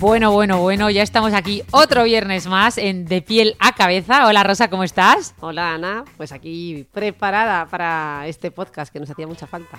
Bueno, 0.00 0.32
bueno, 0.32 0.60
bueno, 0.62 0.88
ya 0.88 1.02
estamos 1.02 1.34
aquí 1.34 1.62
otro 1.72 2.04
viernes 2.04 2.46
más 2.46 2.78
en 2.78 3.04
De 3.04 3.20
piel 3.20 3.54
a 3.58 3.72
cabeza. 3.74 4.26
Hola 4.26 4.42
Rosa, 4.42 4.70
¿cómo 4.70 4.82
estás? 4.82 5.34
Hola 5.40 5.74
Ana, 5.74 6.04
pues 6.16 6.32
aquí 6.32 6.86
preparada 6.90 7.66
para 7.66 8.26
este 8.26 8.50
podcast 8.50 8.90
que 8.90 8.98
nos 8.98 9.10
hacía 9.10 9.26
mucha 9.26 9.46
falta. 9.46 9.78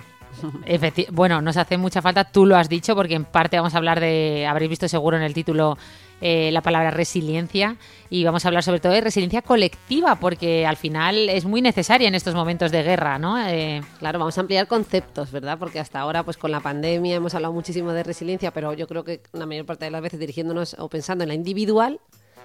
Efecti- 0.64 1.08
bueno, 1.10 1.42
nos 1.42 1.56
hace 1.56 1.76
mucha 1.76 2.00
falta, 2.00 2.22
tú 2.22 2.46
lo 2.46 2.56
has 2.56 2.68
dicho, 2.68 2.94
porque 2.94 3.14
en 3.16 3.24
parte 3.24 3.56
vamos 3.56 3.74
a 3.74 3.78
hablar 3.78 3.98
de, 3.98 4.46
habréis 4.48 4.70
visto 4.70 4.86
seguro 4.86 5.16
en 5.16 5.24
el 5.24 5.34
título 5.34 5.76
eh, 6.24 6.50
la 6.52 6.62
palabra 6.62 6.92
resiliencia 6.92 7.76
y 8.08 8.22
vamos 8.22 8.44
a 8.44 8.48
hablar 8.48 8.62
sobre 8.62 8.78
todo 8.78 8.92
de 8.92 9.00
resiliencia 9.00 9.42
colectiva, 9.42 10.14
porque 10.16 10.64
al 10.64 10.76
final 10.76 11.28
es 11.28 11.44
muy 11.44 11.60
necesaria 11.60 12.06
en 12.06 12.14
estos 12.14 12.34
momentos 12.34 12.70
de 12.70 12.82
guerra, 12.82 13.18
¿no? 13.18 13.38
Eh, 13.44 13.82
Claro, 13.98 14.18
vamos 14.18 14.38
a 14.38 14.40
ampliar 14.40 14.66
conceptos, 14.68 15.32
¿verdad? 15.32 15.58
Porque 15.58 15.80
hasta 15.80 16.00
ahora, 16.00 16.22
pues 16.22 16.36
con 16.36 16.50
la 16.50 16.60
pandemia 16.60 17.16
hemos 17.16 17.34
hablado 17.34 17.52
muchísimo 17.52 17.92
de 17.92 18.02
resiliencia, 18.02 18.52
pero 18.52 18.72
yo 18.72 18.86
creo 18.86 19.04
que 19.04 19.20
la 19.32 19.46
mayor 19.46 19.66
parte 19.66 19.84
de 19.84 19.90
las 19.90 20.00
veces 20.00 20.20
dirigiéndonos 20.20 20.76
o 20.78 20.88
pensando 20.88 21.24
en 21.24 21.28
la 21.28 21.34
individual, 21.34 22.00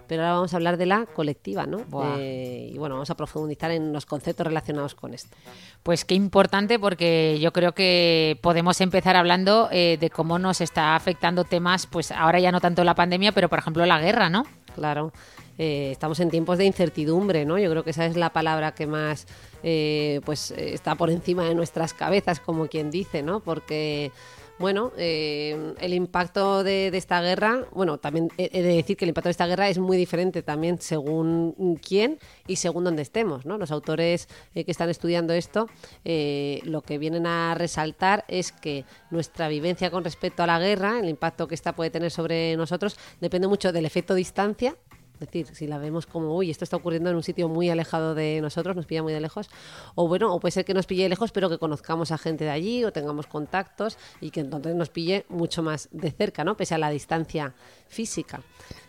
pero 0.08 0.23
ahora 0.23 0.36
vamos 0.36 0.53
a 0.53 0.58
hablar 0.58 0.77
de 0.77 0.86
la 0.86 1.05
colectiva, 1.05 1.66
¿no? 1.66 1.86
Eh, 2.17 2.72
y 2.73 2.77
bueno, 2.77 2.95
vamos 2.95 3.09
a 3.09 3.16
profundizar 3.16 3.72
en 3.72 3.94
los 3.94 4.05
conceptos 4.05 4.47
relacionados 4.47 4.95
con 4.95 5.13
esto. 5.13 5.36
Pues 5.83 6.05
qué 6.05 6.16
importante 6.16 6.80
porque 6.80 7.38
yo 7.39 7.53
creo 7.53 7.73
que 7.73 8.39
podemos 8.41 8.81
empezar 8.81 9.16
hablando 9.16 9.69
eh, 9.72 9.97
de 10.00 10.09
cómo 10.09 10.39
nos 10.39 10.61
está 10.61 10.95
afectando 10.95 11.44
temas, 11.44 11.88
pues 11.88 12.11
ahora 12.11 12.39
ya 12.39 12.52
no 12.52 12.59
tanto 12.59 12.83
la 12.83 12.95
pandemia, 12.95 13.31
pero 13.31 13.50
por 13.50 13.59
ejemplo 13.59 13.85
la 13.85 14.00
guerra, 14.00 14.30
¿no? 14.30 14.45
Claro, 14.75 15.11
eh, 15.58 15.89
estamos 15.91 16.19
en 16.19 16.30
tiempos 16.30 16.58
de 16.58 16.66
incertidumbre, 16.66 17.45
¿no? 17.45 17.58
Yo 17.58 17.69
creo 17.72 17.83
que 17.83 17.89
esa 17.89 18.05
es 18.05 18.16
la 18.16 18.31
palabra 18.31 18.73
que 18.73 18.85
más 18.85 19.28
eh, 19.63 20.22
pues 20.25 20.52
está 20.52 20.95
por 20.95 21.09
encima 21.09 21.45
de 21.45 21.55
nuestras 21.55 21.94
cabezas, 21.94 22.39
como 22.39 22.67
quien 22.67 22.91
dice, 22.91 23.23
¿no? 23.23 23.39
Porque, 23.39 24.11
bueno, 24.59 24.91
eh, 24.97 25.73
el 25.80 25.94
impacto 25.94 26.63
de, 26.63 26.88
esta 26.88 27.22
guerra, 27.22 27.66
bueno, 27.72 28.00
también 28.00 28.30
he 28.38 28.50
he 28.53 28.63
de 28.63 28.75
decir 28.75 28.97
que 28.97 29.05
el 29.05 29.09
impacto 29.09 29.27
de 29.27 29.31
esta 29.31 29.45
guerra 29.45 29.69
es 29.69 29.77
muy 29.77 29.97
diferente 29.97 30.41
también 30.41 30.80
según 30.81 31.80
quién 31.86 32.19
y 32.47 32.55
según 32.55 32.83
dónde 32.83 33.03
estemos, 33.03 33.45
¿no? 33.45 33.58
Los 33.58 33.72
autores 33.72 34.28
eh, 34.55 34.63
que 34.63 34.72
están 34.72 34.89
estudiando 34.89 35.33
esto, 35.33 35.67
eh, 36.05 36.61
lo 36.63 36.81
que 36.81 36.97
vienen 36.97 37.28
a 37.28 37.53
resaltar 37.55 38.25
es 38.28 38.52
que 38.52 38.85
nuestra 39.11 39.47
vivencia 39.47 39.91
con 39.91 40.03
respecto 40.03 40.44
a 40.44 40.47
la 40.47 40.59
guerra, 40.59 41.00
el 41.00 41.09
impacto 41.09 41.47
que 41.47 41.55
esta 41.55 41.73
puede 41.73 41.89
tener 41.91 42.11
sobre 42.11 42.55
nosotros, 42.58 42.97
depende 43.22 43.47
mucho 43.47 43.72
del 43.72 43.85
efecto 43.85 44.16
distancia. 44.16 44.75
Es 45.19 45.28
decir, 45.31 45.47
si 45.55 45.66
la 45.66 45.79
vemos 45.79 46.05
como, 46.05 46.35
uy, 46.35 46.51
esto 46.51 46.63
está 46.63 46.78
ocurriendo 46.78 47.09
en 47.09 47.16
un 47.16 47.23
sitio 47.23 47.50
muy 47.50 47.69
alejado 47.69 48.13
de 48.13 48.39
nosotros, 48.39 48.75
nos 48.75 48.85
pilla 48.85 49.01
muy 49.01 49.13
de 49.13 49.19
lejos, 49.19 49.50
o 49.95 50.07
bueno, 50.07 50.31
o 50.31 50.39
puede 50.39 50.51
ser 50.51 50.63
que 50.63 50.75
nos 50.75 50.85
pille 50.85 51.09
lejos, 51.09 51.31
pero 51.31 51.50
que 51.50 51.57
conozcamos 51.57 52.11
a 52.11 52.19
gente 52.19 52.44
de 52.44 52.51
allí 52.51 52.83
o 52.83 52.91
tengamos 52.91 53.25
contactos 53.25 53.97
y 54.22 54.29
que 54.29 54.41
entonces 54.41 54.75
nos 54.75 54.89
pille 54.89 55.25
mucho 55.29 55.63
más 55.63 55.89
de 55.91 56.11
cerca, 56.11 56.44
¿no? 56.44 56.56
Pese 56.56 56.75
a 56.75 56.77
la 56.77 56.91
distancia 56.91 57.56
física. 57.88 58.44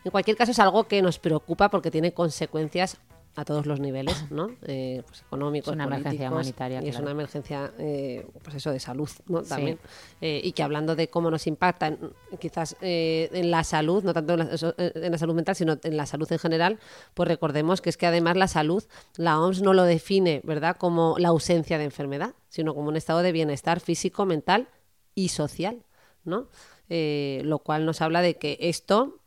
En 0.04 0.10
cualquier 0.10 0.36
caso, 0.36 0.50
es 0.50 0.58
algo 0.58 0.84
que 0.84 1.00
nos 1.00 1.18
preocupa 1.18 1.70
porque 1.70 1.90
tiene 1.90 2.12
consecuencias 2.12 2.98
a 3.38 3.44
todos 3.44 3.66
los 3.66 3.78
niveles, 3.78 4.32
¿no? 4.32 4.50
Eh, 4.62 5.04
pues 5.06 5.20
económicos, 5.22 5.68
Es 5.68 5.74
una 5.74 5.84
emergencia 5.84 6.28
humanitaria, 6.28 6.82
y 6.82 6.88
es 6.88 6.98
una 6.98 7.12
emergencia, 7.12 7.72
eh, 7.78 8.26
pues 8.42 8.56
eso, 8.56 8.72
de 8.72 8.80
salud, 8.80 9.08
¿no? 9.28 9.44
Sí. 9.44 9.48
También. 9.48 9.78
Eh, 10.20 10.40
y 10.42 10.50
que 10.50 10.64
hablando 10.64 10.96
de 10.96 11.08
cómo 11.08 11.30
nos 11.30 11.46
impactan 11.46 11.98
quizás 12.40 12.76
eh, 12.80 13.30
en 13.32 13.52
la 13.52 13.62
salud, 13.62 14.02
no 14.02 14.12
tanto 14.12 14.32
en 14.32 14.40
la, 14.40 14.50
en 14.76 15.12
la 15.12 15.18
salud 15.18 15.34
mental, 15.34 15.54
sino 15.54 15.78
en 15.80 15.96
la 15.96 16.06
salud 16.06 16.26
en 16.32 16.40
general, 16.40 16.80
pues 17.14 17.28
recordemos 17.28 17.80
que 17.80 17.90
es 17.90 17.96
que 17.96 18.08
además 18.08 18.36
la 18.36 18.48
salud, 18.48 18.82
la 19.16 19.38
OMS 19.38 19.62
no 19.62 19.72
lo 19.72 19.84
define, 19.84 20.40
¿verdad?, 20.42 20.76
como 20.76 21.14
la 21.18 21.28
ausencia 21.28 21.78
de 21.78 21.84
enfermedad, 21.84 22.34
sino 22.48 22.74
como 22.74 22.88
un 22.88 22.96
estado 22.96 23.22
de 23.22 23.30
bienestar 23.30 23.78
físico, 23.78 24.26
mental 24.26 24.66
y 25.14 25.28
social, 25.28 25.84
¿no? 26.24 26.48
Lo 26.88 27.58
cual 27.60 27.86
nos 27.86 28.00
habla 28.00 28.20
de 28.20 28.34
que 28.34 28.56
esto 28.60 29.20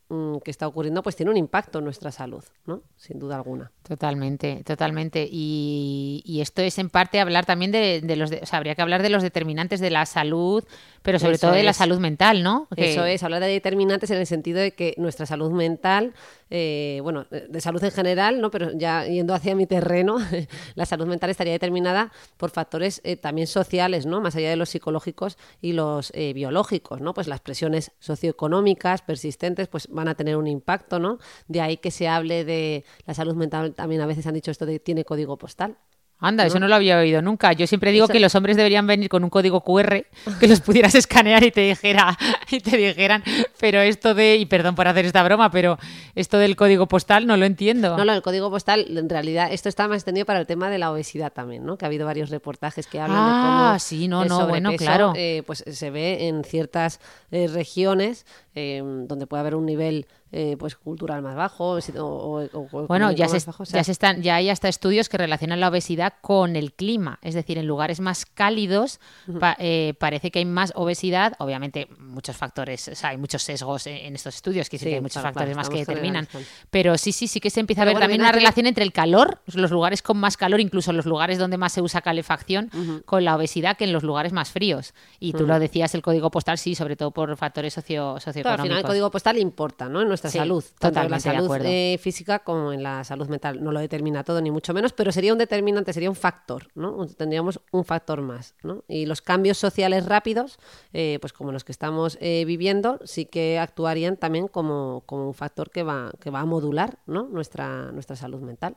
que 0.43 0.51
está 0.51 0.67
ocurriendo 0.67 1.01
pues 1.03 1.15
tiene 1.15 1.29
un 1.31 1.37
impacto 1.37 1.79
en 1.79 1.85
nuestra 1.85 2.11
salud, 2.11 2.43
¿no? 2.65 2.81
Sin 2.97 3.19
duda 3.19 3.35
alguna. 3.35 3.71
Totalmente, 3.83 4.63
totalmente. 4.65 5.27
Y, 5.29 6.21
y 6.25 6.41
esto 6.41 6.61
es 6.61 6.77
en 6.79 6.89
parte 6.89 7.19
hablar 7.19 7.45
también 7.45 7.71
de, 7.71 8.01
de 8.01 8.15
los, 8.15 8.29
de- 8.29 8.39
o 8.41 8.45
sea, 8.45 8.57
habría 8.57 8.75
que 8.75 8.81
hablar 8.81 9.01
de 9.03 9.09
los 9.09 9.23
determinantes 9.23 9.79
de 9.79 9.89
la 9.89 10.05
salud, 10.05 10.63
pero 11.01 11.17
sobre 11.19 11.35
Eso 11.35 11.47
todo 11.47 11.55
de 11.55 11.63
la 11.63 11.73
salud 11.73 11.99
mental, 11.99 12.43
¿no? 12.43 12.67
Que- 12.75 12.91
Eso 12.91 13.05
es, 13.05 13.23
hablar 13.23 13.41
de 13.41 13.47
determinantes 13.47 14.09
en 14.11 14.17
el 14.17 14.27
sentido 14.27 14.59
de 14.59 14.71
que 14.71 14.93
nuestra 14.97 15.25
salud 15.25 15.51
mental, 15.51 16.13
eh, 16.49 16.99
bueno, 17.03 17.25
de 17.29 17.47
de 17.47 17.61
salud 17.61 17.83
en 17.83 17.91
general, 17.91 18.39
¿no? 18.41 18.51
Pero 18.51 18.71
ya 18.77 19.05
yendo 19.05 19.33
hacia 19.33 19.55
mi 19.55 19.65
terreno, 19.65 20.17
la 20.75 20.85
salud 20.85 21.05
mental 21.07 21.29
estaría 21.29 21.53
determinada 21.53 22.11
por 22.37 22.49
factores 22.51 23.01
eh, 23.03 23.15
también 23.17 23.47
sociales, 23.47 24.05
¿no? 24.05 24.21
Más 24.21 24.35
allá 24.35 24.49
de 24.49 24.55
los 24.55 24.69
psicológicos 24.69 25.37
y 25.61 25.73
los 25.73 26.11
eh, 26.15 26.33
biológicos, 26.33 27.01
¿no? 27.01 27.13
Pues 27.13 27.27
las 27.27 27.39
presiones 27.41 27.91
socioeconómicas 27.99 29.01
persistentes, 29.01 29.67
pues 29.67 29.89
van 30.01 30.07
a 30.07 30.15
tener 30.15 30.35
un 30.35 30.47
impacto, 30.47 30.99
¿no? 30.99 31.19
De 31.47 31.61
ahí 31.61 31.77
que 31.77 31.91
se 31.91 32.07
hable 32.07 32.43
de 32.43 32.83
la 33.05 33.13
salud 33.13 33.35
mental, 33.35 33.73
también 33.73 34.01
a 34.01 34.05
veces 34.07 34.25
han 34.27 34.33
dicho 34.33 34.51
esto 34.51 34.65
de 34.65 34.79
tiene 34.79 35.05
código 35.05 35.37
postal. 35.37 35.77
Anda, 36.21 36.45
eso 36.45 36.59
no 36.59 36.67
lo 36.67 36.75
había 36.75 36.97
oído 36.99 37.21
nunca. 37.21 37.51
Yo 37.53 37.65
siempre 37.67 37.91
digo 37.91 38.05
Eso- 38.05 38.13
que 38.13 38.19
los 38.19 38.35
hombres 38.35 38.55
deberían 38.55 38.85
venir 38.87 39.09
con 39.09 39.23
un 39.23 39.29
código 39.29 39.61
QR 39.61 40.05
que 40.39 40.47
los 40.47 40.61
pudieras 40.61 40.93
escanear 40.95 41.43
y 41.43 41.51
te 41.51 41.61
dijera 41.61 42.17
y 42.49 42.59
te 42.59 42.77
dijeran, 42.77 43.23
pero 43.59 43.81
esto 43.81 44.13
de 44.13 44.37
y 44.37 44.45
perdón 44.45 44.75
por 44.75 44.87
hacer 44.87 45.05
esta 45.05 45.23
broma, 45.23 45.49
pero 45.51 45.77
esto 46.15 46.37
del 46.37 46.55
código 46.55 46.87
postal 46.87 47.25
no 47.27 47.37
lo 47.37 47.45
entiendo. 47.45 47.97
No, 47.97 48.05
no, 48.05 48.13
el 48.13 48.21
código 48.21 48.49
postal, 48.51 48.85
en 48.97 49.09
realidad, 49.09 49.51
esto 49.51 49.67
está 49.67 49.87
más 49.87 49.97
extendido 49.97 50.25
para 50.25 50.39
el 50.39 50.45
tema 50.45 50.69
de 50.69 50.77
la 50.77 50.91
obesidad 50.91 51.33
también, 51.33 51.65
¿no? 51.65 51.77
Que 51.77 51.85
ha 51.85 51.87
habido 51.87 52.05
varios 52.05 52.29
reportajes 52.29 52.85
que 52.87 52.99
hablan 52.99 53.17
de 53.17 53.31
Ah, 53.33 53.65
cómo 53.69 53.79
sí, 53.79 54.07
no, 54.07 54.21
el 54.23 54.29
no, 54.29 54.47
bueno, 54.47 54.71
claro. 54.77 55.13
eh, 55.15 55.41
pues 55.47 55.63
se 55.67 55.89
ve 55.89 56.27
en 56.27 56.43
ciertas 56.43 56.99
eh, 57.31 57.47
regiones 57.51 58.25
eh, 58.53 58.81
donde 58.83 59.25
puede 59.27 59.41
haber 59.41 59.55
un 59.55 59.65
nivel 59.65 60.05
eh, 60.31 60.55
pues 60.57 60.75
cultural 60.75 61.21
más 61.21 61.35
bajo 61.35 61.71
o, 61.71 61.79
o- 61.99 62.67
o 62.71 62.87
Bueno, 62.87 63.11
ya 63.11 63.27
se, 63.27 63.45
bajo, 63.45 63.63
o 63.63 63.65
sea, 63.65 63.79
ya 63.79 63.83
se 63.83 63.91
están, 63.91 64.21
ya 64.21 64.35
hay 64.35 64.49
hasta 64.49 64.67
estudios 64.69 65.09
que 65.09 65.17
relacionan 65.17 65.59
la 65.59 65.67
obesidad 65.69 66.13
con 66.21 66.55
el 66.55 66.73
clima, 66.73 67.19
es 67.21 67.33
decir, 67.33 67.57
en 67.57 67.67
lugares 67.67 67.99
más 67.99 68.25
cálidos 68.25 68.99
pa- 69.39 69.55
eh, 69.59 69.93
parece 69.99 70.31
que 70.31 70.39
hay 70.39 70.45
más 70.45 70.71
obesidad, 70.75 71.33
obviamente 71.39 71.87
muchos 71.99 72.37
factores, 72.37 72.87
o 72.87 72.95
sea, 72.95 73.09
hay 73.09 73.17
muchos 73.17 73.43
sesgos 73.43 73.87
en, 73.87 73.97
en 73.97 74.15
estos 74.15 74.35
estudios, 74.35 74.69
que 74.69 74.77
sí, 74.77 74.85
que 74.85 74.95
hay 74.95 75.01
muchos 75.01 75.21
claro, 75.21 75.27
factores 75.33 75.53
claro, 75.53 75.57
más 75.57 75.69
que 75.69 75.79
determinan, 75.79 76.27
pero 76.69 76.97
sí, 76.97 77.11
sí, 77.11 77.27
sí 77.27 77.39
que 77.39 77.49
se 77.49 77.59
empieza 77.59 77.81
a 77.81 77.85
Pero 77.85 77.89
ver 77.89 77.95
bueno, 77.95 78.03
también 78.05 78.21
una 78.21 78.31
relación 78.31 78.67
entre 78.67 78.83
el 78.83 78.93
calor, 78.93 79.41
los 79.53 79.71
lugares 79.71 80.01
con 80.01 80.17
más 80.17 80.37
calor, 80.37 80.59
incluso 80.59 80.93
los 80.93 81.05
lugares 81.05 81.37
donde 81.37 81.57
más 81.57 81.73
se 81.73 81.81
usa 81.81 82.01
calefacción, 82.01 82.71
con 83.05 83.25
la 83.25 83.35
obesidad 83.35 83.75
que 83.77 83.83
en 83.83 83.93
los 83.93 84.03
lugares 84.03 84.31
más 84.33 84.51
fríos. 84.51 84.93
Y 85.19 85.33
tú 85.33 85.45
lo 85.45 85.59
decías, 85.59 85.93
el 85.95 86.01
código 86.01 86.31
postal 86.31 86.57
sí, 86.57 86.75
sobre 86.75 86.95
todo 86.95 87.11
por 87.11 87.35
factores 87.35 87.73
socio, 87.73 87.91
Claro, 87.91 88.13
al 88.15 88.21
socioeconómicos. 88.21 88.63
final 88.63 88.77
el 88.79 88.85
código 88.85 89.11
postal 89.11 89.37
importa, 89.37 89.89
¿no? 89.89 90.01
En 90.01 90.09
nuestra 90.21 90.31
Sí, 90.31 90.37
salud, 90.37 90.63
tanto 90.79 91.01
en 91.01 91.11
la 91.11 91.19
salud 91.19 91.57
eh, 91.63 91.97
física 91.99 92.39
como 92.39 92.73
en 92.73 92.83
la 92.83 93.03
salud 93.03 93.27
mental. 93.27 93.63
No 93.63 93.71
lo 93.71 93.79
determina 93.79 94.23
todo, 94.23 94.41
ni 94.41 94.51
mucho 94.51 94.73
menos, 94.73 94.93
pero 94.93 95.11
sería 95.11 95.33
un 95.33 95.39
determinante, 95.39 95.93
sería 95.93 96.09
un 96.09 96.15
factor, 96.15 96.67
¿no? 96.75 97.05
Tendríamos 97.07 97.59
un 97.71 97.83
factor 97.83 98.21
más, 98.21 98.55
¿no? 98.63 98.83
Y 98.87 99.05
los 99.05 99.21
cambios 99.21 99.57
sociales 99.57 100.05
rápidos, 100.05 100.59
eh, 100.93 101.17
pues 101.21 101.33
como 101.33 101.51
los 101.51 101.63
que 101.63 101.71
estamos 101.71 102.17
eh, 102.21 102.43
viviendo, 102.45 102.99
sí 103.03 103.25
que 103.25 103.59
actuarían 103.59 104.17
también 104.17 104.47
como, 104.47 105.03
como 105.05 105.27
un 105.27 105.33
factor 105.33 105.71
que 105.71 105.83
va, 105.83 106.11
que 106.19 106.29
va 106.29 106.41
a 106.41 106.45
modular, 106.45 106.99
¿no? 107.05 107.23
Nuestra, 107.23 107.91
nuestra 107.91 108.15
salud 108.15 108.41
mental. 108.41 108.75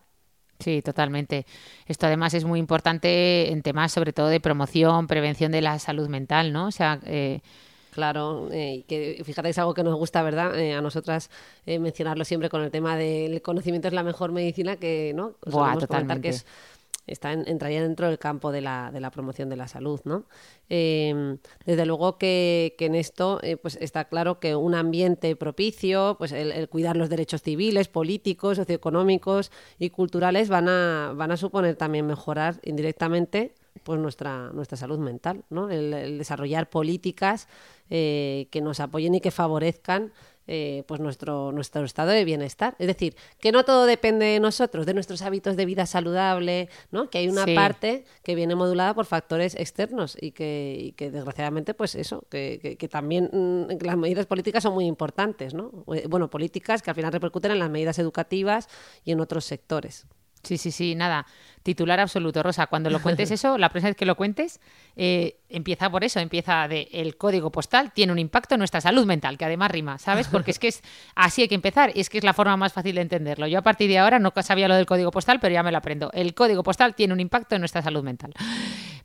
Sí, 0.60 0.82
totalmente. 0.82 1.46
Esto 1.86 2.06
además 2.06 2.32
es 2.34 2.44
muy 2.44 2.60
importante 2.60 3.50
en 3.50 3.62
temas 3.62 3.92
sobre 3.92 4.12
todo 4.12 4.28
de 4.28 4.40
promoción, 4.40 5.06
prevención 5.06 5.52
de 5.52 5.60
la 5.60 5.78
salud 5.78 6.08
mental, 6.08 6.52
¿no? 6.52 6.68
O 6.68 6.70
sea, 6.70 7.00
eh, 7.04 7.40
Claro, 7.94 8.48
eh, 8.50 8.74
y 8.74 8.82
que 8.82 9.22
fíjate 9.24 9.48
es 9.48 9.58
algo 9.58 9.72
que 9.72 9.84
nos 9.84 9.94
gusta, 9.94 10.22
¿verdad? 10.22 10.58
Eh, 10.58 10.74
a 10.74 10.80
nosotras 10.80 11.30
eh, 11.64 11.78
mencionarlo 11.78 12.24
siempre 12.24 12.50
con 12.50 12.62
el 12.62 12.70
tema 12.70 12.96
del 12.96 13.40
conocimiento 13.40 13.88
es 13.88 13.94
la 13.94 14.02
mejor 14.02 14.32
medicina 14.32 14.76
que, 14.76 15.12
¿no? 15.14 15.34
Buah, 15.46 15.74
Solemos 15.74 15.86
comentar 15.86 16.20
que 16.20 16.28
totalmente. 16.28 16.28
es 16.30 16.46
está 17.06 17.32
entraría 17.32 17.82
dentro 17.82 18.08
del 18.08 18.18
campo 18.18 18.52
de 18.52 18.60
la, 18.60 18.90
de 18.92 19.00
la 19.00 19.10
promoción 19.10 19.48
de 19.48 19.56
la 19.56 19.68
salud, 19.68 20.00
¿no? 20.04 20.24
Em, 20.68 21.38
desde 21.66 21.86
luego 21.86 22.18
que, 22.18 22.74
en 22.78 22.94
esto 22.94 23.40
eh, 23.42 23.56
pues 23.56 23.76
está 23.80 24.06
claro 24.06 24.40
que 24.40 24.56
un 24.56 24.74
ambiente 24.74 25.36
propicio, 25.36 26.16
pues 26.18 26.32
el, 26.32 26.68
cuidar 26.68 26.96
los 26.96 27.10
derechos 27.10 27.42
civiles, 27.42 27.88
políticos, 27.88 28.56
socioeconómicos 28.56 29.50
y 29.78 29.90
culturales 29.90 30.48
van 30.48 30.68
a, 30.68 31.12
van 31.14 31.30
a 31.30 31.36
suponer 31.36 31.76
también 31.76 32.06
mejorar 32.06 32.56
indirectamente 32.62 33.54
pues 33.82 34.00
nuestra, 34.00 34.50
nuestra 34.52 34.76
salud 34.76 34.98
mental, 34.98 35.44
¿no? 35.50 35.70
el, 35.70 36.18
desarrollar 36.18 36.70
políticas 36.70 37.48
eh, 37.90 38.48
que 38.50 38.60
nos 38.60 38.80
apoyen 38.80 39.14
y 39.14 39.20
que 39.20 39.30
favorezcan 39.30 40.12
eh, 40.46 40.84
pues 40.86 41.00
nuestro, 41.00 41.52
nuestro 41.52 41.84
estado 41.84 42.10
de 42.10 42.22
bienestar. 42.22 42.76
Es 42.78 42.86
decir, 42.86 43.16
que 43.40 43.50
no 43.50 43.64
todo 43.64 43.86
depende 43.86 44.26
de 44.26 44.40
nosotros, 44.40 44.84
de 44.84 44.92
nuestros 44.92 45.22
hábitos 45.22 45.56
de 45.56 45.64
vida 45.64 45.86
saludable, 45.86 46.68
¿no? 46.90 47.08
que 47.08 47.16
hay 47.16 47.28
una 47.28 47.46
parte 47.46 48.04
que 48.22 48.34
viene 48.34 48.54
modulada 48.54 48.92
por 48.92 49.06
factores 49.06 49.54
externos 49.54 50.18
y 50.20 50.32
que, 50.32 50.92
que 50.98 51.10
desgraciadamente, 51.10 51.72
pues 51.72 51.94
eso, 51.94 52.26
que, 52.28 52.76
que, 52.78 52.88
también 52.88 53.30
mm, 53.32 53.82
las 53.84 53.96
medidas 53.96 54.26
políticas 54.26 54.62
son 54.62 54.74
muy 54.74 54.84
importantes. 54.84 55.54
¿no? 55.54 55.84
Eh, 55.94 56.06
bueno, 56.10 56.28
políticas 56.28 56.82
que 56.82 56.90
al 56.90 56.96
final 56.96 57.12
repercuten 57.12 57.52
en 57.52 57.58
las 57.58 57.70
medidas 57.70 57.98
educativas 57.98 58.68
y 59.02 59.12
en 59.12 59.20
otros 59.20 59.46
sectores. 59.46 60.06
Sí, 60.42 60.58
sí, 60.58 60.70
sí, 60.70 60.94
nada. 60.94 61.26
Titular 61.64 61.98
absoluto, 61.98 62.42
Rosa. 62.42 62.66
Cuando 62.66 62.90
lo 62.90 63.00
cuentes 63.00 63.30
eso, 63.32 63.56
la 63.56 63.70
próxima 63.70 63.88
vez 63.88 63.96
que 63.96 64.04
lo 64.04 64.16
cuentes, 64.16 64.60
eh, 64.96 65.38
empieza 65.48 65.90
por 65.90 66.04
eso, 66.04 66.20
empieza 66.20 66.68
de 66.68 66.88
el 66.92 67.16
código 67.16 67.50
postal 67.50 67.90
tiene 67.92 68.12
un 68.12 68.18
impacto 68.18 68.54
en 68.54 68.58
nuestra 68.58 68.82
salud 68.82 69.06
mental, 69.06 69.38
que 69.38 69.46
además 69.46 69.70
rima, 69.70 69.98
¿sabes? 69.98 70.28
Porque 70.28 70.50
es 70.50 70.58
que 70.58 70.68
es 70.68 70.82
así 71.14 71.42
hay 71.42 71.48
que 71.48 71.54
empezar 71.54 71.90
y 71.94 72.00
es 72.00 72.10
que 72.10 72.18
es 72.18 72.24
la 72.24 72.34
forma 72.34 72.56
más 72.58 72.74
fácil 72.74 72.96
de 72.96 73.00
entenderlo. 73.00 73.46
Yo 73.46 73.58
a 73.58 73.62
partir 73.62 73.88
de 73.88 73.98
ahora 73.98 74.18
no 74.18 74.32
sabía 74.42 74.68
lo 74.68 74.76
del 74.76 74.84
código 74.84 75.10
postal, 75.10 75.40
pero 75.40 75.54
ya 75.54 75.62
me 75.62 75.72
lo 75.72 75.78
aprendo. 75.78 76.10
El 76.12 76.34
código 76.34 76.62
postal 76.62 76.94
tiene 76.94 77.14
un 77.14 77.20
impacto 77.20 77.54
en 77.54 77.62
nuestra 77.62 77.80
salud 77.80 78.04
mental. 78.04 78.34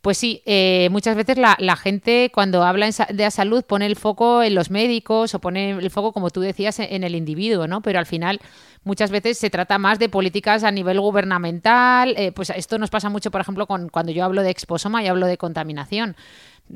Pues 0.02 0.18
sí, 0.18 0.42
eh, 0.46 0.88
muchas 0.92 1.16
veces 1.16 1.38
la, 1.38 1.76
gente 1.76 2.32
cuando 2.34 2.64
habla 2.64 2.90
de 2.90 3.24
la 3.24 3.32
salud 3.32 3.66
pone 3.66 3.86
el 3.86 3.98
foco 3.98 4.44
en 4.44 4.56
los 4.56 4.70
médicos 4.72 5.36
o 5.36 5.40
pone 5.40 5.72
el 5.72 5.90
foco, 5.92 6.14
como 6.14 6.30
tú 6.30 6.40
decías, 6.40 6.80
en 6.80 7.04
el 7.04 7.16
individuo, 7.16 7.68
¿no? 7.68 7.82
Pero 7.82 8.00
al 8.00 8.06
final 8.06 8.40
muchas 8.84 9.12
veces 9.12 9.38
se 9.38 9.50
trata 9.50 9.78
más 9.78 10.00
de 10.00 10.08
políticas 10.08 10.64
a 10.64 10.72
nivel 10.72 11.02
gubernamental. 11.02 12.16
Eh, 12.18 12.32
pues 12.32 12.49
esto 12.56 12.78
nos 12.78 12.90
pasa 12.90 13.10
mucho, 13.10 13.32
por 13.32 13.42
ejemplo, 13.42 13.68
con, 13.68 13.90
cuando 13.90 14.12
yo 14.12 14.24
hablo 14.24 14.44
de 14.44 14.50
exposoma 14.50 15.04
y 15.04 15.08
hablo 15.08 15.28
de 15.28 15.38
contaminación 15.38 16.16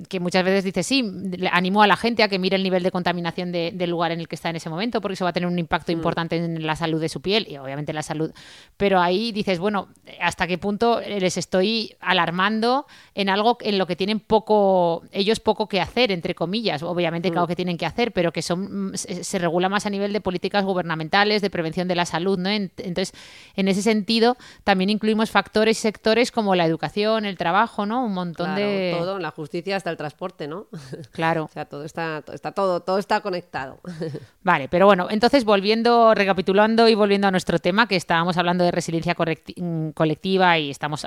que 0.09 0.19
muchas 0.19 0.43
veces 0.43 0.63
dice, 0.63 0.81
sí, 0.81 1.03
animo 1.51 1.83
a 1.83 1.87
la 1.87 1.95
gente 1.95 2.23
a 2.23 2.27
que 2.27 2.39
mire 2.39 2.55
el 2.55 2.63
nivel 2.63 2.81
de 2.81 2.91
contaminación 2.91 3.51
del 3.51 3.89
lugar 3.89 4.11
en 4.11 4.19
el 4.19 4.27
que 4.27 4.35
está 4.35 4.49
en 4.49 4.55
ese 4.55 4.69
momento, 4.69 5.01
porque 5.01 5.13
eso 5.13 5.25
va 5.25 5.29
a 5.29 5.33
tener 5.33 5.47
un 5.47 5.59
impacto 5.59 5.91
mm. 5.91 5.95
importante 5.95 6.35
en 6.37 6.65
la 6.65 6.75
salud 6.75 6.99
de 6.99 7.09
su 7.09 7.21
piel 7.21 7.47
y 7.47 7.57
obviamente 7.57 7.93
la 7.93 8.01
salud. 8.01 8.31
Pero 8.75 8.99
ahí 8.99 9.31
dices, 9.31 9.59
bueno, 9.59 9.89
¿hasta 10.19 10.47
qué 10.47 10.57
punto 10.57 10.99
les 11.01 11.37
estoy 11.37 11.95
alarmando 11.99 12.87
en 13.13 13.29
algo 13.29 13.57
en 13.61 13.77
lo 13.77 13.85
que 13.85 13.95
tienen 13.95 14.19
poco, 14.19 15.03
ellos 15.11 15.39
poco 15.39 15.67
que 15.67 15.79
hacer, 15.79 16.11
entre 16.11 16.33
comillas? 16.33 16.81
Obviamente, 16.81 17.29
claro 17.29 17.45
mm. 17.45 17.49
que 17.49 17.55
tienen 17.55 17.77
que 17.77 17.85
hacer, 17.85 18.11
pero 18.11 18.31
que 18.31 18.41
son 18.41 18.93
se, 18.95 19.39
regula 19.39 19.69
más 19.69 19.85
a 19.85 19.89
nivel 19.89 20.11
de 20.13 20.21
políticas 20.21 20.65
gubernamentales, 20.65 21.41
de 21.41 21.49
prevención 21.49 21.87
de 21.87 21.95
la 21.95 22.05
salud, 22.05 22.39
¿no? 22.39 22.49
Entonces, 22.49 23.13
en 23.55 23.67
ese 23.67 23.81
sentido, 23.81 24.37
también 24.63 24.89
incluimos 24.89 25.29
factores 25.29 25.77
y 25.77 25.81
sectores 25.81 26.31
como 26.31 26.55
la 26.55 26.65
educación, 26.65 27.25
el 27.25 27.37
trabajo, 27.37 27.85
¿no? 27.85 28.03
Un 28.05 28.13
montón 28.13 28.55
de... 28.55 28.95
Todo, 28.97 29.19
la 29.19 29.31
justicia 29.31 29.82
hasta 29.83 29.89
el 29.89 29.97
transporte, 29.97 30.47
¿no? 30.47 30.67
Claro. 31.11 31.45
o 31.45 31.47
sea, 31.49 31.65
todo 31.65 31.83
está, 31.83 32.23
está 32.33 32.53
todo, 32.53 32.79
todo 32.79 32.97
está 32.97 33.21
conectado. 33.21 33.79
Vale, 34.41 34.69
pero 34.69 34.85
bueno, 34.85 35.07
entonces 35.09 35.43
volviendo, 35.43 36.15
recapitulando 36.15 36.87
y 36.87 36.95
volviendo 36.95 37.27
a 37.27 37.31
nuestro 37.31 37.59
tema, 37.59 37.87
que 37.87 37.97
estábamos 37.97 38.37
hablando 38.37 38.63
de 38.63 38.71
resiliencia 38.71 39.15
mm, 39.15 39.89
colectiva 39.89 40.57
y 40.57 40.69
estamos 40.69 41.05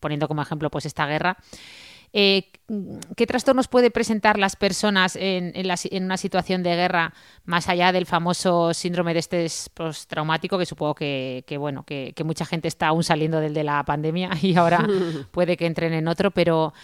poniendo 0.00 0.28
como 0.28 0.42
ejemplo 0.42 0.70
pues 0.70 0.86
esta 0.86 1.06
guerra. 1.06 1.36
Eh, 2.14 2.50
¿Qué 3.16 3.26
trastornos 3.26 3.68
puede 3.68 3.90
presentar 3.90 4.38
las 4.38 4.54
personas 4.54 5.16
en, 5.16 5.52
una 6.04 6.16
situación 6.18 6.62
de 6.62 6.76
guerra 6.76 7.14
más 7.44 7.68
allá 7.68 7.90
del 7.90 8.04
famoso 8.06 8.74
síndrome 8.74 9.14
de 9.14 9.20
estrés 9.20 9.70
postraumático 9.72 10.58
que 10.58 10.66
supongo 10.66 10.94
que, 10.94 11.44
bueno 11.58 11.84
que, 11.84 12.12
que, 12.14 12.24
mucha 12.24 12.44
gente 12.44 12.68
está 12.68 12.88
aún 12.88 13.02
saliendo 13.02 13.40
del 13.40 13.54
de 13.54 13.64
la 13.64 13.82
pandemia 13.84 14.30
y 14.42 14.54
ahora 14.56 14.86
puede 15.30 15.56
que 15.56 15.66
entren 15.66 15.94
en 15.94 16.06
otro, 16.06 16.30
pero 16.30 16.74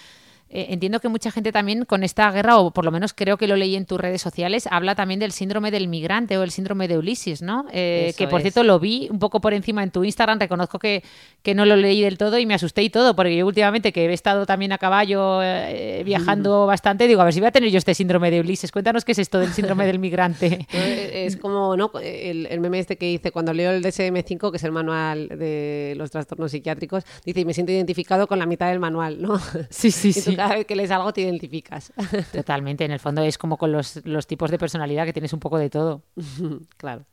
eh, 0.50 0.68
entiendo 0.70 1.00
que 1.00 1.08
mucha 1.08 1.30
gente 1.30 1.52
también 1.52 1.84
con 1.84 2.02
esta 2.02 2.30
guerra, 2.30 2.58
o 2.58 2.70
por 2.70 2.84
lo 2.84 2.90
menos 2.90 3.12
creo 3.12 3.36
que 3.36 3.46
lo 3.46 3.56
leí 3.56 3.76
en 3.76 3.84
tus 3.84 4.00
redes 4.00 4.22
sociales, 4.22 4.66
habla 4.70 4.94
también 4.94 5.20
del 5.20 5.32
síndrome 5.32 5.70
del 5.70 5.88
migrante 5.88 6.38
o 6.38 6.42
el 6.42 6.50
síndrome 6.50 6.88
de 6.88 6.96
Ulises, 6.96 7.42
¿no? 7.42 7.66
Eh, 7.70 8.14
que 8.16 8.28
por 8.28 8.40
cierto 8.40 8.64
lo 8.64 8.78
vi 8.78 9.08
un 9.10 9.18
poco 9.18 9.40
por 9.40 9.52
encima 9.52 9.82
en 9.82 9.90
tu 9.90 10.04
Instagram, 10.04 10.40
reconozco 10.40 10.78
que, 10.78 11.02
que, 11.42 11.54
no 11.54 11.66
lo 11.66 11.76
leí 11.76 12.00
del 12.00 12.16
todo 12.16 12.38
y 12.38 12.46
me 12.46 12.54
asusté 12.54 12.82
y 12.82 12.88
todo, 12.88 13.14
porque 13.14 13.36
yo 13.36 13.46
últimamente 13.46 13.92
que 13.92 14.06
he 14.06 14.12
estado 14.12 14.46
también 14.46 14.72
a 14.72 14.78
caballo 14.78 15.42
eh, 15.42 16.02
viajando 16.04 16.66
bastante, 16.66 17.06
digo, 17.06 17.20
a 17.20 17.24
ver 17.24 17.34
si 17.34 17.40
voy 17.40 17.48
a 17.48 17.52
tener 17.52 17.70
yo 17.70 17.78
este 17.78 17.94
síndrome 17.94 18.30
de 18.30 18.40
Ulises. 18.40 18.72
Cuéntanos 18.72 19.04
qué 19.04 19.12
es 19.12 19.18
esto 19.18 19.38
del 19.38 19.52
síndrome 19.52 19.86
del 19.86 19.98
migrante. 19.98 20.66
es 20.72 21.36
como, 21.36 21.76
¿no? 21.76 21.90
El, 22.02 22.46
el, 22.46 22.60
meme 22.60 22.78
este 22.78 22.96
que 22.96 23.10
hice 23.10 23.32
cuando 23.32 23.52
leo 23.52 23.72
el 23.72 23.84
DSM-5, 23.84 24.50
que 24.50 24.56
es 24.56 24.64
el 24.64 24.72
manual 24.72 25.28
de 25.28 25.94
los 25.96 26.10
trastornos 26.10 26.52
psiquiátricos, 26.52 27.04
dice, 27.26 27.40
y 27.40 27.44
me 27.44 27.52
siento 27.52 27.72
identificado 27.72 28.26
con 28.26 28.38
la 28.38 28.46
mitad 28.46 28.70
del 28.70 28.80
manual, 28.80 29.20
¿no? 29.20 29.38
Sí, 29.68 29.90
sí, 29.90 30.12
sí 30.14 30.37
cada 30.38 30.54
vez 30.54 30.66
que 30.66 30.76
lees 30.76 30.92
algo 30.92 31.12
te 31.12 31.22
identificas. 31.22 31.92
Totalmente, 32.32 32.84
en 32.84 32.92
el 32.92 33.00
fondo 33.00 33.22
es 33.22 33.36
como 33.36 33.56
con 33.56 33.72
los, 33.72 34.00
tipos 34.28 34.52
de 34.52 34.58
personalidad 34.58 35.04
que 35.04 35.12
tienes 35.12 35.32
un 35.32 35.40
poco 35.40 35.58
de 35.58 35.68
todo. 35.68 36.02
claro 36.76 37.04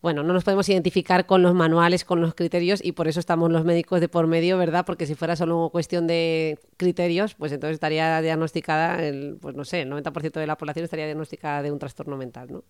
bueno, 0.00 0.22
no 0.22 0.34
nos 0.34 0.44
podemos 0.44 0.68
identificar 0.68 1.24
con 1.24 1.40
los 1.40 1.54
manuales, 1.54 2.04
con 2.04 2.20
los 2.20 2.34
criterios 2.34 2.84
y 2.84 2.92
por 2.92 3.08
eso 3.08 3.20
estamos 3.20 3.50
los 3.50 3.64
médicos 3.64 4.02
de 4.02 4.10
por 4.10 4.26
medio, 4.26 4.58
¿verdad? 4.58 4.84
Porque 4.84 5.06
si 5.06 5.14
fuera 5.14 5.34
solo 5.34 5.70
cuestión 5.72 6.06
de 6.06 6.58
criterios, 6.76 7.34
pues 7.34 7.52
entonces 7.52 7.76
estaría 7.76 8.20
diagnosticada, 8.20 9.02
el, 9.02 9.38
pues 9.40 9.54
no 9.54 9.64
sé, 9.64 9.80
el 9.80 9.90
90% 9.90 10.32
de 10.32 10.46
la 10.46 10.58
población 10.58 10.84
estaría 10.84 11.06
diagnosticada 11.06 11.62
de 11.62 11.72
un 11.72 11.78
trastorno 11.78 12.18
mental, 12.18 12.48
¿no? 12.52 12.64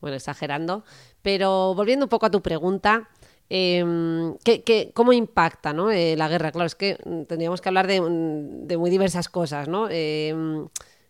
Bueno, 0.00 0.16
exagerando. 0.16 0.84
Pero 1.22 1.74
volviendo 1.74 2.04
un 2.04 2.08
poco 2.08 2.26
a 2.26 2.30
tu 2.30 2.40
pregunta, 2.40 3.08
¿qué, 3.48 4.90
cómo 4.94 5.12
impacta 5.12 5.72
¿no? 5.72 5.90
Eh, 5.90 6.16
la 6.16 6.28
guerra? 6.28 6.52
Claro, 6.52 6.66
es 6.66 6.74
que 6.74 6.98
mm, 7.04 7.22
tendríamos 7.24 7.60
que 7.60 7.68
hablar 7.68 7.86
de, 7.86 8.00
mm, 8.00 8.66
de 8.66 8.76
muy 8.76 8.90
diversas 8.90 9.28
cosas, 9.28 9.68
¿no? 9.68 9.88
Em, 9.90 10.68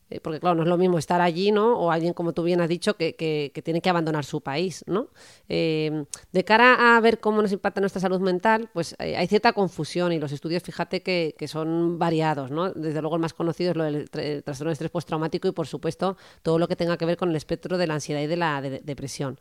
eh, 0.09 0.21
porque 0.21 0.39
claro, 0.39 0.55
no 0.55 0.63
es 0.63 0.69
lo 0.69 0.79
mismo 0.79 0.99
estar 0.99 1.21
allí, 1.21 1.51
¿no? 1.51 1.77
O 1.79 1.91
alguien, 1.91 2.15
como 2.15 2.33
tú 2.33 2.45
bien 2.45 2.61
has 2.61 2.69
dicho, 2.69 2.97
que, 2.97 3.51
tiene 3.65 3.81
que 3.81 3.91
abandonar 3.91 4.25
su 4.25 4.41
país, 4.41 4.85
¿no? 4.87 5.09
Em, 5.49 6.07
de 6.33 6.45
cara 6.45 6.97
a 6.97 7.01
ver 7.01 7.19
cómo 7.19 7.43
nos 7.43 7.51
impacta 7.51 7.81
nuestra 7.81 8.01
salud 8.01 8.21
mental, 8.21 8.71
pues 8.73 8.95
eh, 9.01 9.17
hay 9.17 9.27
cierta 9.27 9.53
confusión 9.53 10.13
y 10.13 10.21
los 10.21 10.31
estudios, 10.31 10.63
fíjate, 10.63 11.03
que, 11.03 11.35
que, 11.37 11.49
son 11.49 11.99
variados, 11.99 12.51
¿no? 12.53 12.71
Desde 12.73 13.01
luego 13.01 13.17
el 13.17 13.23
más 13.23 13.35
conocido 13.35 13.73
es 13.73 13.77
lo 13.77 13.85
del 13.85 14.09
trastorno 14.45 14.71
de 14.71 14.75
estrés 14.75 14.91
postraumático 14.91 15.49
y, 15.49 15.53
por 15.53 15.67
supuesto, 15.67 16.17
todo 16.43 16.59
lo 16.59 16.69
que 16.69 16.77
tenga 16.77 16.97
que 16.97 17.05
ver 17.05 17.17
con 17.17 17.31
el 17.31 17.37
espectro 17.37 17.77
de 17.77 17.87
la 17.89 17.95
ansiedad 17.95 18.21
y 18.21 18.27
de 18.29 18.37
la 18.37 18.61
depresión. 18.63 19.41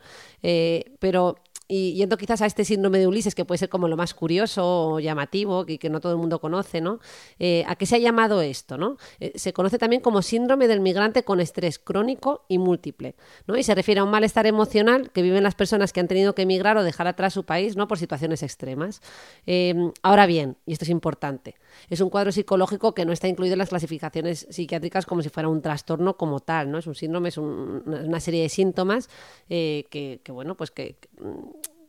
pero 1.00 1.36
y 1.68 1.94
yendo 1.94 2.18
quizás 2.18 2.42
a 2.42 2.46
este 2.46 2.64
síndrome 2.64 3.00
de 3.00 3.08
Ulises, 3.08 3.34
que 3.34 3.46
puede 3.46 3.58
ser 3.58 3.70
como 3.70 3.88
lo 3.88 3.98
más 3.98 4.14
curioso 4.14 4.64
o 4.66 5.00
llamativo, 5.00 5.66
y 5.68 5.78
que 5.78 5.90
no 5.90 6.00
todo 6.00 6.12
el 6.12 6.18
mundo 6.18 6.40
conoce, 6.40 6.82
¿no? 6.82 7.00
Eh, 7.40 7.64
¿A 7.68 7.76
qué 7.76 7.86
se 7.86 7.96
ha 7.96 8.00
llamado 8.00 8.42
esto, 8.42 8.78
no? 8.78 8.98
Eh, 9.20 9.34
se 9.36 9.54
conoce 9.54 9.78
también 9.78 10.02
como 10.02 10.22
síndrome 10.22 10.68
del 10.68 10.80
migrante 10.80 11.24
con 11.24 11.40
estrés 11.40 11.80
crónico 11.80 12.46
y 12.48 12.58
múltiple, 12.58 13.16
¿no? 13.48 13.58
Y 13.58 13.64
se 13.64 13.74
refiere 13.74 14.02
a 14.02 14.04
un 14.04 14.12
malestar 14.12 14.46
emocional 14.46 15.12
que 15.12 15.22
viven 15.22 15.44
las 15.44 15.56
personas 15.56 15.92
que 15.92 16.00
han 16.00 16.08
tenido 16.08 16.36
que 16.36 16.44
emigrar 16.44 16.78
o 16.78 16.84
dejar 16.84 17.08
atrás 17.08 17.34
su 17.34 17.44
país, 17.44 17.76
¿no? 17.76 17.88
Por 17.88 17.98
situaciones 17.98 18.44
extremas. 18.44 19.02
Em, 19.46 19.92
ahora 20.04 20.28
bien, 20.28 20.58
y 20.66 20.74
esto 20.74 20.86
es 20.86 20.90
importante, 20.90 21.56
es 21.90 22.00
un 22.00 22.10
cuadro 22.10 22.32
psicológico 22.32 22.94
que 22.94 23.06
no 23.06 23.12
está 23.12 23.28
incluido 23.28 23.54
en 23.54 23.60
las 23.60 23.70
clasificaciones 23.70 24.48
psiquiátricas 24.50 25.06
como 25.06 25.22
si 25.22 25.30
fuera 25.30 25.50
un 25.50 25.62
trastorno 25.62 26.18
como 26.18 26.40
tal, 26.40 26.72
¿no? 26.72 26.78
Es 26.78 26.88
un 26.88 26.96
síndrome, 26.96 27.30
es 27.30 27.38
una 27.38 28.20
serie 28.20 28.44
de 28.44 28.50
síntomas 28.50 29.10
eh, 29.50 29.86
que, 29.90 30.22
que, 30.24 30.32
bueno, 30.32 30.56
pues 30.56 30.72
que 30.72 30.98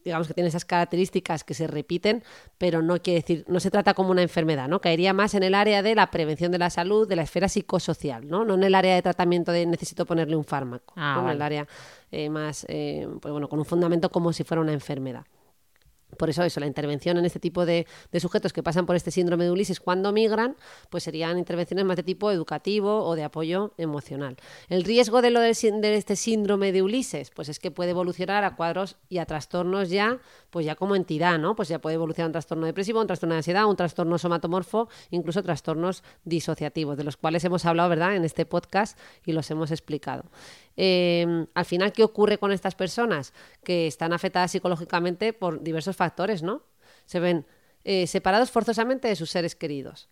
digamos 0.06 0.28
que 0.28 0.34
tiene 0.34 0.48
esas 0.48 0.64
características 0.64 1.42
que 1.42 1.52
se 1.52 1.66
repiten, 1.66 2.22
pero 2.58 2.80
no 2.80 3.02
quiere 3.02 3.20
decir, 3.20 3.44
no 3.48 3.58
se 3.58 3.72
trata 3.72 3.92
como 3.92 4.12
una 4.12 4.22
enfermedad, 4.22 4.68
¿no? 4.68 4.80
Caería 4.80 5.12
más 5.12 5.34
en 5.34 5.42
el 5.42 5.52
área 5.52 5.82
de 5.82 5.96
la 5.96 6.12
prevención 6.12 6.52
de 6.52 6.58
la 6.58 6.70
salud, 6.70 7.08
de 7.08 7.16
la 7.16 7.22
esfera 7.22 7.48
psicosocial, 7.48 8.28
¿no? 8.28 8.44
No 8.44 8.54
en 8.54 8.62
el 8.62 8.76
área 8.76 8.94
de 8.94 9.02
tratamiento 9.02 9.50
de 9.50 9.66
necesito 9.66 10.06
ponerle 10.06 10.36
un 10.36 10.44
fármaco, 10.44 10.94
ah, 10.96 11.20
en 11.24 11.30
el 11.30 11.42
área 11.42 11.66
eh, 12.12 12.30
más, 12.30 12.64
eh, 12.68 13.08
pues 13.20 13.32
bueno, 13.32 13.48
con 13.48 13.58
un 13.58 13.64
fundamento 13.64 14.08
como 14.08 14.32
si 14.32 14.44
fuera 14.44 14.60
una 14.60 14.72
enfermedad. 14.72 15.26
Por 16.16 16.30
eso 16.30 16.42
eso, 16.44 16.60
la 16.60 16.66
intervención 16.66 17.18
en 17.18 17.24
este 17.24 17.40
tipo 17.40 17.66
de, 17.66 17.86
sujetos 18.20 18.52
que 18.52 18.62
pasan 18.62 18.86
por 18.86 18.96
este 18.96 19.10
síndrome 19.10 19.44
de 19.44 19.50
Ulises 19.50 19.80
cuando 19.80 20.12
migran, 20.12 20.56
pues 20.88 21.04
serían 21.04 21.36
intervenciones 21.36 21.84
más 21.84 21.96
de 21.96 22.02
tipo 22.02 22.30
educativo 22.30 23.04
o 23.04 23.16
de 23.16 23.24
apoyo 23.24 23.74
emocional. 23.76 24.36
El 24.68 24.84
riesgo 24.84 25.20
de, 25.20 25.30
lo 25.30 25.40
de, 25.40 25.50
este 25.50 26.16
síndrome 26.16 26.72
de 26.72 26.82
Ulises, 26.82 27.30
pues 27.30 27.48
es 27.48 27.58
que 27.58 27.70
puede 27.70 27.90
evolucionar 27.90 28.44
a 28.44 28.54
cuadros 28.56 28.96
y 29.08 29.18
a 29.18 29.26
trastornos 29.26 29.90
ya, 29.90 30.20
pues 30.50 30.64
ya 30.64 30.76
como 30.76 30.96
entidad, 30.96 31.38
¿no? 31.38 31.56
Pues 31.56 31.68
ya 31.68 31.80
puede 31.80 31.96
evolucionar 31.96 32.28
un 32.28 32.32
trastorno 32.32 32.66
depresivo, 32.66 33.00
un 33.00 33.06
trastorno 33.06 33.34
de 33.34 33.38
ansiedad, 33.38 33.66
un 33.66 33.76
trastorno 33.76 34.16
somatomorfo, 34.16 34.88
incluso 35.10 35.42
trastornos 35.42 36.02
disociativos, 36.24 36.96
de 36.96 37.04
los 37.04 37.16
cuales 37.16 37.44
hemos 37.44 37.64
hablado, 37.64 37.88
¿verdad?, 37.90 38.16
en 38.16 38.24
este 38.24 38.46
podcast 38.46 38.98
y 39.24 39.32
los 39.32 39.50
hemos 39.50 39.70
explicado. 39.70 40.24
Em, 40.76 41.46
al 41.54 41.64
final, 41.64 41.92
¿qué 41.92 42.04
ocurre 42.04 42.38
con 42.38 42.52
estas 42.52 42.74
personas? 42.74 43.32
Que 43.64 43.86
están 43.86 44.12
afectadas 44.12 44.50
psicológicamente 44.50 45.32
por 45.32 45.62
diversos 45.62 45.95
factores, 45.96 46.42
¿no? 46.42 46.62
Se 47.06 47.20
ven 47.20 47.46
eh, 47.84 48.06
separados 48.06 48.50
forzosamente 48.50 49.08
de 49.08 49.16
sus 49.16 49.30
seres 49.30 49.56
queridos. 49.56 50.08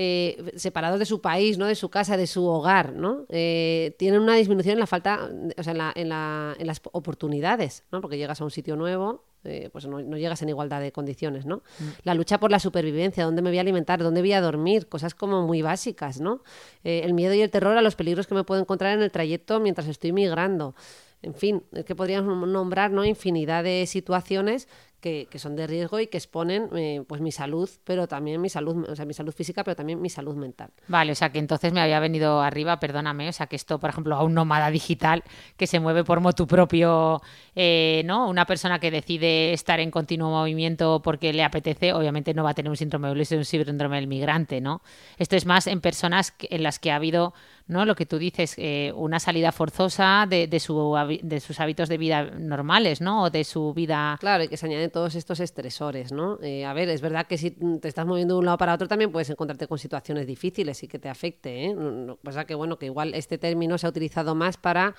Eh, 0.00 0.52
separados 0.54 1.00
de 1.00 1.06
su 1.06 1.20
país, 1.20 1.58
¿no? 1.58 1.66
de 1.66 1.74
su 1.74 1.88
casa, 1.88 2.16
de 2.16 2.28
su 2.28 2.46
hogar, 2.46 2.92
¿no? 2.92 3.26
Eh, 3.30 3.96
tienen 3.98 4.20
una 4.20 4.36
disminución 4.36 4.74
en 4.74 4.78
la 4.78 4.86
falta, 4.86 5.28
o 5.56 5.62
sea, 5.64 5.72
en, 5.72 5.78
la, 5.78 5.92
en, 5.96 6.08
la, 6.08 6.54
en 6.56 6.68
las 6.68 6.80
oportunidades, 6.92 7.82
¿no? 7.90 8.00
porque 8.00 8.16
llegas 8.16 8.40
a 8.40 8.44
un 8.44 8.52
sitio 8.52 8.76
nuevo, 8.76 9.24
eh, 9.42 9.70
pues 9.72 9.88
no, 9.88 10.00
no, 10.00 10.16
llegas 10.16 10.40
en 10.42 10.50
igualdad 10.50 10.80
de 10.80 10.92
condiciones, 10.92 11.46
¿no? 11.46 11.64
Mm. 11.80 11.84
La 12.04 12.14
lucha 12.14 12.38
por 12.38 12.52
la 12.52 12.60
supervivencia, 12.60 13.24
dónde 13.24 13.42
me 13.42 13.50
voy 13.50 13.58
a 13.58 13.62
alimentar, 13.62 14.00
dónde 14.00 14.20
voy 14.20 14.34
a 14.34 14.40
dormir, 14.40 14.88
cosas 14.88 15.16
como 15.16 15.44
muy 15.48 15.62
básicas, 15.62 16.20
¿no? 16.20 16.44
El 16.84 17.12
miedo 17.12 17.34
y 17.34 17.40
el 17.40 17.50
terror 17.50 17.76
a 17.76 17.82
los 17.82 17.96
peligros 17.96 18.28
que 18.28 18.36
me 18.36 18.44
puedo 18.44 18.60
encontrar 18.60 18.96
en 18.96 19.02
el 19.02 19.10
trayecto 19.10 19.58
mientras 19.58 19.88
estoy 19.88 20.12
migrando. 20.12 20.76
En 21.22 21.34
fin, 21.34 21.64
es 21.72 21.84
que 21.84 21.96
podríamos 21.96 22.46
nombrar 22.46 22.92
¿no? 22.92 23.04
infinidad 23.04 23.64
de 23.64 23.86
situaciones 23.86 24.68
que, 25.00 25.28
que, 25.30 25.38
son 25.38 25.56
de 25.56 25.66
riesgo 25.66 26.00
y 26.00 26.08
que 26.08 26.18
exponen 26.18 26.68
eh, 26.76 27.02
pues 27.06 27.20
mi 27.20 27.32
salud, 27.32 27.68
pero 27.84 28.08
también 28.08 28.40
mi 28.40 28.48
salud, 28.48 28.88
o 28.88 28.96
sea, 28.96 29.04
mi 29.04 29.14
salud 29.14 29.32
física, 29.32 29.64
pero 29.64 29.76
también 29.76 30.00
mi 30.00 30.10
salud 30.10 30.34
mental. 30.34 30.70
Vale, 30.88 31.12
o 31.12 31.14
sea 31.14 31.30
que 31.30 31.38
entonces 31.38 31.72
me 31.72 31.80
había 31.80 32.00
venido 32.00 32.40
arriba, 32.40 32.80
perdóname, 32.80 33.28
o 33.28 33.32
sea 33.32 33.46
que 33.46 33.56
esto, 33.56 33.78
por 33.78 33.90
ejemplo, 33.90 34.16
a 34.16 34.22
un 34.22 34.34
nómada 34.34 34.70
digital 34.70 35.22
que 35.56 35.66
se 35.66 35.80
mueve 35.80 36.04
por 36.04 36.20
motu 36.20 36.46
propio, 36.46 37.22
eh, 37.54 38.02
¿no? 38.04 38.28
Una 38.28 38.46
persona 38.46 38.78
que 38.78 38.90
decide 38.90 39.52
estar 39.52 39.80
en 39.80 39.90
continuo 39.90 40.30
movimiento 40.30 41.00
porque 41.02 41.32
le 41.32 41.44
apetece, 41.44 41.92
obviamente 41.92 42.34
no 42.34 42.44
va 42.44 42.50
a 42.50 42.54
tener 42.54 42.70
un 42.70 42.76
síndrome 42.76 43.08
de 43.08 43.36
un 43.36 43.44
síndrome 43.44 43.96
del 43.96 44.06
migrante, 44.06 44.60
¿no? 44.60 44.82
Esto 45.18 45.36
es 45.36 45.46
más 45.46 45.66
en 45.66 45.80
personas 45.80 46.34
en 46.40 46.62
las 46.62 46.78
que 46.78 46.90
ha 46.90 46.96
habido 46.96 47.34
¿no? 47.68 47.84
Lo 47.84 47.94
que 47.94 48.06
tú 48.06 48.18
dices, 48.18 48.54
eh, 48.56 48.92
una 48.96 49.20
salida 49.20 49.52
forzosa 49.52 50.26
de, 50.28 50.46
de, 50.46 50.58
su, 50.58 50.96
de 51.22 51.40
sus 51.40 51.60
hábitos 51.60 51.88
de 51.88 51.98
vida 51.98 52.24
normales, 52.24 53.00
¿no? 53.00 53.24
O 53.24 53.30
de 53.30 53.44
su 53.44 53.72
vida... 53.74 54.16
Claro, 54.20 54.44
y 54.44 54.48
que 54.48 54.56
se 54.56 54.66
añaden 54.66 54.90
todos 54.90 55.14
estos 55.14 55.38
estresores, 55.40 56.10
¿no? 56.10 56.38
Eh, 56.42 56.64
a 56.64 56.72
ver, 56.72 56.88
es 56.88 57.00
verdad 57.00 57.26
que 57.26 57.38
si 57.38 57.50
te 57.50 57.88
estás 57.88 58.06
moviendo 58.06 58.34
de 58.34 58.40
un 58.40 58.46
lado 58.46 58.58
para 58.58 58.74
otro 58.74 58.88
también 58.88 59.12
puedes 59.12 59.30
encontrarte 59.30 59.66
con 59.66 59.78
situaciones 59.78 60.26
difíciles 60.26 60.82
y 60.82 60.88
que 60.88 60.98
te 60.98 61.08
afecte, 61.08 61.66
¿eh? 61.66 61.76
Pasa 62.22 62.44
que, 62.46 62.54
bueno, 62.54 62.78
que 62.78 62.86
igual 62.86 63.14
este 63.14 63.38
término 63.38 63.78
se 63.78 63.86
ha 63.86 63.90
utilizado 63.90 64.34
más 64.34 64.56
para 64.56 64.94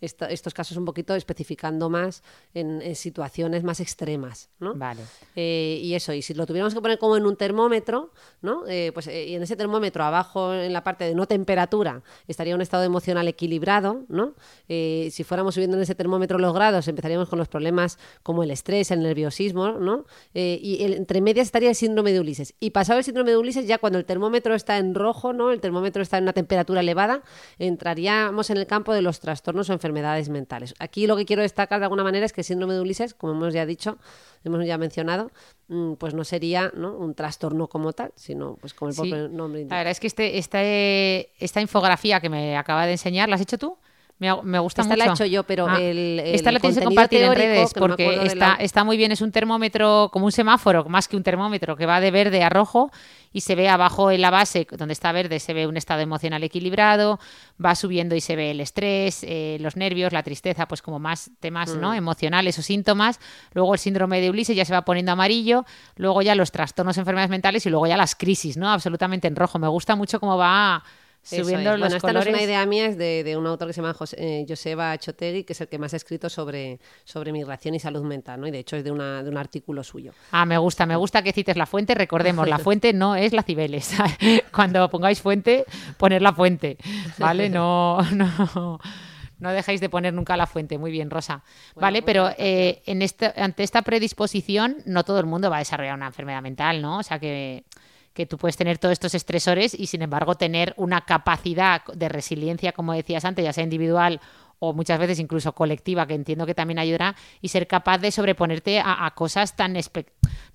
esta, 0.00 0.26
estos 0.26 0.54
casos 0.54 0.76
un 0.76 0.84
poquito 0.84 1.14
especificando 1.14 1.90
más 1.90 2.22
en, 2.54 2.80
en 2.82 2.94
situaciones 2.94 3.64
más 3.64 3.80
extremas, 3.80 4.48
¿no? 4.60 4.74
Vale. 4.74 5.02
Eh, 5.34 5.80
y 5.82 5.94
eso, 5.94 6.12
y 6.12 6.22
si 6.22 6.34
lo 6.34 6.46
tuviéramos 6.46 6.74
que 6.74 6.80
poner 6.80 6.98
como 6.98 7.16
en 7.16 7.26
un 7.26 7.36
termómetro, 7.36 8.12
¿no? 8.42 8.64
Eh, 8.68 8.92
pues 8.94 9.08
eh, 9.08 9.26
y 9.28 9.34
en 9.34 9.42
ese 9.42 9.56
termómetro 9.56 10.04
abajo 10.04 10.54
en 10.54 10.72
la 10.72 10.84
parte 10.84 11.04
de 11.04 11.14
no 11.14 11.26
temperatura 11.26 12.02
estaría 12.26 12.54
un 12.54 12.60
estado 12.60 12.84
emocional 12.84 13.26
equilibrado, 13.28 14.04
¿no? 14.08 14.34
Eh, 14.68 15.08
si 15.10 15.24
fuéramos 15.24 15.54
subiendo 15.54 15.76
en 15.76 15.82
ese 15.82 15.94
termómetro 15.94 16.38
los 16.38 16.54
grados, 16.54 16.86
empezaríamos 16.86 17.28
con 17.28 17.38
los 17.38 17.48
problemas 17.48 17.98
como 18.22 18.42
el 18.42 18.50
estrés, 18.50 18.90
el 18.90 19.02
nerviosismo, 19.02 19.72
¿no? 19.72 20.06
Eh, 20.34 20.58
y 20.62 20.84
el, 20.84 20.94
entre 20.94 21.20
medias 21.20 21.46
estaría 21.46 21.70
el 21.70 21.74
síndrome 21.74 22.12
de 22.12 22.20
Ulises. 22.20 22.54
Y 22.60 22.70
pasado 22.70 22.98
el 22.98 23.04
síndrome 23.04 23.30
de 23.30 23.36
Ulises, 23.36 23.66
ya 23.66 23.78
cuando 23.78 23.98
el 23.98 24.04
termómetro 24.04 24.54
está 24.54 24.78
en 24.78 24.94
rojo, 24.94 25.32
¿no? 25.32 25.50
El 25.50 25.60
termómetro 25.60 26.02
está 26.02 26.18
en 26.18 26.24
una 26.24 26.32
temperatura 26.32 26.80
elevada, 26.80 27.22
entraríamos 27.58 28.50
en 28.50 28.58
el 28.58 28.66
campo 28.66 28.94
de 28.94 29.02
los 29.02 29.20
trastornos 29.20 29.68
o 29.70 29.72
enfermedades 29.72 29.87
enfermedades 29.88 30.28
mentales. 30.28 30.74
Aquí 30.78 31.06
lo 31.06 31.16
que 31.16 31.24
quiero 31.24 31.42
destacar 31.42 31.78
de 31.80 31.86
alguna 31.86 32.04
manera 32.04 32.26
es 32.26 32.32
que 32.32 32.42
el 32.42 32.44
síndrome 32.44 32.74
de 32.74 32.80
Ulises, 32.80 33.14
como 33.14 33.32
hemos 33.32 33.54
ya 33.54 33.64
dicho, 33.66 33.96
hemos 34.44 34.64
ya 34.66 34.76
mencionado, 34.78 35.30
mm, 35.68 35.94
pues 35.94 36.14
no 36.14 36.24
sería 36.24 36.70
¿no? 36.76 36.94
un 36.96 37.14
trastorno 37.14 37.66
como 37.68 37.92
tal, 37.92 38.12
sino 38.16 38.56
pues 38.60 38.74
como 38.74 38.90
el 38.90 38.94
Sí. 38.94 39.00
propio 39.00 39.28
nombre. 39.28 39.62
La 39.64 39.76
verdad 39.78 39.90
es 39.92 40.00
que 40.00 40.06
este, 40.06 40.38
este, 40.38 41.30
esta 41.42 41.60
infografía 41.60 42.20
que 42.20 42.28
me 42.28 42.56
acaba 42.56 42.84
de 42.86 42.92
enseñar, 42.92 43.28
¿la 43.28 43.36
has 43.36 43.40
hecho 43.40 43.56
tú? 43.58 43.76
Me, 44.20 44.34
me 44.42 44.58
gusta 44.58 44.82
Esta 44.82 44.94
mucho. 44.94 45.04
la 45.04 45.10
he 45.10 45.14
hecho 45.14 45.24
yo, 45.26 45.44
pero 45.44 45.66
Ah, 45.68 45.76
el, 45.80 46.18
el 46.18 46.34
esta 46.34 46.50
la 46.50 46.58
tienes 46.58 46.76
que 46.80 46.84
compartir 46.84 47.22
en 47.22 47.34
redes 47.36 47.72
no 47.76 47.80
porque 47.80 48.26
está, 48.26 48.48
la- 48.48 48.54
está 48.56 48.82
muy 48.82 48.96
bien. 48.96 49.12
Es 49.12 49.20
un 49.20 49.30
termómetro 49.30 50.10
como 50.12 50.26
un 50.26 50.32
semáforo, 50.32 50.84
más 50.86 51.06
que 51.06 51.16
un 51.16 51.22
termómetro, 51.22 51.76
que 51.76 51.86
va 51.86 52.00
de 52.00 52.10
verde 52.10 52.42
a 52.42 52.48
rojo 52.48 52.90
y 53.32 53.42
se 53.42 53.54
ve 53.54 53.68
abajo 53.68 54.10
en 54.10 54.20
la 54.20 54.30
base, 54.30 54.66
donde 54.70 54.92
está 54.92 55.12
verde, 55.12 55.40
se 55.40 55.52
ve 55.54 55.66
un 55.66 55.76
estado 55.76 56.00
emocional 56.00 56.42
equilibrado, 56.42 57.18
va 57.64 57.74
subiendo 57.74 58.14
y 58.14 58.20
se 58.20 58.36
ve 58.36 58.50
el 58.52 58.60
estrés, 58.60 59.22
eh, 59.22 59.58
los 59.60 59.76
nervios, 59.76 60.12
la 60.12 60.22
tristeza, 60.22 60.66
pues 60.66 60.82
como 60.82 60.98
más 60.98 61.30
temas 61.40 61.74
Mm. 61.74 61.80
¿no? 61.80 61.94
emocionales 61.94 62.58
o 62.58 62.62
síntomas. 62.62 63.20
Luego 63.52 63.74
el 63.74 63.78
síndrome 63.78 64.20
de 64.20 64.30
Ulises 64.30 64.56
ya 64.56 64.64
se 64.64 64.72
va 64.72 64.82
poniendo 64.82 65.12
amarillo, 65.12 65.64
luego 65.96 66.22
ya 66.22 66.34
los 66.34 66.50
trastornos, 66.52 66.96
enfermedades 66.98 67.30
mentales 67.30 67.66
y 67.66 67.70
luego 67.70 67.86
ya 67.86 67.96
las 67.96 68.14
crisis, 68.14 68.56
¿no? 68.56 68.70
Absolutamente 68.70 69.28
en 69.28 69.36
rojo. 69.36 69.58
Me 69.58 69.68
gusta 69.68 69.96
mucho 69.96 70.20
cómo 70.20 70.36
va 70.36 70.82
subiendo 71.36 71.74
es. 71.74 71.78
los 71.78 71.80
Bueno, 71.80 71.96
esta 71.96 72.08
no 72.08 72.20
colores. 72.20 72.26
es 72.28 72.34
una 72.34 72.42
idea 72.42 72.66
mía, 72.66 72.86
es 72.86 72.98
de, 72.98 73.24
de 73.24 73.36
un 73.36 73.46
autor 73.46 73.68
que 73.68 73.74
se 73.74 73.80
llama 73.82 73.94
José, 73.94 74.16
eh, 74.18 74.46
Joseba 74.48 74.96
Chotegui, 74.98 75.44
que 75.44 75.52
es 75.52 75.60
el 75.60 75.68
que 75.68 75.78
más 75.78 75.92
ha 75.94 75.96
escrito 75.96 76.28
sobre, 76.28 76.80
sobre 77.04 77.32
migración 77.32 77.74
y 77.74 77.80
salud 77.80 78.02
mental, 78.02 78.40
¿no? 78.40 78.46
Y 78.46 78.50
de 78.50 78.58
hecho 78.58 78.76
es 78.76 78.84
de, 78.84 78.90
una, 78.90 79.22
de 79.22 79.30
un 79.30 79.36
artículo 79.36 79.82
suyo. 79.84 80.12
Ah, 80.32 80.46
me 80.46 80.58
gusta, 80.58 80.86
me 80.86 80.96
gusta 80.96 81.22
que 81.22 81.32
cites 81.32 81.56
la 81.56 81.66
fuente. 81.66 81.94
Recordemos, 81.94 82.48
la 82.48 82.58
fuente 82.60 82.92
no 82.92 83.16
es 83.16 83.32
la 83.32 83.42
Cibeles. 83.42 83.94
Cuando 84.52 84.88
pongáis 84.90 85.20
fuente, 85.20 85.64
poner 85.96 86.22
la 86.22 86.32
fuente, 86.32 86.76
¿vale? 87.18 87.48
No, 87.48 87.98
no, 88.12 88.78
no 89.38 89.52
dejéis 89.52 89.80
de 89.80 89.88
poner 89.88 90.12
nunca 90.14 90.36
la 90.36 90.46
fuente. 90.46 90.78
Muy 90.78 90.90
bien, 90.90 91.10
Rosa. 91.10 91.42
vale, 91.76 92.02
pero 92.02 92.30
eh, 92.38 92.82
en 92.86 93.02
este, 93.02 93.32
ante 93.36 93.62
esta 93.62 93.82
predisposición, 93.82 94.78
no 94.86 95.04
todo 95.04 95.20
el 95.20 95.26
mundo 95.26 95.50
va 95.50 95.56
a 95.56 95.58
desarrollar 95.60 95.94
una 95.94 96.06
enfermedad 96.06 96.42
mental, 96.42 96.82
¿no? 96.82 96.98
O 96.98 97.02
sea 97.02 97.18
que 97.18 97.64
que 98.18 98.26
tú 98.26 98.36
puedes 98.36 98.56
tener 98.56 98.78
todos 98.78 98.94
estos 98.94 99.14
estresores 99.14 99.78
y 99.78 99.86
sin 99.86 100.02
embargo 100.02 100.34
tener 100.34 100.74
una 100.76 101.02
capacidad 101.02 101.84
de 101.84 102.08
resiliencia, 102.08 102.72
como 102.72 102.92
decías 102.92 103.24
antes, 103.24 103.44
ya 103.44 103.52
sea 103.52 103.62
individual 103.62 104.20
o 104.58 104.72
muchas 104.72 104.98
veces 104.98 105.20
incluso 105.20 105.52
colectiva, 105.52 106.04
que 106.08 106.14
entiendo 106.14 106.44
que 106.44 106.52
también 106.52 106.80
ayudará, 106.80 107.14
y 107.40 107.46
ser 107.50 107.68
capaz 107.68 107.98
de 107.98 108.10
sobreponerte 108.10 108.80
a, 108.80 109.06
a 109.06 109.14
cosas 109.14 109.54
tan 109.54 109.76
espe- 109.76 110.06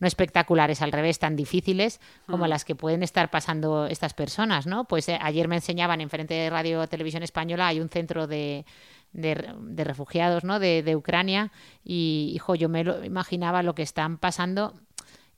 no 0.01 0.07
espectaculares, 0.07 0.81
al 0.81 0.91
revés, 0.91 1.19
tan 1.19 1.37
difíciles 1.37 2.01
como 2.27 2.45
las 2.47 2.65
que 2.65 2.75
pueden 2.75 3.01
estar 3.01 3.31
pasando 3.31 3.87
estas 3.87 4.13
personas, 4.13 4.67
¿no? 4.67 4.83
Pues 4.83 5.07
eh, 5.07 5.17
ayer 5.21 5.47
me 5.47 5.55
enseñaban 5.55 6.01
en 6.01 6.09
frente 6.09 6.33
de 6.33 6.49
Radio 6.49 6.85
Televisión 6.89 7.23
Española 7.23 7.67
hay 7.67 7.79
un 7.79 7.87
centro 7.87 8.27
de, 8.27 8.65
de, 9.13 9.53
de 9.57 9.83
refugiados, 9.85 10.43
¿no? 10.43 10.59
De, 10.59 10.83
de 10.83 10.97
Ucrania 10.97 11.53
y, 11.85 12.33
hijo, 12.35 12.55
yo 12.55 12.67
me 12.67 12.83
lo 12.83 13.05
imaginaba 13.05 13.63
lo 13.63 13.73
que 13.73 13.83
están 13.83 14.17
pasando 14.17 14.73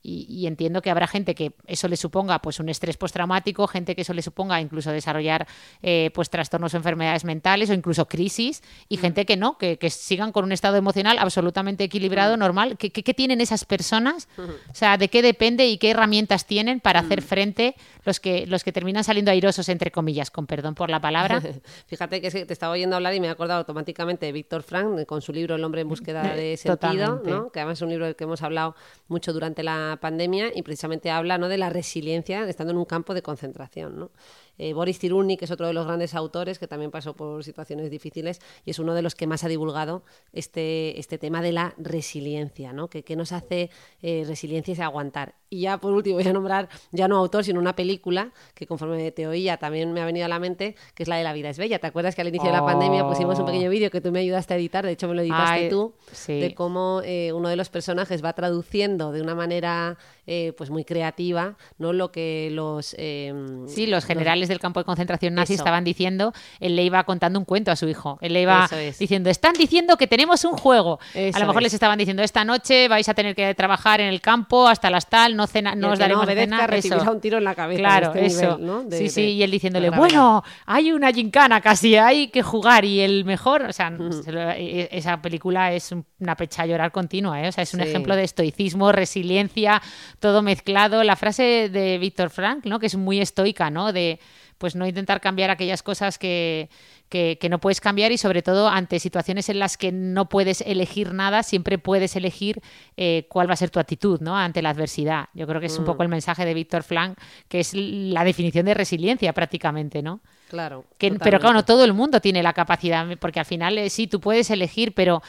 y, 0.06 0.26
y 0.30 0.48
entiendo 0.48 0.82
que 0.82 0.92
habrá 0.92 1.08
gente 1.08 1.34
que 1.34 1.54
eso 1.66 1.88
le 1.88 1.98
suponga 1.98 2.40
pues 2.40 2.60
un 2.60 2.70
estrés 2.70 2.98
postraumático, 2.98 3.68
gente 3.68 3.96
que 3.96 4.04
eso 4.04 4.14
le 4.14 4.22
suponga 4.22 4.62
incluso 4.62 4.92
desarrollar 4.92 5.48
eh, 5.82 6.12
pues 6.14 6.30
trastornos 6.30 6.74
o 6.74 6.78
enfermedades 6.78 7.26
mentales 7.26 7.70
o 7.70 7.74
incluso 7.74 8.08
crisis 8.08 8.62
y 8.88 8.98
gente 8.98 9.26
que 9.26 9.38
no, 9.38 9.58
que, 9.58 9.78
que 9.78 9.90
sigan 9.90 10.32
con 10.32 10.46
un 10.46 10.52
estado 10.52 10.78
emocional 10.78 11.18
absolutamente 11.20 11.84
equilibrado, 11.84 12.38
normal. 12.38 12.78
¿Qué, 12.78 12.92
qué, 12.92 13.14
tienen 13.14 13.42
esas 13.42 13.66
personas? 13.66 14.28
O 14.76 14.78
sea, 14.78 14.98
¿de 14.98 15.08
qué 15.10 15.22
depende 15.22 15.68
y 15.68 15.78
qué 15.78 15.92
herramientas 15.92 16.46
tienen 16.46 16.80
para 16.80 17.00
hacer 17.00 17.22
frente 17.22 17.76
los 18.04 18.20
que, 18.20 18.46
los 18.46 18.64
que 18.64 18.72
terminan 18.72 19.04
saliendo 19.04 19.32
airosos, 19.32 19.70
entre 19.70 19.92
comillas, 19.92 20.32
con 20.32 20.48
perdón 20.48 20.76
por 20.76 20.90
la 20.90 21.00
palabra? 21.00 21.42
Fíjate 21.88 22.20
que 22.20 22.28
es 22.28 22.34
que 22.34 22.46
te 22.46 22.54
estaba 22.54 22.74
oyendo 22.74 22.96
hablar 22.96 23.14
y 23.14 23.20
me 23.20 23.28
he 23.28 23.30
acordado 23.30 23.60
automáticamente 23.60 24.26
de 24.26 24.32
Víctor 24.32 24.64
Frank 24.64 25.00
eh, 25.00 25.06
con 25.06 25.22
su 25.22 25.32
libro 25.32 25.56
El 25.56 25.64
hombre 25.64 25.82
en 25.82 25.88
búsqueda 25.88 26.24
de 26.36 26.58
sentido, 26.58 26.76
Totalmente. 26.76 27.32
¿no? 27.32 27.52
que 27.52 27.60
además 27.60 27.78
es 27.78 27.82
un 27.84 27.90
libro 27.90 28.06
del 28.06 28.16
que 28.16 28.26
hemos 28.26 28.42
hablado 28.42 28.76
mucho 29.08 29.32
durante 29.32 29.64
la 29.64 29.95
pandemia 29.98 30.52
y 30.54 30.62
precisamente 30.62 31.12
habla 31.12 31.38
¿no? 31.38 31.48
de 31.48 31.58
la 31.58 31.70
resiliencia 31.70 32.48
estando 32.48 32.72
en 32.72 32.78
un 32.78 32.86
campo 32.86 33.14
de 33.14 33.22
concentración. 33.22 34.00
¿no? 34.00 34.12
Eh, 34.58 34.74
Boris 34.74 35.00
Cyrulnik, 35.00 35.40
que 35.40 35.46
es 35.46 35.52
otro 35.52 35.68
de 35.68 35.74
los 35.74 35.86
grandes 35.86 36.16
autores 36.16 36.60
que 36.60 36.68
también 36.68 36.92
pasó 36.92 37.14
por 37.16 37.44
situaciones 37.44 37.90
difíciles 37.92 38.40
y 38.66 38.72
es 38.72 38.80
uno 38.80 38.94
de 38.94 39.02
los 39.02 39.16
que 39.16 39.28
más 39.28 39.44
ha 39.44 39.48
divulgado 39.48 40.04
este, 40.34 41.00
este 41.00 41.18
tema 41.18 41.42
de 41.42 41.52
la 41.52 41.74
resiliencia, 41.78 42.74
¿no? 42.74 42.88
que, 42.90 43.04
que 43.04 43.16
nos 43.16 43.32
hace 43.32 43.70
eh, 44.02 44.24
resiliencia 44.28 44.74
es 44.74 44.80
aguantar. 44.80 45.36
Y 45.50 45.62
ya 45.62 45.78
por 45.78 45.94
último 45.94 46.16
voy 46.18 46.28
a 46.28 46.34
nombrar 46.34 46.70
ya 46.92 47.08
no 47.08 47.18
autor, 47.18 47.44
sino 47.44 47.60
una 47.60 47.76
película 47.76 48.32
que 48.54 48.66
conforme 48.68 49.12
te 49.12 49.28
oía 49.28 49.58
también 49.58 49.94
me 49.94 50.02
ha 50.02 50.06
venido 50.06 50.26
a 50.26 50.30
la 50.30 50.40
mente, 50.40 50.76
que 50.96 51.04
es 51.04 51.10
la 51.10 51.18
de 51.18 51.24
La 51.24 51.34
vida 51.34 51.50
es 51.50 51.58
bella. 51.58 51.80
¿Te 51.80 51.88
acuerdas 51.88 52.16
que 52.16 52.22
al 52.22 52.28
inicio 52.28 52.48
de 52.48 52.54
la 52.54 52.64
Oh. 52.64 52.66
pandemia 52.66 53.08
pusimos 53.08 53.38
un 53.40 53.46
pequeño 53.46 53.70
vídeo 53.70 53.90
que 53.92 54.02
tú 54.02 54.12
me 54.12 54.20
ayudaste 54.20 54.54
a 54.54 54.58
editar? 54.58 54.86
De 54.86 54.92
hecho, 54.94 55.08
me 55.08 55.16
lo 55.16 55.22
editaste 55.22 55.52
Ay, 55.66 55.70
tú, 55.70 55.94
sí. 56.12 56.40
de 56.40 56.54
cómo 56.56 57.02
eh, 57.06 57.32
uno 57.34 57.48
de 57.50 57.56
los 57.56 57.70
personajes 57.70 58.24
va 58.24 58.34
traduciendo 58.34 59.12
de 59.12 59.22
una 59.22 59.36
manera 59.36 59.98
eh, 60.28 60.54
pues 60.58 60.70
muy 60.70 60.84
creativa 60.86 61.56
no 61.78 61.94
lo 61.94 62.12
que 62.12 62.50
los... 62.52 62.96
eh, 62.98 63.34
Sí, 63.68 63.86
los 63.88 64.06
generales 64.06 64.48
del 64.50 64.60
campo 64.60 64.80
de 64.80 64.84
concentración 64.86 65.34
nazi 65.36 65.54
Eso. 65.54 65.62
estaban 65.62 65.84
diciendo, 65.84 66.34
él 66.60 66.76
le 66.76 66.84
iba 66.84 67.04
contando 67.04 67.40
un 67.40 67.46
cuento 67.46 67.72
a 67.72 67.76
su 67.76 67.88
hijo. 67.88 68.18
Él 68.22 68.34
le 68.34 68.42
iba 68.42 68.68
es. 68.72 68.98
diciendo, 69.00 69.30
están 69.30 69.54
diciendo 69.54 69.98
que 69.98 70.08
tenemos 70.08 70.44
un 70.46 70.54
juego. 70.58 71.00
Eso 71.14 71.38
a 71.38 71.40
lo 71.42 71.48
mejor 71.48 71.62
es. 71.62 71.66
les 71.68 71.74
estaban 71.74 71.98
diciendo, 71.98 72.24
esta 72.24 72.44
noche 72.46 72.88
vais 72.88 73.08
a 73.10 73.14
tener 73.14 73.36
que 73.36 73.54
trabajar 73.56 74.02
en 74.02 74.08
el 74.08 74.22
campo 74.22 74.68
hasta 74.68 74.90
las 74.90 75.10
tal, 75.10 75.36
no, 75.36 75.48
cena, 75.48 75.76
no 75.76 75.92
os 75.92 76.00
daremos 76.00 76.26
no 76.26 76.32
obedezca 76.32 76.56
cena. 76.56 76.68
recibirá 76.68 77.02
Eso. 77.02 77.12
un 77.12 77.22
tiro 77.22 77.38
en 77.38 77.44
la 77.44 77.56
cabeza. 77.56 77.80
Claro, 77.80 78.08
este 78.14 78.26
eso. 78.26 78.42
nivel, 78.58 78.66
¿no? 78.66 78.84
De- 78.84 78.98
sí, 78.98 79.10
sí, 79.10 79.22
de- 79.22 79.30
y 79.30 79.44
él 79.44 79.52
diciéndole, 79.52 79.90
bueno, 79.90 80.44
hay 80.66 80.92
una 80.92 81.12
gincana 81.12 81.62
casi, 81.62 81.96
hay 81.96 82.28
que 82.30 82.42
jugar 82.42 82.86
y 82.86 83.02
el 83.02 83.26
mejor, 83.26 83.64
o 83.64 83.74
sea, 83.74 83.96
se 84.24 84.32
lo- 84.32 84.52
e- 84.52 84.90
esa 84.92 85.22
película 85.22 85.74
es 85.74 85.92
un- 85.92 86.06
una 86.20 86.36
pecha 86.36 86.64
a 86.64 86.66
llorar 86.66 86.92
continua, 86.92 87.42
¿eh? 87.44 87.48
o 87.50 87.52
sea, 87.52 87.64
es 87.64 87.74
un 87.74 87.82
Sí. 87.82 87.88
ejemplo 87.88 88.16
de 88.16 88.24
estoicismo, 88.24 88.92
resiliencia, 88.92 89.82
todo 90.20 90.42
mezclado. 90.42 91.04
La 91.04 91.16
frase 91.16 91.70
de 91.70 91.98
Víctor 91.98 92.30
Frank, 92.30 92.66
¿no? 92.66 92.80
Que 92.80 92.88
es 92.88 92.96
muy 92.96 93.20
estoica, 93.20 93.70
¿no? 93.70 93.94
De 93.94 94.20
pues 94.58 94.76
no 94.76 94.88
intentar 94.88 95.20
cambiar 95.20 95.50
aquellas 95.50 95.84
cosas 95.84 96.18
que, 96.18 96.70
que, 97.10 97.48
no 97.50 97.60
puedes 97.60 97.82
cambiar 97.82 98.12
y 98.12 98.18
sobre 98.18 98.42
todo 98.42 98.68
ante 98.68 99.00
situaciones 99.00 99.50
en 99.50 99.60
las 99.60 99.78
que 99.78 99.92
no 99.92 100.28
puedes 100.28 100.62
elegir 100.62 101.14
nada, 101.14 101.44
siempre 101.44 101.78
puedes 101.78 102.16
elegir 102.16 102.62
eh, 102.98 103.26
cuál 103.30 103.50
va 103.50 103.54
a 103.54 103.58
ser 103.58 103.70
tu 103.70 103.80
actitud 103.80 104.22
¿no? 104.22 104.38
ante 104.38 104.62
la 104.62 104.70
adversidad. 104.70 105.26
Yo 105.34 105.46
creo 105.48 105.60
que 105.60 105.68
es 105.68 105.78
un 105.78 105.86
poco 105.86 106.04
el 106.04 106.10
mm. 106.10 106.12
mensaje 106.12 106.46
de 106.46 106.54
Víctor 106.54 106.84
Frank, 106.84 107.18
que 107.48 107.60
es 107.60 107.74
la 107.74 108.24
definición 108.24 108.66
de 108.66 108.74
resiliencia 108.74 109.34
prácticamente, 109.34 110.02
¿no? 110.02 110.22
Claro. 110.50 110.86
pero 111.00 111.40
claro, 111.40 111.54
no 111.54 111.66
todo 111.66 111.84
el 111.84 111.94
mundo 111.94 112.22
tiene 112.22 112.44
la 112.44 112.54
capacidad, 112.54 113.06
porque 113.20 113.40
al 113.40 113.46
final 113.46 113.78
eh, 113.78 113.90
sí, 113.90 114.08
tú 114.08 114.20
puedes 114.20 114.50
elegir, 114.52 114.94
pero 114.94 115.22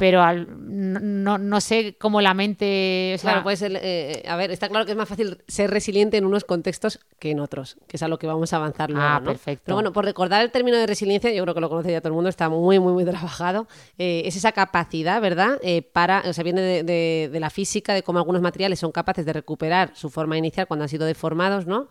pero 0.00 0.22
al, 0.22 0.46
no, 0.58 1.36
no, 1.36 1.60
sé 1.60 1.94
cómo 1.98 2.22
la 2.22 2.32
mente... 2.32 3.18
claro, 3.20 3.42
puede 3.42 3.58
ser... 3.58 3.78
Eh, 3.82 4.22
a 4.26 4.34
ver, 4.36 4.50
está 4.50 4.70
claro 4.70 4.86
que 4.86 4.92
es 4.92 4.96
más 4.96 5.10
fácil 5.10 5.36
ser 5.46 5.70
resiliente 5.70 6.16
en 6.16 6.24
unos 6.24 6.44
contextos 6.44 7.00
que 7.18 7.32
en 7.32 7.40
otros, 7.40 7.76
que 7.86 7.98
es 7.98 8.02
a 8.02 8.08
lo 8.08 8.18
que 8.18 8.26
vamos 8.26 8.54
a 8.54 8.56
avanzar 8.56 8.90
luego, 8.90 9.06
Ah, 9.06 9.20
perfecto. 9.22 9.64
Pero 9.66 9.74
bueno, 9.74 9.92
por 9.92 10.06
recordar 10.06 10.40
el 10.40 10.50
término 10.50 10.78
de 10.78 10.86
resiliencia, 10.86 11.30
yo 11.34 11.42
creo 11.42 11.54
que 11.54 11.60
lo 11.60 11.68
conoce 11.68 11.92
ya 11.92 12.00
todo 12.00 12.08
el 12.08 12.14
mundo, 12.14 12.30
está 12.30 12.48
muy, 12.48 12.80
muy, 12.80 12.94
muy 12.94 13.04
trabajado. 13.04 13.68
Eh, 13.98 14.22
es 14.24 14.36
esa 14.36 14.52
capacidad, 14.52 15.20
¿verdad? 15.20 15.58
Eh, 15.62 15.82
para, 15.82 16.22
o 16.26 16.32
sea, 16.32 16.44
viene 16.44 16.62
de, 16.62 17.28
de, 17.30 17.40
la 17.40 17.50
física, 17.50 17.92
de 17.92 18.02
cómo 18.02 18.20
algunos 18.20 18.40
materiales 18.40 18.78
son 18.78 18.92
capaces 18.92 19.26
de 19.26 19.34
recuperar 19.34 19.92
su 19.94 20.08
forma 20.08 20.38
inicial 20.38 20.66
cuando 20.66 20.84
han 20.84 20.88
sido 20.88 21.04
deformados, 21.04 21.66
¿no? 21.66 21.88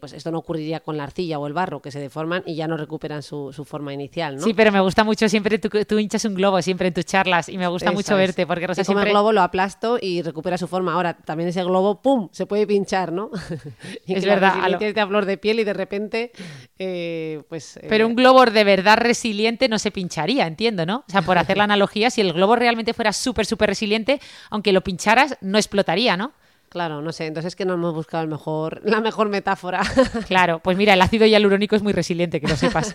pues 0.00 0.12
esto 0.12 0.30
no 0.30 0.38
ocurriría 0.38 0.78
con 0.78 0.96
la 0.96 1.02
arcilla 1.02 1.36
o 1.40 1.46
el 1.48 1.52
barro, 1.52 1.82
que 1.82 1.90
se 1.90 1.98
deforman 1.98 2.44
y 2.46 2.54
ya 2.54 2.68
no 2.68 2.76
recuperan 2.76 3.24
su, 3.24 3.52
su 3.52 3.64
forma 3.64 3.92
inicial, 3.92 4.36
¿no? 4.36 4.42
Sí, 4.42 4.54
pero 4.54 4.70
me 4.70 4.78
gusta 4.78 5.02
mucho 5.02 5.28
siempre, 5.28 5.58
tú, 5.58 5.68
tú 5.84 5.98
hinchas 5.98 6.24
un 6.26 6.34
globo 6.36 6.62
siempre 6.62 6.86
en 6.86 6.94
tu 6.94 7.02
chat 7.02 7.17
y 7.48 7.58
me 7.58 7.66
gusta 7.68 7.92
mucho 7.92 8.16
verte 8.16 8.46
porque 8.46 8.66
Rosa 8.66 8.84
siempre... 8.84 9.08
el 9.08 9.12
globo 9.12 9.32
lo 9.32 9.42
aplasto 9.42 9.98
y 10.00 10.22
recupera 10.22 10.58
su 10.58 10.68
forma. 10.68 10.94
Ahora, 10.94 11.14
también 11.14 11.48
ese 11.48 11.62
globo, 11.64 12.00
¡pum!, 12.00 12.28
se 12.32 12.46
puede 12.46 12.66
pinchar, 12.66 13.12
¿no? 13.12 13.30
y 14.06 14.14
es 14.14 14.24
verdad. 14.24 14.54
La 14.68 14.68
lo... 14.68 15.02
a 15.02 15.06
flor 15.06 15.24
de 15.24 15.38
piel 15.38 15.60
y 15.60 15.64
de 15.64 15.72
repente, 15.72 16.32
eh, 16.78 17.42
pues... 17.48 17.76
Eh, 17.78 17.86
Pero 17.88 18.06
un 18.06 18.14
globo 18.14 18.44
de 18.44 18.64
verdad 18.64 18.98
resiliente 18.98 19.68
no 19.68 19.78
se 19.78 19.90
pincharía, 19.90 20.46
entiendo, 20.46 20.86
¿no? 20.86 21.04
O 21.08 21.10
sea, 21.10 21.22
por 21.22 21.38
hacer 21.38 21.56
la 21.56 21.64
analogía, 21.68 22.10
si 22.10 22.20
el 22.20 22.32
globo 22.32 22.56
realmente 22.56 22.94
fuera 22.94 23.12
súper, 23.12 23.46
súper 23.46 23.70
resiliente, 23.70 24.20
aunque 24.50 24.72
lo 24.72 24.82
pincharas, 24.82 25.36
no 25.40 25.58
explotaría, 25.58 26.16
¿no? 26.16 26.32
Claro, 26.68 27.00
no 27.00 27.12
sé, 27.12 27.26
entonces 27.26 27.52
es 27.52 27.56
que 27.56 27.64
no 27.64 27.74
hemos 27.74 27.94
buscado 27.94 28.22
el 28.22 28.28
mejor, 28.28 28.82
la 28.84 29.00
mejor 29.00 29.28
metáfora. 29.28 29.82
Claro, 30.28 30.58
pues 30.58 30.76
mira, 30.76 30.94
el 30.94 31.00
ácido 31.00 31.26
hialurónico 31.26 31.76
es 31.76 31.82
muy 31.82 31.92
resiliente, 31.92 32.40
que 32.40 32.48
lo 32.48 32.56
sepas. 32.56 32.94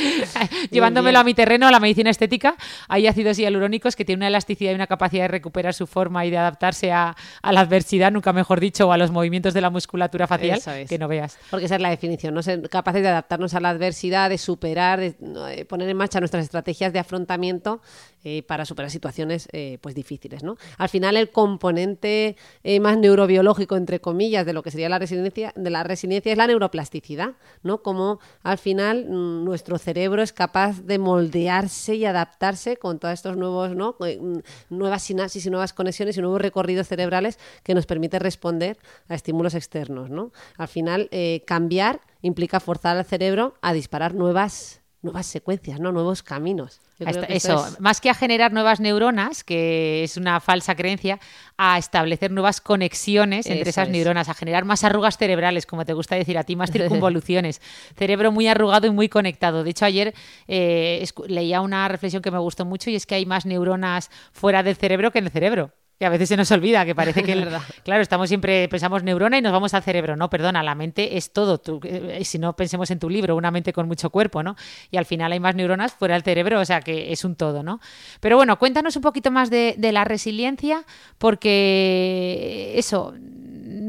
Llevándomelo 0.70 1.18
a 1.18 1.24
mi 1.24 1.32
terreno, 1.32 1.66
a 1.66 1.70
la 1.70 1.80
medicina 1.80 2.10
estética, 2.10 2.56
hay 2.88 3.06
ácidos 3.06 3.38
hialurónicos 3.38 3.96
que 3.96 4.04
tienen 4.04 4.20
una 4.20 4.28
elasticidad 4.28 4.72
y 4.72 4.74
una 4.74 4.86
capacidad 4.86 5.24
de 5.24 5.28
recuperar 5.28 5.72
su 5.72 5.86
forma 5.86 6.26
y 6.26 6.30
de 6.30 6.38
adaptarse 6.38 6.92
a, 6.92 7.16
la 7.42 7.60
adversidad, 7.60 8.12
nunca 8.12 8.32
mejor 8.32 8.60
dicho, 8.60 8.88
o 8.88 8.92
a 8.92 8.98
los 8.98 9.10
movimientos 9.10 9.54
de 9.54 9.60
la 9.60 9.70
musculatura 9.70 10.26
facial, 10.26 10.60
que 10.88 10.98
no 10.98 11.08
veas. 11.08 11.38
Porque 11.50 11.66
esa 11.66 11.76
es 11.76 11.80
la 11.80 11.90
definición, 11.90 12.34
¿no? 12.34 12.42
Ser 12.42 12.68
capaces 12.68 13.02
de 13.02 13.08
adaptarnos 13.08 13.54
a 13.54 13.60
la 13.60 13.70
adversidad, 13.70 14.28
de 14.28 14.38
superar, 14.38 15.00
de 15.00 15.66
poner 15.68 15.88
en 15.88 15.96
marcha 15.96 16.20
nuestras 16.20 16.44
estrategias 16.44 16.92
de 16.92 16.98
afrontamiento 16.98 17.80
eh, 18.22 18.42
para 18.42 18.66
superar 18.66 18.90
situaciones 18.90 19.48
eh, 19.52 19.78
pues 19.80 19.94
difíciles, 19.94 20.42
¿no? 20.42 20.56
Al 20.76 20.90
final 20.90 21.16
el 21.16 21.30
componente 21.30 22.36
eh, 22.62 22.78
más 22.78 22.98
neurobiológico, 22.98 23.76
entre 23.76 24.00
comillas, 24.00 24.44
de 24.44 24.52
lo 24.52 24.62
que 24.62 24.70
sería 24.70 24.90
la 24.90 24.98
resiliencia, 24.98 25.54
de 25.56 25.70
la 25.70 25.84
resiliencia 25.84 26.32
es 26.32 26.36
la 26.36 26.46
neuroplasticidad, 26.46 27.36
¿no? 27.62 27.82
Como 27.82 28.20
al 28.42 28.58
final 28.58 29.06
mm, 29.08 29.44
nuestro 29.44 29.78
cerebro 29.78 30.22
es 30.22 30.34
capaz 30.34 30.82
de 30.82 30.98
moldearse 30.98 31.94
y 31.94 32.04
adaptarse 32.04 32.76
con 32.76 32.98
todos 32.98 33.14
estos 33.14 33.38
nuevos, 33.38 33.74
¿no? 33.74 33.96
Eh, 34.04 34.18
mm, 34.20 34.40
nuevas 34.68 35.02
sinapsis 35.02 35.46
y 35.46 35.50
nuevas 35.50 35.72
conexiones 35.72 36.16
y 36.18 36.20
nuevos 36.20 36.42
recorridos 36.42 36.88
cerebrales 36.88 37.38
que 37.62 37.74
nos 37.74 37.86
permite 37.86 38.18
responder 38.18 38.76
a 39.08 39.14
estímulos 39.14 39.54
externos, 39.54 40.10
¿no? 40.10 40.32
Al 40.58 40.68
final, 40.68 41.08
cambiar 41.46 42.00
implica 42.22 42.60
forzar 42.60 42.96
al 42.96 43.04
cerebro 43.04 43.54
a 43.62 43.72
disparar 43.72 44.14
nuevas 44.14 44.79
nuevas 45.02 45.26
secuencias, 45.26 45.80
¿no? 45.80 45.92
nuevos 45.92 46.22
caminos. 46.22 46.80
eso, 47.28 47.66
más 47.78 48.00
que 48.00 48.10
a 48.10 48.14
generar 48.14 48.52
nuevas 48.52 48.80
neuronas, 48.80 49.42
que 49.44 50.04
es 50.04 50.16
una 50.16 50.40
falsa 50.40 50.74
creencia, 50.74 51.18
a 51.56 51.78
establecer 51.78 52.30
nuevas 52.30 52.60
conexiones 52.60 53.46
entre 53.46 53.70
esas 53.70 53.88
neuronas, 53.88 54.28
a 54.28 54.34
generar 54.34 54.64
más 54.64 54.84
arrugas 54.84 55.16
cerebrales, 55.16 55.64
como 55.64 55.86
te 55.86 55.94
gusta 55.94 56.16
decir 56.16 56.36
a 56.36 56.44
ti, 56.44 56.56
más 56.56 56.70
circunvoluciones. 56.72 57.62
Cerebro 57.96 58.30
muy 58.30 58.46
arrugado 58.46 58.86
y 58.86 58.90
muy 58.90 59.08
conectado. 59.08 59.64
De 59.64 59.70
hecho, 59.70 59.86
ayer 59.86 60.14
eh, 60.48 61.06
leía 61.26 61.60
una 61.62 61.88
reflexión 61.88 62.22
que 62.22 62.30
me 62.30 62.38
gustó 62.38 62.64
mucho 62.64 62.90
y 62.90 62.96
es 62.96 63.06
que 63.06 63.14
hay 63.14 63.26
más 63.26 63.46
neuronas 63.46 64.10
fuera 64.32 64.62
del 64.62 64.76
cerebro 64.76 65.10
que 65.10 65.20
en 65.20 65.26
el 65.26 65.30
cerebro. 65.30 65.72
Y 66.00 66.06
a 66.06 66.08
veces 66.08 66.30
se 66.30 66.36
nos 66.38 66.50
olvida 66.50 66.86
que 66.86 66.94
parece 66.94 67.22
que, 67.22 67.46
claro, 67.84 68.00
estamos 68.00 68.28
siempre, 68.28 68.66
pensamos 68.68 69.02
neurona 69.02 69.36
y 69.36 69.42
nos 69.42 69.52
vamos 69.52 69.74
al 69.74 69.82
cerebro. 69.82 70.16
No, 70.16 70.30
perdona, 70.30 70.62
la 70.62 70.74
mente 70.74 71.18
es 71.18 71.30
todo. 71.30 71.58
Tú, 71.58 71.78
eh, 71.84 72.24
si 72.24 72.38
no 72.38 72.56
pensemos 72.56 72.90
en 72.90 72.98
tu 72.98 73.10
libro, 73.10 73.36
una 73.36 73.50
mente 73.50 73.74
con 73.74 73.86
mucho 73.86 74.08
cuerpo, 74.08 74.42
¿no? 74.42 74.56
Y 74.90 74.96
al 74.96 75.04
final 75.04 75.30
hay 75.30 75.40
más 75.40 75.54
neuronas 75.54 75.92
fuera 75.92 76.14
del 76.14 76.22
cerebro, 76.22 76.58
o 76.58 76.64
sea 76.64 76.80
que 76.80 77.12
es 77.12 77.22
un 77.22 77.36
todo, 77.36 77.62
¿no? 77.62 77.80
Pero 78.20 78.36
bueno, 78.36 78.58
cuéntanos 78.58 78.96
un 78.96 79.02
poquito 79.02 79.30
más 79.30 79.50
de, 79.50 79.74
de 79.76 79.92
la 79.92 80.04
resiliencia, 80.04 80.86
porque 81.18 82.72
eso, 82.76 83.12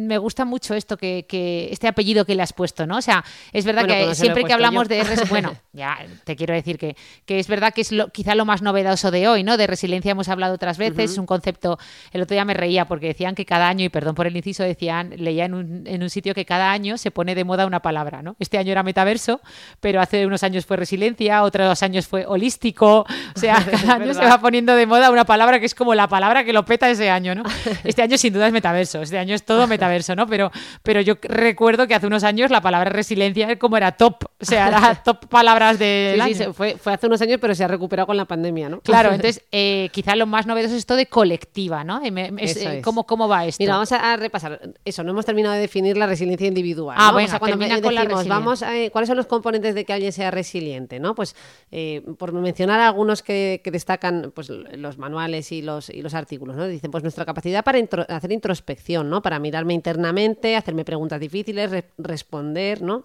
me 0.08 0.18
gusta 0.18 0.46
mucho 0.46 0.74
esto 0.76 0.98
que, 0.98 1.26
este 1.72 1.88
apellido 1.88 2.26
que 2.26 2.36
le 2.36 2.44
has 2.44 2.54
puesto, 2.54 2.86
¿no? 2.86 2.98
O 2.98 3.02
sea, 3.02 3.24
es 3.54 3.66
verdad 3.66 3.86
que 3.86 4.16
siempre 4.16 4.44
que 4.44 4.54
hablamos 4.54 4.88
de 4.88 5.04
bueno, 5.30 5.56
ya 5.74 5.98
te 6.24 6.36
quiero 6.36 6.54
decir 6.54 6.78
que, 6.78 6.96
que 7.26 7.40
es 7.40 7.48
verdad 7.48 7.74
que 7.74 7.82
es 7.82 7.92
lo, 7.92 8.10
quizá 8.10 8.36
lo 8.36 8.46
más 8.46 8.62
novedoso 8.62 9.12
de 9.12 9.28
hoy, 9.28 9.44
¿no? 9.44 9.58
De 9.58 9.68
resiliencia 9.68 10.12
hemos 10.12 10.30
hablado 10.30 10.56
otras 10.56 10.78
veces, 10.78 11.12
es 11.12 11.18
un 11.18 11.26
concepto, 11.26 11.78
el 12.12 12.22
otro 12.22 12.36
día 12.36 12.46
me 12.46 12.54
reía 12.54 12.86
porque 12.86 13.08
decían 13.08 13.36
que 13.36 13.46
cada 13.46 13.68
año, 13.68 13.86
y 13.86 13.90
perdón 13.90 14.16
por 14.16 14.28
el 14.28 14.36
inciso, 14.36 14.64
decían, 14.64 15.14
leía 15.18 15.46
en 15.46 15.54
un, 15.54 15.88
en 15.88 16.04
un 16.04 16.10
sitio 16.10 16.34
que 16.34 16.46
cada 16.46 16.72
año 16.72 16.98
se 16.98 17.12
pone 17.12 17.36
de 17.36 17.44
moda 17.44 17.66
una 17.66 17.82
palabra, 17.82 18.22
¿no? 18.22 18.36
Este 18.40 18.58
año 18.58 18.72
era 18.72 18.84
metaverso, 18.84 19.42
pero 19.80 20.02
hace 20.02 20.26
unos 20.26 20.44
años 20.44 20.66
fue 20.66 20.78
resiliencia, 20.78 21.44
otros 21.44 21.84
años 21.84 22.08
fue 22.08 22.26
holístico, 22.26 23.06
o 23.36 23.40
sea, 23.40 23.64
cada 23.72 23.96
año 23.96 24.14
se 24.14 24.22
va 24.22 24.40
poniendo 24.40 24.76
de 24.76 24.86
moda 24.86 25.12
una 25.12 25.26
palabra 25.26 25.60
que 25.60 25.66
es 25.66 25.76
como 25.76 25.96
la 25.96 26.08
palabra 26.08 26.44
que 26.44 26.54
lo 26.54 26.66
peta 26.66 26.90
ese 26.90 27.10
año, 27.10 27.36
¿no? 27.36 27.44
Este 27.84 28.02
año 28.02 28.18
sin 28.18 28.34
duda 28.34 28.48
es 28.48 28.54
metaverso, 28.54 29.02
este 29.02 29.18
año 29.18 29.36
es 29.36 29.44
todo 29.44 29.68
metaverso, 29.68 29.91
¿no? 30.16 30.28
Pero, 30.28 30.52
pero 30.84 31.02
yo 31.02 31.16
recuerdo 31.22 31.88
que 31.88 31.96
hace 31.96 32.08
unos 32.08 32.24
años 32.24 32.52
la 32.52 32.62
palabra 32.62 32.90
resiliencia 32.90 33.58
como 33.58 33.78
era 33.78 33.94
top, 33.94 34.26
o 34.40 34.46
sea, 34.46 34.68
era 34.68 34.96
top 35.04 35.28
palabras 35.28 35.80
de... 35.80 36.20
Sí, 36.34 36.46
fue, 36.54 36.78
fue, 36.78 36.94
hace 36.94 37.08
unos 37.08 37.22
años, 37.22 37.38
pero 37.42 37.56
se 37.56 37.64
ha 37.64 37.68
recuperado 37.68 38.08
con 38.08 38.18
la 38.18 38.26
pandemia, 38.26 38.70
¿no? 38.70 38.82
Claro, 38.82 39.10
entonces 39.14 39.44
eh, 39.52 39.90
quizá 39.92 40.16
lo 40.16 40.26
más 40.28 40.46
novedoso 40.46 40.74
es 40.76 40.80
esto 40.80 40.96
de 40.96 41.08
colectiva, 41.08 41.84
¿no? 41.84 42.02
Eh, 42.04 42.82
¿cómo, 42.84 43.06
¿cómo, 43.06 43.28
va 43.28 43.46
esto? 43.46 43.62
Mira, 43.62 43.74
vamos 43.74 43.92
a, 43.92 44.16
repasar. 44.16 44.62
Eso, 44.86 45.04
no 45.04 45.12
hemos 45.12 45.26
terminado 45.26 45.56
de 45.56 45.62
definir 45.62 45.98
la 45.98 46.08
resiliencia 46.08 46.48
individual. 46.48 46.98
Ah, 47.00 47.12
bueno, 47.12 47.38
cuando 47.40 47.58
decimos, 47.58 48.28
vamos 48.28 48.64
a, 48.64 48.72
¿cuáles 48.92 49.08
son 49.08 49.18
los 49.18 49.28
componentes 49.28 49.76
de 49.76 49.86
que 49.86 49.94
alguien 49.94 50.12
sea 50.12 50.32
resiliente? 50.32 50.92
¿no? 51.00 51.16
Pues 51.16 51.36
eh, 51.72 52.02
por 52.18 52.34
mencionar 52.34 52.80
algunos 52.80 53.22
que, 53.22 53.62
destacan 53.72 54.32
pues, 54.34 54.50
los 54.50 54.98
manuales 54.98 55.52
y 55.52 55.62
los, 55.62 55.90
y 55.90 56.02
los 56.02 56.14
artículos, 56.14 56.56
¿no? 56.56 56.68
Dicen, 56.68 56.92
pues 56.92 57.04
nuestra 57.04 57.26
capacidad 57.26 57.64
para 57.64 57.80
hacer 58.10 58.32
introspección, 58.32 59.10
¿no? 59.10 59.22
Para 59.22 59.40
mirarme 59.40 59.74
internamente, 59.82 60.56
hacerme 60.56 60.86
preguntas 60.86 61.20
difíciles, 61.20 61.84
responder, 61.98 62.82
¿no? 62.84 63.04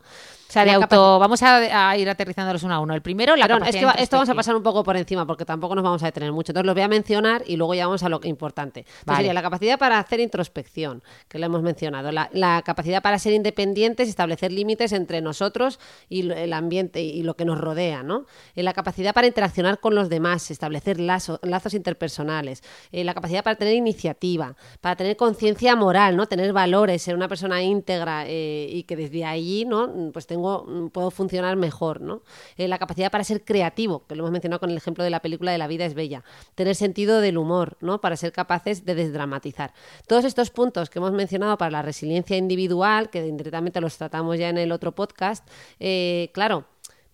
O 0.48 0.52
sea, 0.52 0.64
de 0.64 0.72
auto. 0.72 1.18
Vamos 1.18 1.42
a, 1.42 1.96
ir 1.96 2.08
aterrizándolos 2.08 2.62
uno 2.62 2.74
a 2.74 2.80
uno. 2.80 2.94
El 2.94 3.02
primero, 3.02 3.36
la 3.36 3.46
Perdón, 3.46 3.66
es 3.66 3.76
que 3.76 4.02
esto 4.02 4.16
vamos 4.16 4.28
a 4.28 4.34
pasar 4.34 4.54
un 4.54 4.62
poco 4.62 4.84
por 4.84 4.96
encima 4.96 5.26
porque 5.26 5.44
tampoco 5.44 5.74
nos 5.74 5.84
vamos 5.84 6.02
a 6.02 6.06
detener 6.06 6.32
mucho. 6.32 6.52
Entonces, 6.52 6.66
lo 6.66 6.74
voy 6.74 6.82
a 6.82 6.88
mencionar 6.88 7.42
y 7.46 7.56
luego 7.56 7.74
ya 7.74 7.86
vamos 7.86 8.02
a 8.02 8.08
lo 8.08 8.20
importante. 8.24 8.86
Sería 9.14 9.34
la 9.34 9.42
capacidad 9.42 9.78
para 9.78 9.98
hacer 9.98 10.20
introspección, 10.20 11.02
que 11.28 11.38
lo 11.38 11.46
hemos 11.46 11.62
mencionado. 11.62 12.12
La, 12.12 12.62
capacidad 12.64 13.02
para 13.02 13.18
ser 13.18 13.32
independientes, 13.32 14.08
establecer 14.08 14.50
límites 14.50 14.92
entre 14.92 15.20
nosotros 15.20 15.78
y 16.08 16.30
el 16.30 16.52
ambiente 16.52 17.02
y 17.02 17.22
lo 17.22 17.34
que 17.34 17.44
nos 17.44 17.58
rodea, 17.60 18.02
¿no? 18.02 18.26
Eh, 18.54 18.62
la 18.62 18.72
capacidad 18.72 19.14
para 19.14 19.26
interaccionar 19.26 19.78
con 19.80 19.94
los 19.94 20.08
demás, 20.08 20.50
establecer 20.50 20.98
lazos 20.98 21.74
interpersonales. 21.74 22.62
Eh, 22.92 23.04
la 23.04 23.14
capacidad 23.14 23.44
para 23.44 23.56
tener 23.56 23.74
iniciativa, 23.74 24.56
para 24.80 24.96
tener 24.96 25.16
conciencia 25.16 25.76
moral, 25.76 26.16
¿no? 26.16 26.26
Tener 26.26 26.52
valores, 26.52 27.02
ser 27.02 27.14
una 27.14 27.28
persona 27.28 27.62
íntegra 27.62 28.24
eh, 28.26 28.68
y 28.70 28.84
que 28.84 28.96
desde 28.96 29.24
allí, 29.24 29.64
¿no? 29.64 30.10
Pues 30.12 30.26
Mm, 30.36 30.88
puedo 30.88 31.10
funcionar 31.10 31.56
mejor, 31.56 32.00
¿no? 32.00 32.22
Eh, 32.56 32.68
la 32.68 32.78
capacidad 32.78 33.10
para 33.10 33.24
ser 33.24 33.44
creativo, 33.44 34.06
que 34.06 34.14
lo 34.14 34.22
hemos 34.22 34.32
mencionado 34.32 34.60
con 34.60 34.70
el 34.70 34.76
ejemplo 34.76 35.04
de 35.04 35.10
la 35.10 35.20
película 35.20 35.52
de 35.52 35.58
La 35.58 35.66
vida 35.66 35.84
es 35.84 35.94
bella. 35.94 36.24
Tener 36.54 36.74
sentido 36.74 37.20
del 37.20 37.38
humor, 37.38 37.76
¿no? 37.80 38.00
Para 38.00 38.16
ser 38.16 38.32
capaces 38.32 38.84
de 38.84 38.94
desdramatizar. 38.94 39.72
Todos 40.06 40.24
estos 40.24 40.50
puntos 40.50 40.90
que 40.90 40.98
hemos 40.98 41.12
mencionado 41.12 41.56
para 41.58 41.70
la 41.70 41.82
resiliencia 41.82 42.36
individual, 42.36 43.10
que 43.10 43.26
indirectamente 43.26 43.80
los 43.80 43.96
tratamos 43.96 44.38
ya 44.38 44.48
en 44.48 44.58
el 44.58 44.72
otro 44.72 44.92
podcast, 44.94 45.46
eh, 45.80 46.30
claro, 46.32 46.64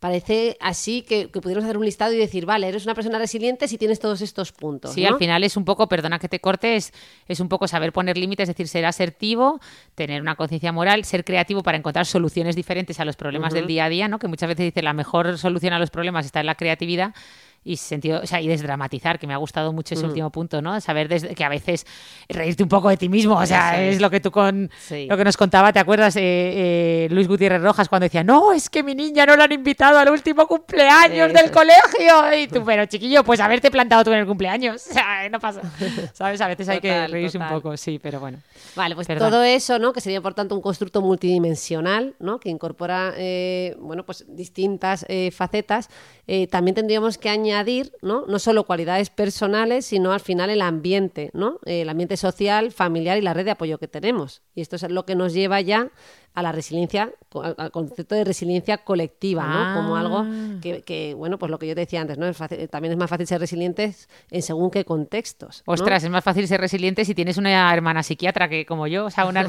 parece 0.02 0.56
así 0.58 1.02
que, 1.02 1.28
pudiéramos 1.28 1.62
hacer 1.64 1.78
un 1.78 1.84
listado 1.84 2.12
y 2.12 2.16
decir, 2.16 2.44
vale, 2.44 2.66
eres 2.66 2.84
una 2.86 2.94
persona 2.96 3.20
resiliente 3.20 3.68
si 3.68 3.78
tienes 3.78 4.00
todos 4.00 4.20
estos 4.20 4.50
puntos. 4.50 4.94
Sí, 4.94 5.06
al 5.06 5.16
final 5.16 5.44
es 5.44 5.56
un 5.56 5.64
poco, 5.64 5.86
perdona 5.86 6.18
que 6.18 6.28
te 6.28 6.40
corte, 6.40 6.74
es, 6.74 6.92
un 7.38 7.48
poco 7.48 7.68
saber 7.68 7.92
poner 7.92 8.18
límites, 8.18 8.48
es 8.48 8.56
decir, 8.56 8.66
ser 8.66 8.84
asertivo, 8.84 9.60
tener 9.94 10.20
una 10.20 10.34
conciencia 10.34 10.72
moral, 10.72 11.04
ser 11.04 11.24
creativo 11.24 11.62
para 11.62 11.78
encontrar 11.78 12.04
soluciones 12.04 12.56
diferentes 12.56 12.98
a 12.98 13.04
los 13.04 13.14
problemas 13.14 13.54
del 13.54 13.68
día 13.68 13.84
a 13.84 13.88
día, 13.88 14.08
¿no? 14.08 14.18
Que 14.18 14.26
muchas 14.26 14.48
veces 14.48 14.64
dice 14.64 14.82
la 14.82 14.92
mejor 14.92 15.38
solución 15.38 15.72
a 15.72 15.78
los 15.78 15.90
problemas 15.90 16.26
está 16.26 16.40
en 16.40 16.46
la 16.46 16.56
creatividad 16.56 17.14
y 17.64 17.76
sentido, 17.76 18.20
o 18.22 18.26
sea, 18.26 18.40
y 18.40 18.48
desdramatizar, 18.48 19.20
que 19.20 19.26
me 19.26 19.34
ha 19.34 19.36
gustado 19.36 19.72
mucho 19.72 19.94
ese 19.94 20.04
último 20.04 20.30
punto, 20.30 20.60
¿no? 20.60 20.80
Saber 20.80 21.08
desde, 21.08 21.34
que 21.34 21.44
a 21.44 21.48
veces 21.48 21.86
reírte 22.28 22.64
un 22.64 22.68
poco 22.68 22.88
de 22.88 22.96
ti 22.96 23.08
mismo, 23.08 23.36
o 23.36 23.46
sea, 23.46 23.80
es. 23.80 24.00
lo 24.00 24.10
que 24.10 24.18
tú 24.18 24.32
con 24.32 24.68
lo 24.90 25.16
que 25.16 25.24
nos 25.24 25.36
contaba, 25.36 25.72
¿te 25.72 25.78
acuerdas 25.78 26.16
eh, 26.16 26.22
eh, 26.24 27.08
Luis 27.10 27.28
Gutiérrez 27.28 27.62
Rojas 27.62 27.88
cuando 27.88 28.04
decía, 28.04 28.24
"No, 28.24 28.52
es 28.52 28.68
que 28.68 28.82
mi 28.82 28.96
niña 28.96 29.26
no 29.26 29.36
la 29.36 29.44
han 29.44 29.52
invitado 29.52 29.98
al 29.98 30.08
último 30.10 30.48
cumpleaños 30.48 31.32
del 31.32 31.52
colegio." 31.52 32.36
Y 32.36 32.48
tú, 32.48 32.64
"Pero 32.66 32.86
chiquillo, 32.86 33.22
pues 33.22 33.38
haberte 33.38 33.70
plantado 33.70 34.04
tú 34.04 34.12
en 34.12 34.18
el 34.18 34.26
cumpleaños." 34.26 34.82
O 34.92 34.94
sea, 34.94 35.28
no 35.30 35.40
pasa. 35.40 35.62
¿Sabes? 36.12 36.40
A 36.42 36.48
veces 36.48 36.68
hay 36.68 36.80
que 36.80 37.06
reírse 37.06 37.38
un 37.38 37.48
poco, 37.48 37.76
sí, 37.78 37.98
pero 37.98 38.20
bueno. 38.20 38.38
Vale, 38.76 38.94
pues 38.94 39.06
todo 39.06 39.42
eso, 39.42 39.78
¿no? 39.78 39.92
Que 39.92 40.02
sería 40.02 40.20
por 40.20 40.34
tanto 40.34 40.54
un 40.54 40.60
constructo 40.60 41.00
multidimensional, 41.00 42.14
¿no? 42.18 42.38
Que 42.38 42.50
incorpora 42.50 43.14
eh, 43.16 43.74
bueno, 43.78 44.04
pues 44.04 44.26
distintas 44.28 45.06
facetas, 45.32 45.88
también 46.50 46.74
tendríamos 46.74 47.16
que 47.16 47.30
añadir 47.30 47.51
añadir, 47.52 47.92
¿no? 48.02 48.24
No 48.26 48.38
solo 48.38 48.64
cualidades 48.64 49.10
personales, 49.10 49.86
sino 49.86 50.12
al 50.12 50.20
final 50.20 50.50
el 50.50 50.62
ambiente, 50.62 51.30
¿no? 51.34 51.58
El 51.64 51.88
ambiente 51.88 52.16
social, 52.16 52.72
familiar 52.72 53.18
y 53.18 53.20
la 53.20 53.34
red 53.34 53.44
de 53.44 53.52
apoyo 53.52 53.78
que 53.78 53.88
tenemos. 53.88 54.42
Y 54.54 54.60
esto 54.60 54.76
es 54.76 54.88
lo 54.90 55.04
que 55.04 55.14
nos 55.14 55.32
lleva 55.32 55.60
ya 55.60 55.90
a 56.34 56.42
la 56.42 56.50
resiliencia, 56.50 57.12
al 57.58 57.70
concepto 57.70 58.14
de 58.14 58.24
resiliencia 58.24 58.78
colectiva, 58.78 59.46
¿no? 59.46 59.74
Como 59.74 59.96
algo 59.96 60.24
ah. 60.26 60.56
que, 60.62 61.14
bueno, 61.16 61.38
pues 61.38 61.50
lo 61.50 61.58
que 61.58 61.66
yo 61.66 61.74
te 61.74 61.82
decía 61.82 62.00
antes, 62.00 62.16
¿no? 62.16 62.32
también 62.70 62.92
es 62.92 62.98
más 62.98 63.10
fácil 63.10 63.26
ser 63.26 63.40
resilientes 63.40 64.08
en 64.30 64.40
según 64.40 64.70
qué 64.70 64.84
contextos. 64.84 65.62
Ostras, 65.66 66.04
es 66.04 66.10
más 66.10 66.24
fácil 66.24 66.48
ser 66.48 66.60
resiliente 66.60 67.04
si 67.04 67.14
tienes 67.14 67.36
una 67.36 67.72
hermana 67.72 68.02
psiquiatra 68.02 68.48
que 68.48 68.64
como 68.64 68.86
yo, 68.86 69.06
o 69.06 69.10
sea, 69.10 69.26
una, 69.26 69.46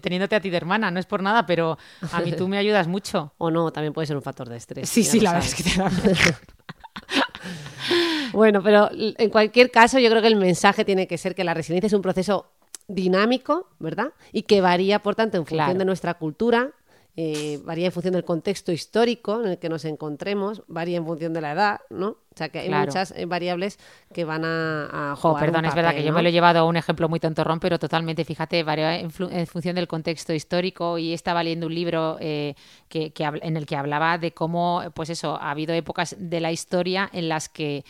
teniéndote 0.00 0.36
a 0.36 0.40
ti 0.40 0.50
de 0.50 0.56
hermana, 0.56 0.92
no 0.92 1.00
es 1.00 1.06
por 1.06 1.22
nada, 1.22 1.44
pero 1.44 1.76
a 2.12 2.20
mí 2.20 2.32
tú 2.32 2.46
me 2.46 2.58
ayudas 2.58 2.86
mucho. 2.88 3.32
O 3.42 3.50
no, 3.50 3.72
también 3.72 3.92
puede 3.92 4.06
ser 4.06 4.14
un 4.14 4.22
factor 4.22 4.48
de 4.48 4.56
estrés. 4.56 4.88
Sí, 4.88 5.02
sí, 5.02 5.18
la 5.18 5.32
verdad 5.32 5.48
es 5.48 5.54
que 5.54 5.64
te 5.64 5.70
bueno, 8.32 8.62
pero 8.62 8.90
en 8.92 9.30
cualquier 9.30 9.70
caso, 9.70 9.98
yo 9.98 10.10
creo 10.10 10.22
que 10.22 10.28
el 10.28 10.36
mensaje 10.36 10.84
tiene 10.84 11.06
que 11.06 11.18
ser 11.18 11.34
que 11.34 11.44
la 11.44 11.54
resiliencia 11.54 11.86
es 11.86 11.92
un 11.92 12.02
proceso 12.02 12.46
dinámico, 12.88 13.68
¿verdad? 13.78 14.12
Y 14.32 14.42
que 14.42 14.60
varía, 14.60 15.00
por 15.00 15.14
tanto, 15.14 15.36
en 15.38 15.46
función 15.46 15.78
de 15.78 15.84
nuestra 15.84 16.14
cultura, 16.14 16.70
eh, 17.16 17.60
varía 17.64 17.86
en 17.86 17.92
función 17.92 18.14
del 18.14 18.24
contexto 18.24 18.72
histórico 18.72 19.42
en 19.42 19.50
el 19.50 19.58
que 19.58 19.68
nos 19.68 19.84
encontremos, 19.84 20.62
varía 20.66 20.98
en 20.98 21.04
función 21.04 21.32
de 21.32 21.40
la 21.40 21.52
edad, 21.52 21.80
¿no? 21.90 22.16
O 22.34 22.38
sea 22.38 22.48
que 22.48 22.60
hay 22.60 22.70
muchas 22.70 23.12
eh, 23.16 23.26
variables 23.26 23.78
que 24.12 24.24
van 24.24 24.42
a, 24.44 25.14
jugar 25.16 25.44
perdón, 25.44 25.64
es 25.64 25.74
verdad 25.74 25.94
que 25.94 26.02
yo 26.02 26.12
me 26.12 26.22
lo 26.22 26.28
he 26.28 26.32
llevado 26.32 26.60
a 26.60 26.64
un 26.64 26.76
ejemplo 26.76 27.08
muy 27.08 27.20
tontorrón, 27.20 27.60
pero 27.60 27.78
totalmente, 27.78 28.24
fíjate, 28.24 28.62
varía 28.62 28.98
en, 28.98 29.10
función 29.10 29.76
del 29.76 29.88
contexto 29.88 30.32
histórico 30.32 30.98
y 30.98 31.12
estaba 31.12 31.42
leyendo 31.42 31.66
un 31.66 31.74
libro 31.74 32.16
eh, 32.20 32.54
que, 32.88 33.12
en 33.18 33.56
el 33.56 33.66
que 33.66 33.76
hablaba 33.76 34.18
de 34.18 34.32
cómo, 34.32 34.82
pues 34.94 35.10
eso, 35.10 35.36
ha 35.40 35.50
habido 35.50 35.74
épocas 35.74 36.16
de 36.18 36.40
la 36.40 36.52
historia 36.52 37.08
en 37.12 37.28
las 37.28 37.48
que 37.48 37.84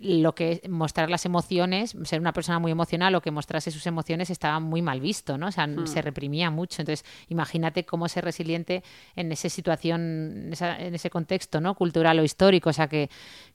lo 0.00 0.34
que 0.34 0.62
mostrar 0.70 1.10
las 1.10 1.26
emociones, 1.26 1.94
ser 2.04 2.18
una 2.18 2.32
persona 2.32 2.58
muy 2.58 2.72
emocional 2.72 3.14
o 3.14 3.20
que 3.20 3.30
mostrase 3.30 3.70
sus 3.70 3.86
emociones 3.86 4.30
estaba 4.30 4.58
muy 4.58 4.80
mal 4.80 5.00
visto, 5.00 5.36
¿no? 5.36 5.48
O 5.48 5.52
sea, 5.52 5.66
hmm. 5.66 5.86
se 5.86 6.00
reprimía 6.00 6.50
mucho. 6.50 6.80
Entonces, 6.80 7.04
imagínate 7.28 7.84
cómo 7.84 8.08
ser 8.08 8.24
resiliente 8.24 8.82
en 9.14 9.30
esa 9.32 9.50
situación, 9.50 10.50
en, 10.58 10.94
ese 10.94 11.10
contexto, 11.10 11.60
¿no? 11.60 11.74
Cultural 11.74 12.18
o 12.18 12.24
histórico. 12.24 12.70
O 12.70 12.72
sea, 12.72 12.88
que, 12.88 12.95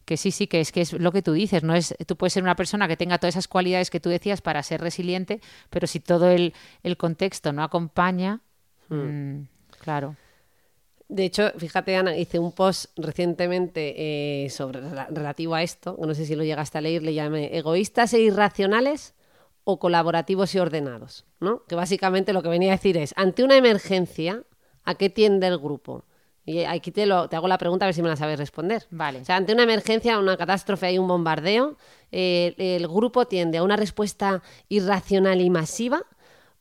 que 0.05 0.17
sí, 0.17 0.31
sí, 0.31 0.47
que 0.47 0.59
es 0.59 0.71
que 0.71 0.81
es 0.81 0.93
lo 0.93 1.11
que 1.11 1.21
tú 1.21 1.33
dices, 1.33 1.63
¿no? 1.63 1.75
Es, 1.75 1.95
tú 2.05 2.17
puedes 2.17 2.33
ser 2.33 2.43
una 2.43 2.55
persona 2.55 2.87
que 2.87 2.97
tenga 2.97 3.17
todas 3.17 3.35
esas 3.35 3.47
cualidades 3.47 3.89
que 3.89 3.99
tú 3.99 4.09
decías 4.09 4.41
para 4.41 4.63
ser 4.63 4.81
resiliente, 4.81 5.39
pero 5.69 5.87
si 5.87 5.99
todo 5.99 6.29
el, 6.29 6.53
contexto 6.97 7.53
no 7.53 7.63
acompaña, 7.63 8.41
hmm. 8.89 8.95
mm, 8.95 9.47
claro. 9.79 10.15
De 11.07 11.25
hecho, 11.25 11.51
fíjate, 11.57 11.95
Ana, 11.97 12.15
hice 12.15 12.39
un 12.39 12.53
post 12.53 12.97
recientemente 12.97 14.45
eh, 14.45 14.49
sobre 14.49 14.79
relativo 14.79 15.55
a 15.55 15.61
esto, 15.61 15.97
no 15.99 16.13
sé 16.13 16.25
si 16.25 16.35
lo 16.35 16.43
llegaste 16.43 16.77
a 16.77 16.81
leer, 16.81 17.03
le 17.03 17.13
llamé 17.13 17.57
egoístas 17.57 18.13
e 18.13 18.21
irracionales 18.21 19.13
o 19.65 19.77
colaborativos 19.77 20.55
y 20.55 20.59
ordenados, 20.59 21.25
¿no? 21.39 21.63
Que 21.65 21.75
básicamente 21.75 22.33
lo 22.33 22.41
que 22.41 22.49
venía 22.49 22.71
a 22.71 22.77
decir 22.77 22.97
es, 22.97 23.13
ante 23.17 23.43
una 23.43 23.57
emergencia, 23.57 24.43
¿a 24.85 24.95
qué 24.95 25.09
tiende 25.09 25.47
el 25.47 25.57
grupo? 25.57 26.05
Y 26.45 26.63
aquí 26.63 26.91
te, 26.91 27.05
lo, 27.05 27.29
te 27.29 27.35
hago 27.35 27.47
la 27.47 27.57
pregunta 27.57 27.85
a 27.85 27.87
ver 27.87 27.93
si 27.93 28.01
me 28.01 28.09
la 28.09 28.15
sabes 28.15 28.39
responder. 28.39 28.87
Vale. 28.89 29.21
O 29.21 29.25
sea, 29.25 29.35
ante 29.35 29.53
una 29.53 29.63
emergencia, 29.63 30.17
una 30.17 30.37
catástrofe, 30.37 30.87
hay 30.87 30.97
un 30.97 31.07
bombardeo, 31.07 31.77
eh, 32.11 32.55
el 32.57 32.87
grupo 32.87 33.27
tiende 33.27 33.59
a 33.59 33.63
una 33.63 33.75
respuesta 33.75 34.41
irracional 34.67 35.39
y 35.41 35.49
masiva 35.49 36.03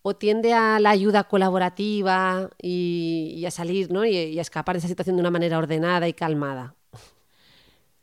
o 0.02 0.14
tiende 0.14 0.52
a 0.52 0.78
la 0.80 0.90
ayuda 0.90 1.24
colaborativa 1.24 2.50
y, 2.60 3.44
a 3.46 3.50
salir 3.50 3.90
¿no? 3.90 4.04
y, 4.04 4.38
a 4.38 4.42
escapar 4.42 4.74
de 4.74 4.78
esa 4.78 4.88
situación 4.88 5.16
de 5.16 5.20
una 5.20 5.30
manera 5.30 5.58
ordenada 5.58 6.08
y 6.08 6.12
calmada. 6.12 6.74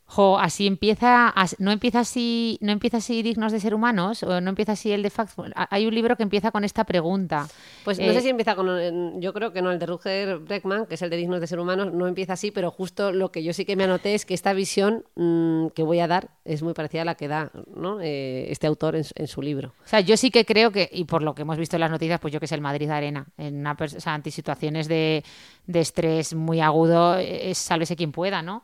Jo, 0.09 0.39
así 0.39 0.67
empieza, 0.67 1.33
no 1.59 1.71
empieza 1.71 1.99
así, 1.99 2.57
no 2.61 2.71
empieza 2.71 2.97
así 2.97 3.21
dignos 3.21 3.51
de 3.51 3.59
ser 3.59 3.73
humanos, 3.73 4.23
o 4.23 4.39
no 4.39 4.49
empieza 4.49 4.71
así 4.71 4.89
el 4.93 5.03
de 5.03 5.09
facto. 5.09 5.43
Hay 5.53 5.85
un 5.85 5.93
libro 5.93 6.15
que 6.15 6.23
empieza 6.23 6.49
con 6.51 6.63
esta 6.63 6.85
pregunta. 6.85 7.45
Pues 7.83 7.99
no 7.99 8.05
sé 8.13 8.19
eh, 8.19 8.21
si 8.21 8.29
empieza 8.29 8.55
con, 8.55 9.19
yo 9.19 9.33
creo 9.33 9.51
que 9.51 9.61
no, 9.61 9.69
el 9.69 9.79
de 9.79 9.85
Ruger 9.85 10.39
Breckman, 10.39 10.85
que 10.85 10.95
es 10.95 11.01
el 11.01 11.09
de 11.09 11.17
dignos 11.17 11.41
de 11.41 11.47
ser 11.47 11.59
humanos, 11.59 11.93
no 11.93 12.07
empieza 12.07 12.33
así, 12.33 12.51
pero 12.51 12.71
justo 12.71 13.11
lo 13.11 13.33
que 13.33 13.43
yo 13.43 13.51
sí 13.51 13.65
que 13.65 13.75
me 13.75 13.83
anoté 13.83 14.15
es 14.15 14.25
que 14.25 14.33
esta 14.33 14.53
visión 14.53 15.03
mm, 15.15 15.67
que 15.75 15.83
voy 15.83 15.99
a 15.99 16.07
dar 16.07 16.29
es 16.45 16.63
muy 16.63 16.73
parecida 16.73 17.01
a 17.01 17.05
la 17.05 17.15
que 17.15 17.27
da 17.27 17.51
¿no? 17.75 17.99
Eh, 17.99 18.49
este 18.49 18.65
autor 18.65 18.95
en, 18.95 19.27
su 19.27 19.41
libro. 19.41 19.73
O 19.83 19.87
sea, 19.87 19.99
yo 19.99 20.15
sí 20.15 20.31
que 20.31 20.45
creo 20.45 20.71
que, 20.71 20.89
y 20.89 21.03
por 21.03 21.21
lo 21.21 21.35
que 21.35 21.41
hemos 21.41 21.57
visto 21.57 21.75
en 21.75 21.81
las 21.81 21.91
noticias, 21.91 22.21
pues 22.21 22.33
yo 22.33 22.39
que 22.39 22.47
sé, 22.47 22.55
el 22.55 22.61
Madrid 22.61 22.89
Arena, 22.89 23.27
en 23.37 23.57
una 23.57 23.75
o 23.77 23.87
sea, 23.87 24.13
ante 24.13 24.31
situaciones 24.31 24.87
de, 24.87 25.25
de 25.65 25.79
estrés 25.81 26.33
muy 26.33 26.61
agudo, 26.61 27.17
es 27.17 27.57
sálvese 27.57 27.97
quien 27.97 28.13
pueda, 28.13 28.41
¿no? 28.41 28.63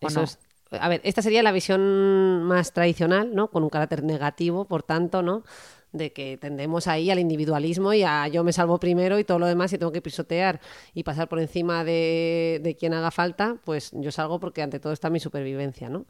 Eso 0.00 0.22
es, 0.22 0.38
a 0.70 0.88
ver, 0.88 1.00
esta 1.04 1.22
sería 1.22 1.42
la 1.42 1.52
visión 1.52 2.42
más 2.44 2.72
tradicional, 2.72 3.34
¿no? 3.34 3.50
Con 3.50 3.62
un 3.62 3.70
carácter 3.70 4.02
negativo, 4.02 4.64
por 4.66 4.82
tanto, 4.82 5.22
¿no? 5.22 5.44
de 5.92 6.12
que 6.12 6.36
tendemos 6.36 6.88
ahí 6.88 7.10
al 7.10 7.18
individualismo 7.18 7.94
y 7.94 8.02
a 8.02 8.28
yo 8.28 8.44
me 8.44 8.52
salvo 8.52 8.78
primero 8.78 9.18
y 9.18 9.24
todo 9.24 9.38
lo 9.38 9.46
demás 9.46 9.72
y 9.72 9.78
tengo 9.78 9.92
que 9.92 10.02
pisotear 10.02 10.60
y 10.94 11.04
pasar 11.04 11.28
por 11.28 11.40
encima 11.40 11.84
de, 11.84 12.60
de 12.62 12.76
quien 12.76 12.92
haga 12.92 13.10
falta, 13.10 13.56
pues 13.64 13.92
yo 13.94 14.12
salgo 14.12 14.38
porque 14.38 14.62
ante 14.62 14.78
todo 14.78 14.92
está 14.92 15.08
mi 15.08 15.20
supervivencia, 15.20 15.88
¿no? 15.88 16.04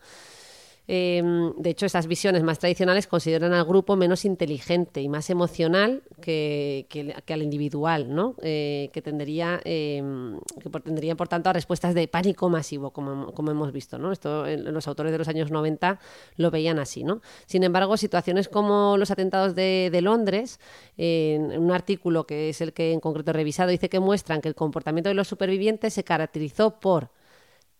Em, 0.88 1.52
de 1.56 1.70
hecho, 1.70 1.84
estas 1.84 2.06
visiones 2.06 2.44
más 2.44 2.60
tradicionales 2.60 3.08
consideran 3.08 3.52
al 3.52 3.64
grupo 3.64 3.96
menos 3.96 4.24
inteligente 4.24 5.00
y 5.00 5.08
más 5.08 5.30
emocional 5.30 6.04
que, 6.20 6.86
al 7.28 7.42
individual, 7.42 8.14
¿no? 8.14 8.36
Eh, 8.40 8.90
que, 8.92 9.02
tendería, 9.02 9.60
em, 9.64 10.38
que 10.60 10.70
tendría, 10.80 11.16
por 11.16 11.26
tanto, 11.26 11.50
a 11.50 11.52
respuestas 11.52 11.94
de 11.94 12.06
pánico 12.06 12.48
masivo, 12.48 12.90
como, 12.92 13.50
hemos 13.50 13.72
visto. 13.72 13.98
¿no? 13.98 14.12
Esto 14.12 14.46
los 14.46 14.86
autores 14.86 15.10
de 15.10 15.18
los 15.18 15.28
años 15.28 15.50
90 15.50 15.98
lo 16.36 16.50
veían 16.50 16.78
así. 16.78 17.02
¿no? 17.02 17.20
Sin 17.46 17.64
embargo, 17.64 17.96
situaciones 17.96 18.48
como 18.48 18.96
los 18.96 19.10
atentados 19.10 19.54
de, 19.54 19.90
Londres, 20.02 20.60
en 20.96 21.58
un 21.58 21.72
artículo 21.72 22.26
que 22.26 22.50
es 22.50 22.60
el 22.60 22.72
que 22.72 22.92
en 22.92 23.00
concreto 23.00 23.30
he 23.30 23.34
revisado, 23.34 23.70
dice 23.70 23.88
que 23.88 23.98
muestran 23.98 24.40
que 24.40 24.48
el 24.48 24.54
comportamiento 24.54 25.08
de 25.08 25.14
los 25.14 25.26
supervivientes 25.26 25.94
se 25.94 26.04
caracterizó 26.04 26.78
por 26.78 27.10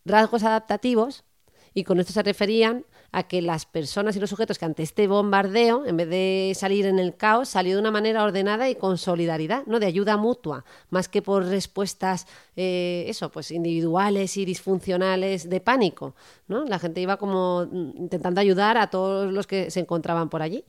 rasgos 0.05 0.43
adaptativos, 0.43 1.25
y 1.77 1.85
con 1.85 2.01
esto 2.01 2.15
se 2.15 2.23
referían 2.23 2.87
a 3.13 3.25
que 3.25 3.43
las 3.43 3.67
personas 3.67 4.17
y 4.17 4.21
los 4.21 4.31
sujetos 4.31 4.59
que 4.59 4.65
ante 4.65 4.83
este 4.83 5.07
bombardeo, 5.07 5.87
en 5.87 5.97
vez 5.97 6.09
de 6.09 6.53
salir 6.55 6.87
en 6.87 6.99
el 6.99 7.17
caos, 7.17 7.49
salió 7.49 7.75
de 7.75 7.81
una 7.81 7.91
manera 7.91 8.23
ordenada 8.23 8.69
y 8.69 8.75
con 8.75 8.99
solidaridad, 8.99 9.65
¿no? 9.67 9.81
De 9.81 9.87
ayuda 9.87 10.17
mutua, 10.17 10.65
más 10.91 11.09
que 11.09 11.23
por 11.23 11.45
respuestas, 11.45 12.27
eh, 12.57 13.05
eso, 13.09 13.31
pues 13.31 13.51
individuales 13.51 14.37
y 14.37 14.45
disfuncionales 14.45 15.49
de 15.49 15.61
pánico, 15.61 16.15
¿no? 16.49 16.65
La 16.65 16.79
gente 16.79 17.01
iba 17.01 17.17
como 17.17 17.67
mm, 17.71 17.93
intentando 17.97 18.41
ayudar 18.41 18.77
a 18.77 18.89
todos 18.89 19.33
los 19.33 19.47
que 19.47 19.71
se 19.71 19.81
encontraban 19.81 20.29
por 20.29 20.43
allí. 20.43 20.65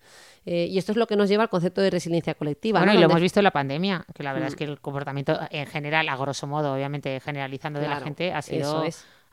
Eh, 0.49 0.67
y 0.69 0.77
esto 0.77 0.93
es 0.93 0.97
lo 0.97 1.07
que 1.07 1.17
nos 1.17 1.27
lleva 1.27 1.43
al 1.43 1.49
concepto 1.49 1.81
de 1.81 1.89
resiliencia 1.89 2.33
colectiva. 2.33 2.79
Bueno, 2.79 2.93
y 2.93 2.97
lo 2.97 3.05
hemos 3.05 3.19
visto 3.19 3.41
en 3.41 3.43
la 3.43 3.51
pandemia, 3.51 4.05
que 4.13 4.23
la 4.23 4.31
verdad 4.31 4.47
es 4.47 4.55
mm. 4.55 4.57
que 4.57 4.63
el 4.63 4.79
comportamiento 4.79 5.37
en 5.51 5.65
general, 5.65 6.07
a 6.07 6.15
grosso 6.15 6.47
modo, 6.47 6.73
obviamente 6.73 7.19
generalizando 7.19 7.81
de 7.81 7.89
la 7.89 7.99
gente, 7.99 8.31
ha 8.31 8.41
sido 8.41 8.85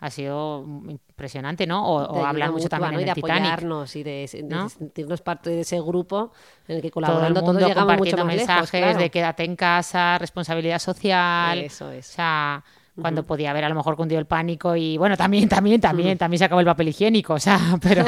ha 0.04 0.10
sido 0.10 0.62
impresionante, 0.86 1.66
¿no? 1.66 1.82
O, 1.82 2.26
hablar 2.26 2.52
mucho 2.52 2.68
también 2.68 3.06
de 3.06 3.10
apoyarnos 3.10 3.96
y 3.96 4.02
de, 4.02 4.28
sentirnos 4.28 5.22
parte 5.22 5.48
de 5.48 5.62
ese 5.62 5.80
grupo 5.80 6.30
en 6.68 6.76
el 6.76 6.82
que 6.82 6.90
colaborando 6.90 7.40
Todo 7.40 7.52
el 7.52 7.54
mundo 7.54 7.72
todos 7.72 7.86
compartiendo 7.86 8.24
mensajes 8.26 8.98
de 8.98 9.10
quédate 9.10 9.44
en 9.44 9.56
casa, 9.56 10.18
responsabilidad 10.18 10.78
social. 10.78 11.58
Eso 11.58 11.90
es. 11.90 12.10
O 12.10 12.12
sea, 12.12 12.62
cuando 13.00 13.24
podía 13.24 13.50
haber 13.50 13.64
a 13.64 13.70
lo 13.70 13.76
mejor 13.76 13.96
cundido 13.96 14.18
el 14.18 14.26
pánico 14.26 14.76
y 14.76 14.98
bueno, 14.98 15.16
también, 15.16 15.48
también, 15.48 15.80
también, 15.80 16.18
también 16.18 16.38
se 16.38 16.44
acabó 16.44 16.60
el 16.60 16.66
papel 16.66 16.88
higiénico, 16.88 17.32
o 17.32 17.40
sea, 17.40 17.58
pero, 17.80 18.04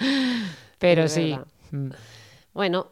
pero 0.78 1.06
sí. 1.06 1.38
Bueno, 2.54 2.86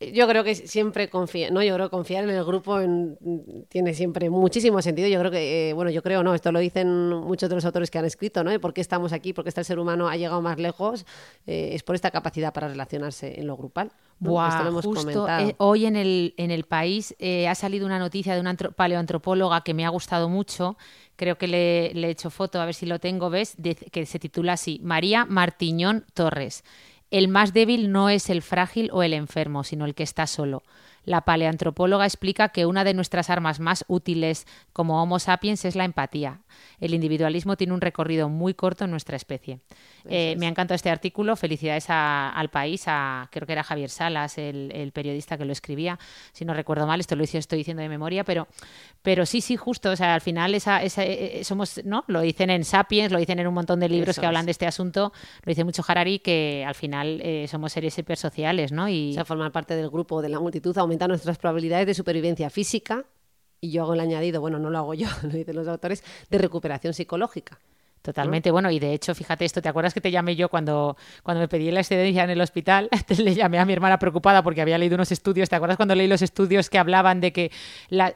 yo 0.00 0.28
creo 0.28 0.44
que 0.44 0.54
siempre 0.54 1.10
confía, 1.10 1.50
no, 1.50 1.60
yo 1.60 1.74
creo 1.74 1.88
que 1.88 1.90
confiar 1.90 2.22
en 2.22 2.30
el 2.30 2.44
grupo 2.44 2.78
tiene 3.68 3.94
siempre 3.94 4.30
muchísimo 4.30 4.80
sentido. 4.80 5.08
Yo 5.08 5.18
creo 5.18 5.32
que, 5.32 5.70
eh, 5.70 5.72
bueno, 5.72 5.90
yo 5.90 6.02
creo 6.04 6.22
no, 6.22 6.34
esto 6.34 6.52
lo 6.52 6.60
dicen 6.60 7.08
muchos 7.08 7.48
de 7.48 7.56
los 7.56 7.64
autores 7.64 7.90
que 7.90 7.98
han 7.98 8.04
escrito, 8.04 8.44
¿no? 8.44 8.58
¿Por 8.60 8.72
qué 8.72 8.80
estamos 8.80 9.12
aquí? 9.12 9.32
¿Por 9.32 9.44
qué 9.44 9.48
este 9.48 9.64
ser 9.64 9.80
humano 9.80 10.08
ha 10.08 10.16
llegado 10.16 10.40
más 10.40 10.58
lejos? 10.58 11.04
Eh, 11.46 11.70
es 11.72 11.82
por 11.82 11.96
esta 11.96 12.12
capacidad 12.12 12.52
para 12.52 12.68
relacionarse 12.68 13.40
en 13.40 13.48
lo 13.48 13.56
grupal. 13.56 13.90
justo 14.82 15.28
eh, 15.28 15.54
hoy 15.58 15.86
en 15.86 15.96
el, 15.96 16.34
en 16.36 16.52
el 16.52 16.64
país 16.64 17.16
ha 17.48 17.54
salido 17.56 17.84
una 17.84 17.98
noticia 17.98 18.34
de 18.34 18.40
una 18.40 18.54
paleoantropóloga 18.54 19.62
que 19.62 19.74
me 19.74 19.84
ha 19.84 19.88
gustado 19.88 20.28
mucho. 20.28 20.76
Creo 21.16 21.36
que 21.38 21.48
le, 21.48 21.92
le 21.94 22.06
he 22.06 22.10
hecho 22.10 22.30
foto, 22.30 22.60
a 22.60 22.64
ver 22.64 22.74
si 22.74 22.86
lo 22.86 23.00
tengo, 23.00 23.30
¿ves? 23.30 23.56
que 23.90 24.06
se 24.06 24.20
titula 24.20 24.52
así, 24.52 24.80
María 24.84 25.24
Martiñón 25.24 26.04
Torres. 26.14 26.62
El 27.10 27.28
más 27.28 27.52
débil 27.52 27.90
no 27.90 28.10
es 28.10 28.28
el 28.28 28.42
frágil 28.42 28.90
o 28.92 29.02
el 29.02 29.14
enfermo, 29.14 29.64
sino 29.64 29.86
el 29.86 29.94
que 29.94 30.02
está 30.02 30.26
solo. 30.26 30.62
La 31.08 31.22
paleantropóloga 31.22 32.04
explica 32.04 32.50
que 32.50 32.66
una 32.66 32.84
de 32.84 32.92
nuestras 32.92 33.30
armas 33.30 33.60
más 33.60 33.82
útiles 33.88 34.46
como 34.74 35.02
Homo 35.02 35.18
sapiens 35.18 35.64
es 35.64 35.74
la 35.74 35.86
empatía. 35.86 36.42
El 36.80 36.92
individualismo 36.92 37.56
tiene 37.56 37.72
un 37.72 37.80
recorrido 37.80 38.28
muy 38.28 38.52
corto 38.52 38.84
en 38.84 38.90
nuestra 38.90 39.16
especie. 39.16 39.60
Eh, 40.04 40.36
me 40.38 40.44
ha 40.44 40.50
encantado 40.50 40.74
este 40.74 40.90
artículo. 40.90 41.34
Felicidades 41.34 41.86
al 41.88 42.50
país, 42.50 42.84
a 42.88 43.26
creo 43.32 43.46
que 43.46 43.54
era 43.54 43.62
Javier 43.62 43.88
Salas, 43.88 44.36
el, 44.36 44.90
periodista 44.92 45.38
que 45.38 45.46
lo 45.46 45.52
escribía. 45.52 45.98
Si 46.32 46.44
no 46.44 46.52
recuerdo 46.52 46.86
mal, 46.86 47.00
esto 47.00 47.16
lo 47.16 47.24
estoy 47.24 47.56
diciendo 47.56 47.82
de 47.82 47.88
memoria, 47.88 48.22
pero, 48.22 48.46
pero 49.00 49.24
sí, 49.24 49.40
sí, 49.40 49.56
justo. 49.56 49.90
O 49.90 49.96
sea, 49.96 50.14
al 50.14 50.20
final 50.20 50.54
esa, 50.54 50.82
esa, 50.82 51.04
eh, 51.04 51.40
eh, 51.40 51.44
somos, 51.44 51.80
¿no? 51.84 52.04
Lo 52.08 52.20
dicen 52.20 52.50
en 52.50 52.64
Sapiens, 52.64 53.10
lo 53.12 53.18
dicen 53.18 53.38
en 53.38 53.46
un 53.46 53.54
montón 53.54 53.80
de 53.80 53.88
libros 53.88 54.18
que 54.18 54.26
hablan 54.26 54.44
de 54.44 54.52
este 54.52 54.66
asunto. 54.66 55.14
Lo 55.42 55.50
dice 55.50 55.64
mucho 55.64 55.82
Harari, 55.88 56.18
que 56.18 56.64
al 56.66 56.74
final 56.74 57.22
somos 57.48 57.72
seres 57.72 57.96
hipersociales, 57.98 58.72
¿no? 58.72 58.90
Y... 58.90 59.12
O 59.12 59.14
sea, 59.14 59.24
formar 59.24 59.52
parte 59.52 59.74
del 59.74 59.88
grupo, 59.88 60.20
de 60.20 60.28
la 60.28 60.38
multitud, 60.38 60.76
aumenta 60.76 60.97
nuestras 61.06 61.38
probabilidades 61.38 61.86
de 61.86 61.94
supervivencia 61.94 62.50
física, 62.50 63.04
y 63.60 63.70
yo 63.70 63.82
hago 63.82 63.94
el 63.94 64.00
añadido, 64.00 64.40
bueno, 64.40 64.58
no 64.58 64.70
lo 64.70 64.78
hago 64.78 64.94
yo, 64.94 65.08
lo 65.22 65.28
dicen 65.30 65.54
los 65.54 65.68
autores, 65.68 66.02
de 66.30 66.38
recuperación 66.38 66.94
psicológica. 66.94 67.60
Totalmente, 68.02 68.50
bueno, 68.50 68.70
y 68.70 68.78
de 68.78 68.94
hecho, 68.94 69.14
fíjate 69.14 69.44
esto, 69.44 69.60
¿te 69.60 69.68
acuerdas 69.68 69.92
que 69.92 70.00
te 70.00 70.10
llamé 70.10 70.36
yo 70.36 70.48
cuando, 70.48 70.96
cuando 71.22 71.40
me 71.40 71.48
pedí 71.48 71.70
la 71.70 71.80
excedencia 71.80 72.24
en 72.24 72.30
el 72.30 72.40
hospital? 72.40 72.88
le 73.18 73.34
llamé 73.34 73.58
a 73.58 73.64
mi 73.64 73.72
hermana 73.72 73.98
preocupada 73.98 74.42
porque 74.42 74.62
había 74.62 74.78
leído 74.78 74.94
unos 74.94 75.12
estudios, 75.12 75.48
¿te 75.48 75.56
acuerdas 75.56 75.76
cuando 75.76 75.94
leí 75.94 76.06
los 76.06 76.22
estudios 76.22 76.70
que 76.70 76.78
hablaban 76.78 77.20
de 77.20 77.32
que 77.32 77.50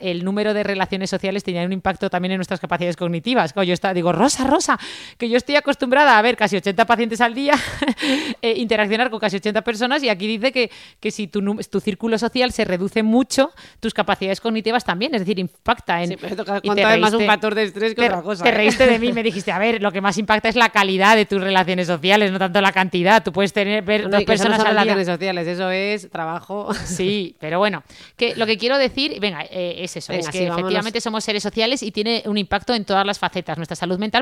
el 0.00 0.24
número 0.24 0.54
de 0.54 0.62
relaciones 0.62 1.10
sociales 1.10 1.44
tenía 1.44 1.64
un 1.64 1.72
impacto 1.72 2.10
también 2.10 2.32
en 2.32 2.38
nuestras 2.38 2.60
capacidades 2.60 2.96
cognitivas? 2.96 3.54
yo 3.54 3.74
estaba, 3.74 3.94
digo, 3.94 4.12
Rosa, 4.12 4.44
Rosa, 4.44 4.78
que 5.18 5.28
yo 5.28 5.36
estoy 5.36 5.56
acostumbrada 5.56 6.18
a 6.18 6.22
ver 6.22 6.36
casi 6.36 6.56
80 6.56 6.84
pacientes 6.86 7.20
al 7.20 7.34
día, 7.34 7.54
eh, 8.42 8.54
interaccionar 8.56 9.10
con 9.10 9.20
casi 9.20 9.36
80 9.36 9.62
personas 9.62 10.02
y 10.02 10.08
aquí 10.08 10.26
dice 10.26 10.52
que, 10.52 10.70
que 11.00 11.10
si 11.10 11.26
tu, 11.26 11.42
tu, 11.70 11.80
círculo 11.80 12.18
social 12.18 12.52
se 12.52 12.64
reduce 12.64 13.02
mucho, 13.02 13.52
tus 13.80 13.94
capacidades 13.94 14.40
cognitivas 14.40 14.84
también, 14.84 15.14
es 15.14 15.22
decir, 15.22 15.38
impacta 15.38 16.02
en... 16.02 16.10
Sí, 16.10 16.16
pero 16.16 16.44
además 16.86 17.12
un 17.14 17.26
factor 17.26 17.54
de 17.54 17.64
estrés 17.64 17.94
que 17.94 18.06
otra 18.06 18.22
cosa. 18.22 18.44
Te 18.44 18.50
¿eh? 18.50 18.52
reíste 18.52 18.86
de 18.86 18.98
mí 18.98 19.12
me 19.12 19.22
dijiste, 19.22 19.52
a 19.52 19.58
ver, 19.58 19.71
lo 19.80 19.92
que 19.92 20.00
más 20.00 20.18
impacta 20.18 20.48
es 20.48 20.56
la 20.56 20.70
calidad 20.70 21.16
de 21.16 21.26
tus 21.26 21.40
relaciones 21.40 21.86
sociales, 21.86 22.32
no 22.32 22.38
tanto 22.38 22.60
la 22.60 22.72
cantidad. 22.72 23.22
Tú 23.22 23.32
puedes 23.32 23.52
tener 23.52 23.82
ver 23.82 24.10
dos 24.10 24.24
personas 24.24 24.58
no 24.58 24.64
relaciones 24.64 25.06
sociales, 25.06 25.46
eso 25.46 25.70
es 25.70 26.10
trabajo. 26.10 26.72
Sí, 26.74 27.36
pero 27.40 27.58
bueno, 27.58 27.82
que 28.16 28.36
lo 28.36 28.46
que 28.46 28.58
quiero 28.58 28.76
decir, 28.78 29.18
venga, 29.20 29.42
eh, 29.50 29.76
es 29.78 29.96
eso, 29.96 30.12
es 30.12 30.28
que 30.28 30.46
efectivamente 30.46 31.00
somos 31.00 31.24
seres 31.24 31.42
sociales 31.42 31.82
y 31.82 31.90
tiene 31.90 32.22
un 32.26 32.38
impacto 32.38 32.74
en 32.74 32.84
todas 32.84 33.06
las 33.06 33.18
facetas, 33.18 33.56
nuestra 33.56 33.76
salud 33.76 33.98
mental. 33.98 34.21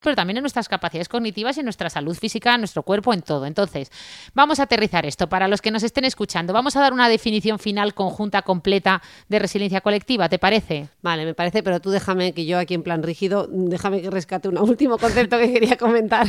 Pero 0.00 0.14
también 0.14 0.36
en 0.36 0.42
nuestras 0.42 0.68
capacidades 0.68 1.08
cognitivas 1.08 1.56
y 1.56 1.60
en 1.60 1.66
nuestra 1.66 1.90
salud 1.90 2.16
física, 2.16 2.54
en 2.54 2.60
nuestro 2.60 2.82
cuerpo, 2.82 3.12
en 3.12 3.22
todo. 3.22 3.46
Entonces, 3.46 3.90
vamos 4.34 4.60
a 4.60 4.64
aterrizar 4.64 5.06
esto. 5.06 5.28
Para 5.28 5.48
los 5.48 5.60
que 5.60 5.70
nos 5.70 5.82
estén 5.82 6.04
escuchando, 6.04 6.52
vamos 6.52 6.76
a 6.76 6.80
dar 6.80 6.92
una 6.92 7.08
definición 7.08 7.58
final 7.58 7.94
conjunta, 7.94 8.42
completa 8.42 9.02
de 9.28 9.38
resiliencia 9.38 9.80
colectiva, 9.80 10.28
¿te 10.28 10.38
parece? 10.38 10.88
Vale, 11.02 11.24
me 11.24 11.34
parece, 11.34 11.62
pero 11.62 11.80
tú 11.80 11.90
déjame 11.90 12.32
que 12.32 12.46
yo 12.46 12.58
aquí 12.58 12.74
en 12.74 12.82
plan 12.82 13.02
rígido, 13.02 13.48
déjame 13.50 14.00
que 14.00 14.10
rescate 14.10 14.48
un 14.48 14.58
último 14.58 14.98
concepto 14.98 15.38
que 15.38 15.52
quería 15.52 15.76
comentar. 15.76 16.26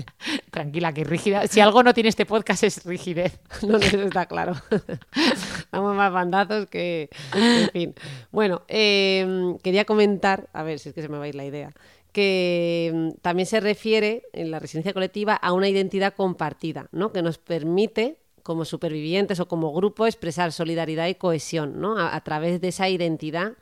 Tranquila, 0.50 0.92
que 0.92 1.04
rígida. 1.04 1.46
Si 1.46 1.60
algo 1.60 1.82
no 1.82 1.94
tiene 1.94 2.08
este 2.08 2.26
podcast 2.26 2.64
es 2.64 2.84
rigidez. 2.84 3.38
No, 3.64 3.78
eso 3.78 4.02
está 4.02 4.26
claro. 4.26 4.54
Damos 5.72 5.96
más 5.96 6.12
bandazos 6.12 6.66
que... 6.66 7.08
En 7.34 7.70
fin. 7.70 7.94
Bueno, 8.30 8.62
eh, 8.68 9.54
quería 9.62 9.86
comentar, 9.86 10.48
a 10.52 10.62
ver 10.62 10.78
si 10.78 10.90
es 10.90 10.94
que 10.94 11.00
se 11.00 11.08
me 11.08 11.16
va 11.16 11.24
a 11.24 11.28
ir 11.28 11.34
la 11.34 11.46
idea 11.46 11.72
que 12.14 12.92
mm, 12.94 13.20
también 13.20 13.46
se 13.46 13.60
refiere 13.60 14.22
en 14.32 14.52
la 14.52 14.60
residencia 14.60 14.94
colectiva 14.94 15.34
a 15.34 15.52
una 15.52 15.68
identidad 15.68 16.14
compartida, 16.14 16.88
¿no? 16.92 17.12
que 17.12 17.22
nos 17.22 17.38
permite 17.38 18.18
como 18.44 18.64
supervivientes 18.64 19.40
o 19.40 19.48
como 19.48 19.72
grupo 19.74 20.06
expresar 20.06 20.52
solidaridad 20.52 21.08
y 21.08 21.16
cohesión 21.16 21.80
¿no? 21.80 21.98
a, 21.98 22.14
a 22.14 22.20
través 22.22 22.60
de 22.60 22.68
esa 22.68 22.88
identidad 22.88 23.54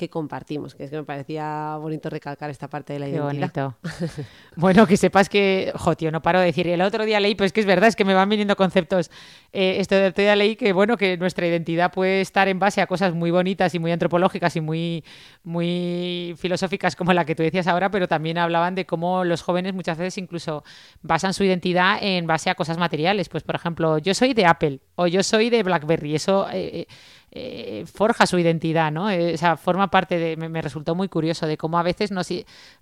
que 0.00 0.08
compartimos, 0.08 0.74
que 0.74 0.84
es 0.84 0.90
que 0.90 0.96
me 0.96 1.04
parecía 1.04 1.76
bonito 1.76 2.08
recalcar 2.08 2.48
esta 2.48 2.68
parte 2.68 2.94
de 2.94 3.00
la 3.00 3.08
identidad. 3.08 3.74
bonito. 3.74 3.76
bueno, 4.56 4.86
que 4.86 4.96
sepas 4.96 5.28
que, 5.28 5.74
jo, 5.76 5.94
tío, 5.94 6.10
no 6.10 6.22
paro 6.22 6.40
de 6.40 6.46
decir, 6.46 6.66
el 6.68 6.80
otro 6.80 7.04
día 7.04 7.20
leí, 7.20 7.34
pues 7.34 7.48
es 7.48 7.52
que 7.52 7.60
es 7.60 7.66
verdad, 7.66 7.88
es 7.88 7.96
que 7.96 8.06
me 8.06 8.14
van 8.14 8.26
viniendo 8.30 8.56
conceptos. 8.56 9.10
Eh, 9.52 9.76
esto 9.78 9.96
del 9.96 10.12
otro 10.12 10.22
día 10.22 10.34
leí 10.36 10.56
que, 10.56 10.72
bueno, 10.72 10.96
que 10.96 11.18
nuestra 11.18 11.46
identidad 11.46 11.92
puede 11.92 12.22
estar 12.22 12.48
en 12.48 12.58
base 12.58 12.80
a 12.80 12.86
cosas 12.86 13.12
muy 13.12 13.30
bonitas 13.30 13.74
y 13.74 13.78
muy 13.78 13.92
antropológicas 13.92 14.56
y 14.56 14.62
muy, 14.62 15.04
muy 15.44 16.34
filosóficas 16.38 16.96
como 16.96 17.12
la 17.12 17.26
que 17.26 17.34
tú 17.34 17.42
decías 17.42 17.66
ahora, 17.66 17.90
pero 17.90 18.08
también 18.08 18.38
hablaban 18.38 18.74
de 18.74 18.86
cómo 18.86 19.24
los 19.24 19.42
jóvenes 19.42 19.74
muchas 19.74 19.98
veces 19.98 20.16
incluso 20.16 20.64
basan 21.02 21.34
su 21.34 21.44
identidad 21.44 21.98
en 22.00 22.26
base 22.26 22.48
a 22.48 22.54
cosas 22.54 22.78
materiales. 22.78 23.28
Pues, 23.28 23.42
por 23.42 23.54
ejemplo, 23.54 23.98
yo 23.98 24.14
soy 24.14 24.32
de 24.32 24.46
Apple 24.46 24.80
o 24.94 25.06
yo 25.06 25.22
soy 25.22 25.50
de 25.50 25.62
BlackBerry. 25.62 26.14
Eso... 26.14 26.48
Eh, 26.50 26.80
eh, 26.80 26.86
eh, 27.32 27.84
forja 27.86 28.26
su 28.26 28.38
identidad, 28.38 28.90
¿no? 28.90 29.08
Eh, 29.08 29.34
o 29.34 29.36
sea, 29.36 29.56
forma 29.56 29.88
parte 29.88 30.18
de. 30.18 30.36
Me, 30.36 30.60
resultó 30.62 30.94
muy 30.94 31.08
curioso 31.08 31.46
de 31.46 31.56
cómo 31.56 31.78
a 31.78 31.82
veces 31.82 32.10
nos 32.10 32.28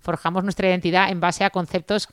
forjamos 0.00 0.42
nuestra 0.42 0.68
identidad 0.68 1.10
en 1.10 1.20
base 1.20 1.44
a 1.44 1.50
conceptos 1.50 2.08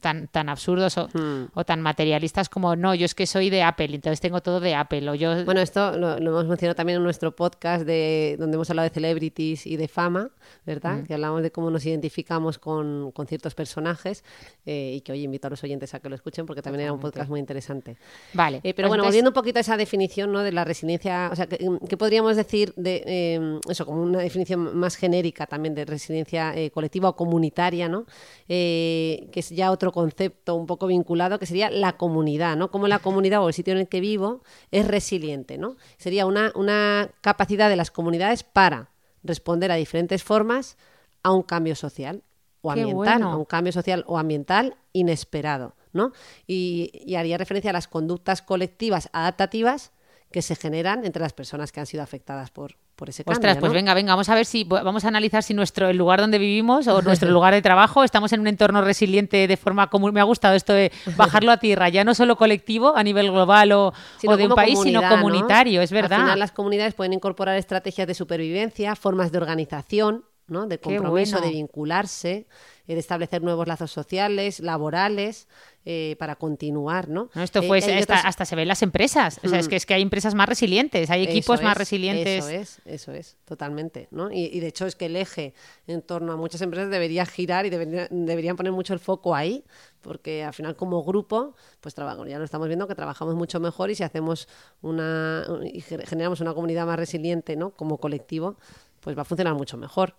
tan, 0.00 0.28
tan 0.28 0.48
absurdos 0.48 0.96
hmm. 0.96 1.44
o, 1.54 1.64
tan 1.64 1.80
materialistas 1.80 2.48
como 2.48 2.74
no, 2.74 2.94
yo 2.94 3.04
es 3.04 3.14
que 3.14 3.26
soy 3.26 3.50
de 3.50 3.62
Apple, 3.62 3.94
entonces 3.94 4.20
tengo 4.20 4.40
todo 4.40 4.60
de 4.60 4.74
Apple. 4.74 5.08
O 5.08 5.14
yo... 5.14 5.44
Bueno, 5.44 5.60
esto 5.60 5.96
lo, 5.96 6.16
hemos 6.16 6.46
mencionado 6.46 6.74
también 6.74 6.98
en 6.98 7.02
nuestro 7.02 7.34
podcast 7.34 7.84
de 7.84 8.36
donde 8.38 8.54
hemos 8.54 8.68
hablado 8.70 8.88
de 8.88 8.94
celebrities 8.94 9.66
y 9.66 9.76
de 9.76 9.88
fama, 9.88 10.30
¿verdad? 10.64 10.98
Hmm. 10.98 11.06
Que 11.06 11.14
hablamos 11.14 11.42
de 11.42 11.50
cómo 11.50 11.70
nos 11.70 11.84
identificamos 11.86 12.58
con, 12.58 13.12
ciertos 13.28 13.54
personajes 13.54 14.24
eh, 14.64 14.94
y 14.96 15.00
que 15.02 15.12
hoy 15.12 15.22
invito 15.22 15.46
a 15.46 15.50
los 15.50 15.62
oyentes 15.62 15.92
a 15.94 16.00
que 16.00 16.08
lo 16.08 16.14
escuchen 16.14 16.46
porque 16.46 16.62
también 16.62 16.84
era 16.84 16.92
un 16.92 17.00
podcast 17.00 17.28
muy 17.28 17.38
interesante. 17.38 17.96
Vale. 18.32 18.60
pero 18.62 18.74
pues 18.74 18.88
bueno, 18.88 19.04
volviendo 19.04 19.30
un 19.30 19.34
poquito 19.34 19.58
a 19.58 19.60
esa 19.60 19.76
definición 19.76 20.32
¿no? 20.32 20.40
de 20.40 20.52
la 20.52 20.64
resiliencia, 20.64 21.28
o 21.30 21.36
sea, 21.36 21.46
que, 21.46 21.58
¿Qué 21.88 21.96
podríamos 21.96 22.36
decir 22.36 22.74
de 22.76 23.02
em, 23.34 23.60
eso, 23.68 23.86
como 23.86 24.02
una 24.02 24.18
definición 24.18 24.76
más 24.76 24.96
genérica 24.96 25.46
también 25.46 25.74
de 25.74 25.86
residencia 25.86 26.54
eh, 26.54 26.70
colectiva 26.70 27.08
o 27.08 27.16
comunitaria, 27.16 27.88
¿no? 27.88 28.04
Eh, 28.48 29.28
que 29.32 29.40
es 29.40 29.48
ya 29.50 29.70
otro 29.70 29.90
concepto 29.90 30.56
un 30.56 30.66
poco 30.66 30.86
vinculado, 30.86 31.38
que 31.38 31.46
sería 31.46 31.70
la 31.70 31.96
comunidad, 31.96 32.56
¿no? 32.56 32.70
Como 32.70 32.86
la 32.86 32.98
comunidad 32.98 33.42
o 33.42 33.48
el 33.48 33.54
sitio 33.54 33.72
en 33.72 33.80
el 33.80 33.88
que 33.88 34.00
vivo 34.00 34.42
es 34.70 34.86
resiliente, 34.86 35.56
¿no? 35.56 35.76
Sería 35.96 36.26
una, 36.26 36.52
una 36.54 37.10
capacidad 37.22 37.70
de 37.70 37.76
las 37.76 37.90
comunidades 37.90 38.42
para 38.42 38.90
responder 39.22 39.70
a 39.72 39.76
diferentes 39.76 40.22
formas 40.22 40.76
a 41.22 41.32
un 41.32 41.42
cambio 41.42 41.74
social 41.76 42.22
o 42.60 42.70
ambiental, 42.70 43.22
a 43.22 43.36
un 43.36 43.44
cambio 43.46 43.72
social 43.72 44.04
o 44.06 44.18
ambiental 44.18 44.76
inesperado. 44.92 45.74
¿no? 45.92 46.12
Y, 46.46 46.92
y 47.04 47.16
haría 47.16 47.36
referencia 47.36 47.70
a 47.70 47.72
las 47.72 47.88
conductas 47.88 48.42
colectivas 48.42 49.08
adaptativas 49.12 49.90
que 50.30 50.42
se 50.42 50.54
generan 50.54 51.04
entre 51.04 51.20
las 51.20 51.32
personas 51.32 51.72
que 51.72 51.80
han 51.80 51.86
sido 51.86 52.02
afectadas 52.02 52.50
por, 52.50 52.76
por 52.94 53.08
ese 53.08 53.24
cambio. 53.24 53.36
Ostras, 53.36 53.56
pues 53.58 53.70
¿no? 53.70 53.74
venga, 53.74 53.94
venga, 53.94 54.12
vamos 54.12 54.28
a 54.28 54.34
ver 54.34 54.46
si 54.46 54.62
vamos 54.62 55.04
a 55.04 55.08
analizar 55.08 55.42
si 55.42 55.54
nuestro 55.54 55.88
el 55.88 55.96
lugar 55.96 56.20
donde 56.20 56.38
vivimos 56.38 56.86
o 56.86 57.02
nuestro 57.02 57.30
lugar 57.30 57.52
de 57.52 57.62
trabajo 57.62 58.04
estamos 58.04 58.32
en 58.32 58.40
un 58.40 58.46
entorno 58.46 58.80
resiliente 58.82 59.48
de 59.48 59.56
forma 59.56 59.90
común. 59.90 60.14
Me 60.14 60.20
ha 60.20 60.24
gustado 60.24 60.54
esto 60.54 60.72
de 60.72 60.92
bajarlo 61.16 61.50
a 61.50 61.56
tierra, 61.56 61.88
ya 61.88 62.04
no 62.04 62.14
solo 62.14 62.36
colectivo 62.36 62.96
a 62.96 63.02
nivel 63.02 63.30
global 63.32 63.72
o, 63.72 63.92
o 64.24 64.36
de 64.36 64.46
un 64.46 64.54
país, 64.54 64.78
sino 64.80 65.02
comunitario, 65.08 65.82
es 65.82 65.90
Al 65.90 66.02
verdad. 66.02 66.18
final 66.18 66.38
las 66.38 66.52
comunidades 66.52 66.94
pueden 66.94 67.12
incorporar 67.12 67.56
estrategias 67.56 68.06
de 68.06 68.14
supervivencia, 68.14 68.94
formas 68.94 69.32
de 69.32 69.38
organización, 69.38 70.24
¿no? 70.46 70.66
de 70.66 70.78
compromiso, 70.78 71.38
bueno. 71.38 71.46
de 71.46 71.52
vincularse, 71.52 72.46
de 72.86 72.98
establecer 72.98 73.42
nuevos 73.42 73.66
lazos 73.66 73.90
sociales, 73.90 74.60
laborales, 74.60 75.48
eh, 75.86 76.14
para 76.18 76.36
continuar, 76.36 77.08
¿no? 77.08 77.30
No, 77.34 77.42
esto 77.42 77.60
Eh, 77.60 77.66
fue 77.66 77.78
hay 77.78 77.82
hasta, 77.98 78.14
otras- 78.14 78.24
hasta 78.26 78.44
se 78.44 78.54
ve 78.56 78.62
en 78.62 78.68
las 78.68 78.82
empresas. 78.82 79.40
O 79.42 79.48
sea, 79.48 79.58
es 79.58 79.66
que 79.68 79.76
es 79.76 79.86
que 79.86 79.94
hay 79.94 80.02
empresas 80.02 80.34
más 80.34 80.48
resilientes, 80.48 81.08
hay 81.10 81.22
equipos 81.24 81.56
Eso 81.58 81.64
más 81.64 81.72
es, 81.72 81.78
resilientes. 81.78 82.44
Eso 82.44 82.48
es, 82.50 82.80
eso 82.84 83.12
es, 83.12 83.36
totalmente. 83.46 84.06
¿no? 84.10 84.30
Y, 84.30 84.44
y 84.52 84.60
de 84.60 84.66
hecho 84.66 84.86
es 84.86 84.94
que 84.94 85.06
el 85.06 85.16
eje 85.16 85.54
en 85.86 86.02
torno 86.02 86.32
a 86.32 86.36
muchas 86.36 86.60
empresas 86.60 86.90
debería 86.90 87.24
girar 87.24 87.64
y 87.66 87.70
debería- 87.70 88.08
deberían 88.10 88.56
poner 88.56 88.72
mucho 88.72 88.92
el 88.92 89.00
foco 89.00 89.34
ahí, 89.34 89.64
porque 90.02 90.44
al 90.44 90.52
final 90.52 90.76
como 90.76 91.02
grupo, 91.02 91.54
pues 91.80 91.94
trabajamos, 91.94 92.28
ya 92.28 92.38
lo 92.38 92.44
estamos 92.44 92.68
viendo 92.68 92.86
que 92.86 92.94
trabajamos 92.94 93.34
mucho 93.34 93.58
mejor 93.60 93.90
y 93.90 93.94
si 93.94 94.02
hacemos 94.02 94.48
una 94.82 95.44
y 95.72 95.80
ge- 95.80 96.04
generamos 96.06 96.40
una 96.40 96.54
comunidad 96.54 96.86
más 96.86 96.98
resiliente, 96.98 97.56
¿no? 97.56 97.70
Como 97.70 97.98
colectivo, 97.98 98.56
pues 99.00 99.16
va 99.16 99.22
a 99.22 99.24
funcionar 99.24 99.54
mucho 99.54 99.76
mejor. 99.76 100.14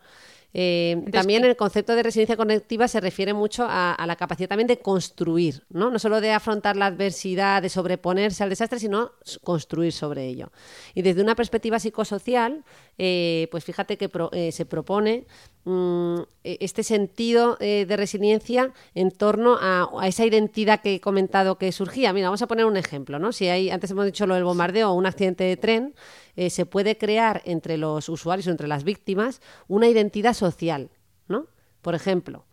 Eh, 0.54 1.04
también 1.12 1.46
el 1.46 1.56
concepto 1.56 1.96
de 1.96 2.04
resiliencia 2.04 2.36
conectiva 2.36 2.88
se 2.88 3.00
refiere 3.00 3.34
mucho 3.34 3.66
a, 3.68 3.94
a 3.94 4.06
la 4.06 4.16
capacidad 4.16 4.50
también 4.50 4.68
de 4.68 4.80
construir, 4.80 5.64
¿no? 5.70 5.90
No 5.90 6.00
solo 6.00 6.20
de 6.20 6.32
afrontar 6.32 6.76
la 6.76 6.88
adversidad, 6.88 7.62
de 7.62 7.70
sobreponerse 7.70 8.44
al 8.44 8.50
desastre, 8.50 8.80
sino 8.80 9.12
construir 9.44 9.94
sobre 9.94 10.28
ello. 10.28 10.52
Y 10.94 11.04
desde 11.04 11.22
una 11.22 11.36
perspectiva 11.36 11.80
psicosocial, 11.80 12.64
eh, 12.98 13.48
pues 13.52 13.64
fíjate 13.64 13.98
que 13.98 14.10
pro- 14.10 14.30
eh, 14.34 14.52
se 14.52 14.66
propone 14.66 15.26
mm, 15.64 16.20
e- 16.44 16.58
este 16.62 16.84
sentido 16.84 17.58
eh, 17.60 17.86
de 17.88 17.98
resiliencia 17.98 18.74
en 18.96 19.12
torno 19.12 19.58
a, 19.60 19.90
esa 20.08 20.26
identidad 20.26 20.82
que 20.82 20.96
he 20.96 21.02
comentado 21.02 21.58
que 21.58 21.72
surgía. 21.72 22.14
Mira, 22.14 22.28
vamos 22.28 22.42
a 22.42 22.48
poner 22.48 22.66
un 22.66 22.78
ejemplo, 22.78 23.20
¿no? 23.20 23.32
Si 23.32 23.48
hay, 23.48 23.70
antes 23.70 23.92
hemos 23.92 24.06
dicho 24.06 24.28
lo 24.28 24.36
del 24.36 24.44
bombardeo 24.44 24.92
o 24.92 24.94
un 24.94 25.06
accidente 25.06 25.44
de 25.44 25.58
tren, 25.58 25.96
eh, 26.36 26.50
se 26.50 26.66
puede 26.66 26.98
crear 26.98 27.42
entre 27.46 27.78
los 27.78 28.10
usuarios 28.10 28.48
o 28.48 28.52
entre 28.52 28.68
las 28.68 28.84
víctimas 28.84 29.42
una 29.68 29.88
identidad 29.88 30.34
social, 30.34 30.90
¿no? 31.28 31.48
Por 31.82 31.96
ejemplo, 31.96 32.46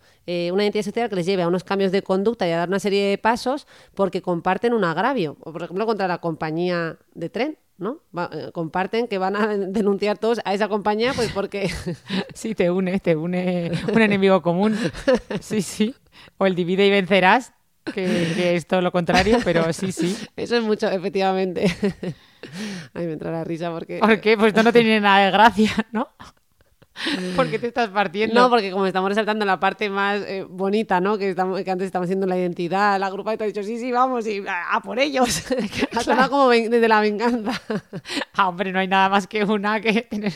una 0.53 0.63
identidad 0.63 0.85
social 0.85 1.09
que 1.09 1.17
les 1.17 1.25
lleve 1.25 1.43
a 1.43 1.49
unos 1.49 1.65
cambios 1.65 1.91
de 1.91 2.03
conducta 2.03 2.47
y 2.47 2.51
a 2.51 2.59
dar 2.59 2.69
una 2.69 2.79
serie 2.81 3.09
de 3.09 3.17
pasos 3.17 3.67
porque 3.95 4.21
comparten 4.21 4.75
un 4.75 4.85
agravio, 4.85 5.39
o 5.41 5.53
por 5.53 5.63
ejemplo 5.63 5.87
contra 5.87 6.07
la 6.07 6.19
compañía 6.19 6.99
de 7.15 7.31
tren, 7.31 7.59
¿no? 7.79 8.01
Va- 8.17 8.29
eh, 8.33 8.51
comparten 8.53 9.09
que 9.09 9.19
van 9.19 9.37
a 9.37 9.47
denunciar 9.57 10.19
todos 10.19 10.41
a 10.45 10.53
esa 10.55 10.69
compañía 10.69 11.13
pues 11.15 11.31
porque 11.33 11.71
Sí, 12.35 12.55
te 12.55 12.71
une, 12.71 12.99
te 13.01 13.17
une 13.17 13.73
un 13.93 14.03
enemigo 14.03 14.43
común. 14.43 14.77
Sí, 15.41 15.63
sí. 15.63 15.95
O 16.37 16.47
el 16.47 16.55
divide 16.55 16.87
y 16.87 16.91
vencerás, 16.91 17.53
que, 17.85 18.05
que 18.37 18.55
es 18.57 18.67
todo 18.67 18.83
lo 18.83 18.93
contrario, 18.93 19.39
pero 19.45 19.73
sí, 19.73 19.93
sí. 19.93 20.17
eso 20.37 20.57
es 20.57 20.63
mucho, 20.63 20.91
efectivamente. 20.91 21.65
A 22.95 23.01
mí 23.01 23.07
me 23.07 23.13
entra 23.15 23.31
la 23.33 23.45
risa 23.45 23.71
porque... 23.73 23.99
¿Por 23.99 24.21
qué? 24.21 24.37
Pues 24.37 24.49
esto 24.49 24.63
no 24.63 24.73
tiene 24.73 25.01
nada 25.01 25.25
de 25.25 25.31
gracia, 25.33 25.71
¿no? 25.93 26.09
¿Por 27.37 27.51
qué 27.51 27.59
te 27.59 27.67
estás 27.67 27.89
partiendo? 27.89 28.35
No, 28.35 28.51
porque 28.51 28.71
como 28.71 28.87
estamos 28.87 29.09
resaltando 29.09 29.45
la 29.45 29.61
parte 29.61 29.89
más 29.91 30.23
eh, 30.23 30.45
bonita, 30.49 31.01
¿no? 31.01 31.19
Que, 31.19 31.31
estamos, 31.31 31.63
que 31.63 31.71
antes 31.71 31.87
estamos 31.87 32.07
haciendo 32.07 32.27
la 32.27 32.37
identidad, 32.37 32.99
la 32.99 33.11
grupa 33.11 33.35
y 33.35 33.37
te 33.37 33.45
ha 33.45 33.47
dicho, 33.47 33.63
sí, 33.63 33.79
sí, 33.79 33.93
vamos, 33.93 34.27
y 34.27 34.47
a, 34.47 34.75
a 34.75 34.81
por 34.81 34.99
ellos. 34.99 35.45
ha 35.97 36.03
sonado 36.03 36.31
como 36.31 36.51
desde 36.51 36.89
la 36.89 37.01
venganza. 37.01 37.61
Ah, 38.35 38.49
hombre, 38.49 38.73
no 38.73 38.79
hay 38.79 38.89
nada 38.89 39.09
más 39.09 39.27
que 39.27 39.45
una 39.45 39.81
que 39.81 40.03
tener 40.03 40.33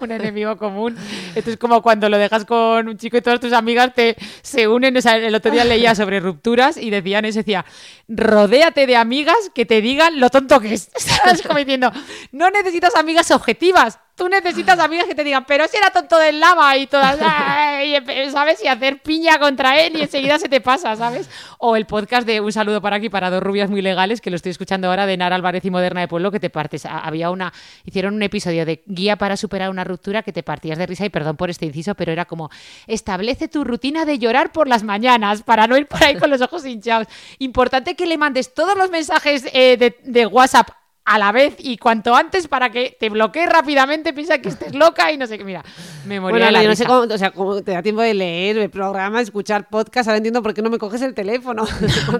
un 0.00 0.10
enemigo 0.10 0.56
común. 0.56 0.96
Esto 1.34 1.50
es 1.50 1.56
como 1.56 1.82
cuando 1.82 2.08
lo 2.08 2.18
dejas 2.18 2.44
con 2.44 2.88
un 2.88 2.96
chico 2.96 3.16
y 3.16 3.22
todas 3.22 3.40
tus 3.40 3.52
amigas 3.52 3.94
te 3.94 4.16
se 4.42 4.68
unen. 4.68 4.96
O 4.96 5.00
sea, 5.00 5.16
el 5.16 5.34
otro 5.34 5.50
día 5.50 5.64
leía 5.64 5.94
sobre 5.94 6.20
rupturas 6.20 6.76
y 6.76 6.90
decían 6.90 7.24
eso, 7.24 7.38
decía, 7.38 7.64
rodéate 8.08 8.86
de 8.86 8.96
amigas 8.96 9.50
que 9.54 9.66
te 9.66 9.80
digan 9.80 10.20
lo 10.20 10.30
tonto 10.30 10.60
que 10.60 10.74
es. 10.74 10.90
¿Sabes? 10.96 11.42
Como 11.42 11.58
diciendo, 11.58 11.90
no 12.32 12.50
necesitas 12.50 12.94
amigas 12.96 13.30
objetivas. 13.30 13.98
Tú 14.18 14.28
necesitas 14.28 14.78
amigas 14.80 15.06
que 15.06 15.14
te 15.14 15.22
digan, 15.24 15.44
pero 15.46 15.66
si 15.68 15.76
era 15.76 15.90
tonto 15.90 16.18
del 16.18 16.40
lava 16.40 16.76
y 16.76 16.86
todas, 16.88 17.16
"Ay", 17.22 17.96
¿sabes? 18.32 18.62
Y 18.62 18.66
hacer 18.66 19.00
piña 19.00 19.38
contra 19.38 19.80
él 19.80 19.96
y 19.96 20.02
enseguida 20.02 20.38
se 20.40 20.48
te 20.48 20.60
pasa, 20.60 20.94
¿sabes? 20.96 21.30
O 21.58 21.76
el 21.76 21.86
podcast 21.86 22.26
de 22.26 22.40
Un 22.40 22.52
saludo 22.52 22.80
para 22.82 22.96
aquí 22.96 23.08
para 23.08 23.30
dos 23.30 23.42
rubias 23.42 23.70
muy 23.70 23.80
legales, 23.80 24.20
que 24.20 24.30
lo 24.30 24.36
estoy 24.36 24.50
escuchando 24.50 24.88
ahora 24.88 25.06
de 25.06 25.16
Nara 25.16 25.36
Álvarez 25.36 25.64
y 25.64 25.70
Moderna 25.70 26.00
de 26.00 26.08
Pueblo, 26.08 26.30
que 26.32 26.40
te 26.40 26.50
partes. 26.50 26.84
Ha- 26.84 26.98
Había 26.98 27.30
una, 27.30 27.52
hicieron 27.84 28.14
un 28.14 28.22
episodio 28.24 28.66
de 28.66 28.82
guía 28.86 29.16
para 29.16 29.36
superar 29.36 29.70
una 29.70 29.84
ruptura 29.84 30.22
que 30.24 30.32
te 30.32 30.42
partías 30.42 30.78
de 30.78 30.86
risa 30.86 31.04
y 31.06 31.10
perdón 31.10 31.36
por 31.36 31.48
este 31.48 31.64
inciso, 31.66 31.94
pero 31.94 32.10
era 32.10 32.24
como, 32.24 32.50
establece 32.88 33.46
tu 33.46 33.62
rutina 33.62 34.04
de 34.04 34.18
llorar 34.18 34.50
por 34.50 34.66
las 34.66 34.82
mañanas 34.82 35.42
para 35.44 35.66
no 35.68 35.76
ir 35.78 35.86
por 35.86 36.02
ahí 36.02 36.16
con 36.16 36.28
los 36.28 36.40
ojos 36.40 36.66
hinchados. 36.66 37.06
Importante 37.38 37.94
que 37.94 38.04
le 38.06 38.18
mandes 38.18 38.52
todos 38.52 38.76
los 38.76 38.90
mensajes 38.90 39.44
eh, 39.52 39.76
de, 39.76 39.96
de 40.02 40.26
WhatsApp 40.26 40.70
a 41.08 41.18
la 41.18 41.32
vez 41.32 41.56
y 41.58 41.76
cuanto 41.78 42.14
antes 42.14 42.48
para 42.48 42.70
que 42.70 42.96
te 42.98 43.08
bloquee 43.10 43.46
rápidamente, 43.46 44.12
piensa 44.12 44.38
que 44.38 44.48
estés 44.50 44.74
loca 44.74 45.10
y 45.12 45.16
no 45.16 45.26
sé 45.26 45.38
qué. 45.38 45.44
Mira, 45.44 45.64
me 46.06 46.20
moría 46.20 46.32
Bueno, 46.32 46.46
de 46.46 46.52
la 46.52 46.62
yo 46.62 46.68
no 46.68 46.74
sé 46.76 46.84
cómo, 46.86 47.00
o 47.14 47.18
sea, 47.18 47.30
cómo 47.30 47.62
te 47.62 47.72
da 47.72 47.82
tiempo 47.82 48.02
de 48.02 48.14
leer 48.14 48.58
el 48.58 48.70
programa, 48.70 49.20
escuchar 49.20 49.68
podcast, 49.68 50.08
ahora 50.08 50.18
entiendo 50.18 50.42
por 50.42 50.54
qué 50.54 50.62
no 50.62 50.70
me 50.70 50.78
coges 50.78 51.02
el 51.02 51.14
teléfono. 51.14 51.64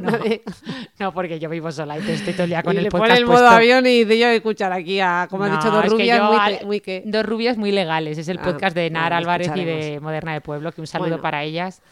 No, 0.98 1.12
porque 1.14 1.38
yo 1.38 1.48
vivo 1.48 1.70
sola 1.70 1.96
y 1.98 2.02
te 2.02 2.14
estoy 2.14 2.32
todo 2.32 2.42
el 2.44 2.50
día 2.50 2.62
con 2.62 2.74
y 2.74 2.78
el 2.78 2.84
le 2.84 2.90
podcast 2.90 3.08
pone 3.10 3.18
el 3.20 3.26
modo 3.26 3.36
puesto. 3.38 3.54
avión 3.56 3.86
y 3.86 4.04
dice 4.04 4.18
yo 4.18 4.26
escuchar 4.28 4.72
aquí 4.72 4.98
a, 5.00 5.28
como 5.30 5.44
has 5.44 5.52
dicho, 5.52 5.70
dos 5.70 5.86
rubias 5.86 6.22
muy, 6.22 6.36
al- 6.40 6.58
que- 6.58 6.64
muy 6.66 6.80
que... 6.80 7.02
Dos 7.06 7.24
rubias 7.24 7.56
muy 7.56 7.70
legales. 7.70 8.18
Es 8.18 8.26
el 8.28 8.38
Ah, 8.38 8.42
podcast 8.42 8.74
de 8.74 8.90
Nara 8.90 9.16
Álvarez 9.16 9.50
y 9.54 9.64
de. 9.64 10.00
Moderna 10.00 10.32
de 10.32 10.40
Pueblo. 10.40 10.72
Que 10.72 10.80
un 10.80 10.86
saludo 10.88 11.10
Bueno. 11.10 11.22
para 11.22 11.44
ellas. 11.44 11.82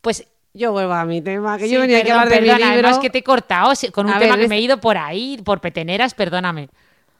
Pues 0.00 0.26
yo 0.56 0.72
vuelvo 0.72 0.92
a 0.94 1.04
mi 1.04 1.20
tema, 1.22 1.58
que 1.58 1.66
Sí, 1.66 1.72
yo 1.74 1.80
venía 1.80 1.98
aquí 1.98 2.10
a 2.10 2.14
perdón, 2.14 2.22
hablar 2.24 2.34
de 2.34 2.40
mi 2.40 2.48
perdona, 2.48 2.72
libro. 2.72 2.88
Además 2.88 3.02
que 3.02 3.10
te 3.10 3.18
he 3.18 3.22
cortado 3.22 3.72
con 3.92 4.06
un 4.06 4.12
A 4.12 4.18
tema 4.18 4.34
ver, 4.36 4.44
que 4.44 4.48
me 4.48 4.56
he 4.56 4.60
ido 4.60 4.78
por 4.80 4.96
ahí, 4.96 5.38
por 5.44 5.60
peteneras, 5.60 6.14
perdóname. 6.14 6.68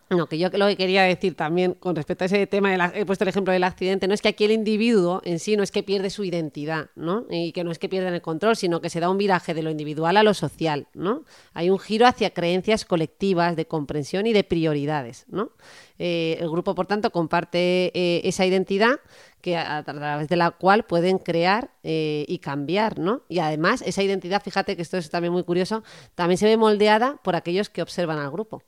No, 0.08 0.28
que 0.28 0.38
yo 0.38 0.48
lo 0.52 0.68
que 0.68 0.76
quería 0.76 1.02
decir 1.02 1.34
también 1.34 1.74
con 1.74 1.96
respecto 1.96 2.22
a 2.22 2.26
ese 2.26 2.46
tema, 2.46 2.70
del 2.70 2.80
ac- 2.80 2.92
he 2.94 3.04
puesto 3.04 3.24
el 3.24 3.28
ejemplo 3.28 3.52
del 3.52 3.64
accidente, 3.64 4.06
no 4.06 4.14
es 4.14 4.22
que 4.22 4.28
aquí 4.28 4.44
el 4.44 4.52
individuo 4.52 5.20
en 5.24 5.40
sí 5.40 5.56
no 5.56 5.64
es 5.64 5.72
que 5.72 5.82
pierde 5.82 6.10
su 6.10 6.22
identidad, 6.22 6.90
¿no? 6.94 7.24
Y 7.28 7.50
que 7.50 7.64
no 7.64 7.72
es 7.72 7.80
que 7.80 7.88
pierdan 7.88 8.14
el 8.14 8.22
control, 8.22 8.54
sino 8.54 8.80
que 8.80 8.88
se 8.88 9.00
da 9.00 9.10
un 9.10 9.18
viraje 9.18 9.52
de 9.52 9.64
lo 9.64 9.70
individual 9.70 10.16
a 10.16 10.22
lo 10.22 10.32
social, 10.32 10.86
¿no? 10.94 11.24
Hay 11.54 11.70
un 11.70 11.80
giro 11.80 12.06
hacia 12.06 12.30
creencias 12.30 12.84
colectivas 12.84 13.56
de 13.56 13.66
comprensión 13.66 14.28
y 14.28 14.32
de 14.32 14.44
prioridades, 14.44 15.24
¿no? 15.28 15.50
Eh, 15.98 16.36
el 16.40 16.48
grupo, 16.50 16.76
por 16.76 16.86
tanto, 16.86 17.10
comparte 17.10 17.90
eh, 17.92 18.20
esa 18.22 18.46
identidad 18.46 19.00
que 19.46 19.56
a, 19.56 19.80
través 19.84 20.26
de 20.26 20.34
la 20.34 20.50
cual 20.50 20.82
pueden 20.82 21.18
crear 21.18 21.70
eh, 21.84 22.24
y 22.26 22.38
cambiar, 22.38 22.98
¿no? 22.98 23.22
Y 23.28 23.38
además, 23.38 23.80
esa 23.86 24.02
identidad, 24.02 24.42
fíjate 24.42 24.74
que 24.74 24.82
esto 24.82 24.96
es 24.96 25.08
también 25.08 25.32
muy 25.32 25.44
curioso, 25.44 25.84
también 26.16 26.36
se 26.36 26.46
ve 26.46 26.56
moldeada 26.56 27.20
por 27.22 27.36
aquellos 27.36 27.70
que 27.70 27.80
observan 27.80 28.18
al 28.18 28.32
grupo. 28.32 28.64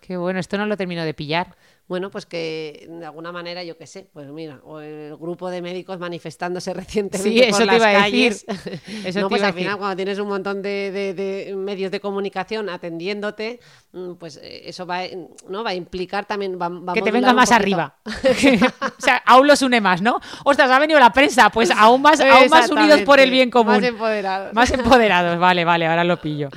Qué 0.00 0.16
bueno, 0.16 0.40
esto 0.40 0.56
no 0.56 0.64
lo 0.64 0.78
termino 0.78 1.04
de 1.04 1.12
pillar. 1.12 1.54
Bueno, 1.88 2.10
pues 2.10 2.26
que 2.26 2.86
de 2.88 3.06
alguna 3.06 3.32
manera, 3.32 3.64
yo 3.64 3.78
qué 3.78 3.86
sé, 3.86 4.06
pues 4.12 4.28
mira, 4.28 4.60
o 4.64 4.78
el 4.80 5.16
grupo 5.16 5.48
de 5.48 5.62
médicos 5.62 5.98
manifestándose 5.98 6.74
recientemente 6.74 7.30
Sí, 7.30 7.40
eso 7.40 7.58
por 7.60 7.68
te 7.68 7.76
iba 7.76 7.78
las 7.78 7.82
a 7.96 8.00
calles. 8.02 8.46
decir. 8.46 8.80
Eso 9.06 9.20
no, 9.20 9.28
pues 9.30 9.40
iba 9.40 9.46
a 9.46 9.50
al 9.50 9.54
final 9.56 9.78
cuando 9.78 9.96
tienes 9.96 10.18
un 10.18 10.28
montón 10.28 10.60
de, 10.60 10.90
de- 10.92 11.14
de 11.14 11.56
medios 11.56 11.90
de 11.90 12.00
comunicación 12.00 12.68
atendiéndote, 12.68 13.60
mm, 13.92 14.12
pues 14.14 14.38
eh, 14.42 14.62
eso 14.68 14.84
va, 14.86 15.04
eh, 15.04 15.16
¿no? 15.48 15.64
va 15.64 15.70
a 15.70 15.74
implicar 15.74 16.26
también... 16.26 16.58
Va, 16.60 16.68
va 16.68 16.92
a 16.92 16.94
que 16.94 17.00
te 17.02 17.10
venga 17.10 17.32
más 17.32 17.52
arriba. 17.52 17.96
o 18.04 19.00
sea, 19.00 19.22
aún 19.24 19.46
los 19.46 19.62
une 19.62 19.80
más, 19.80 20.02
¿no? 20.02 20.20
Ostras, 20.44 20.70
ha 20.70 20.78
venido 20.78 21.00
la 21.00 21.12
prensa, 21.12 21.48
pues 21.50 21.70
aún 21.70 22.02
más, 22.02 22.20
aún 22.20 22.48
más 22.50 22.70
unidos 22.70 23.00
por 23.02 23.18
el 23.20 23.30
bien 23.30 23.50
común. 23.50 23.74
Más 23.76 23.82
empoderados. 23.84 24.52
Más 24.52 24.70
empoderados, 24.72 25.38
vale, 25.38 25.64
vale, 25.64 25.86
ahora 25.86 26.04
lo 26.04 26.20
pillo. 26.20 26.48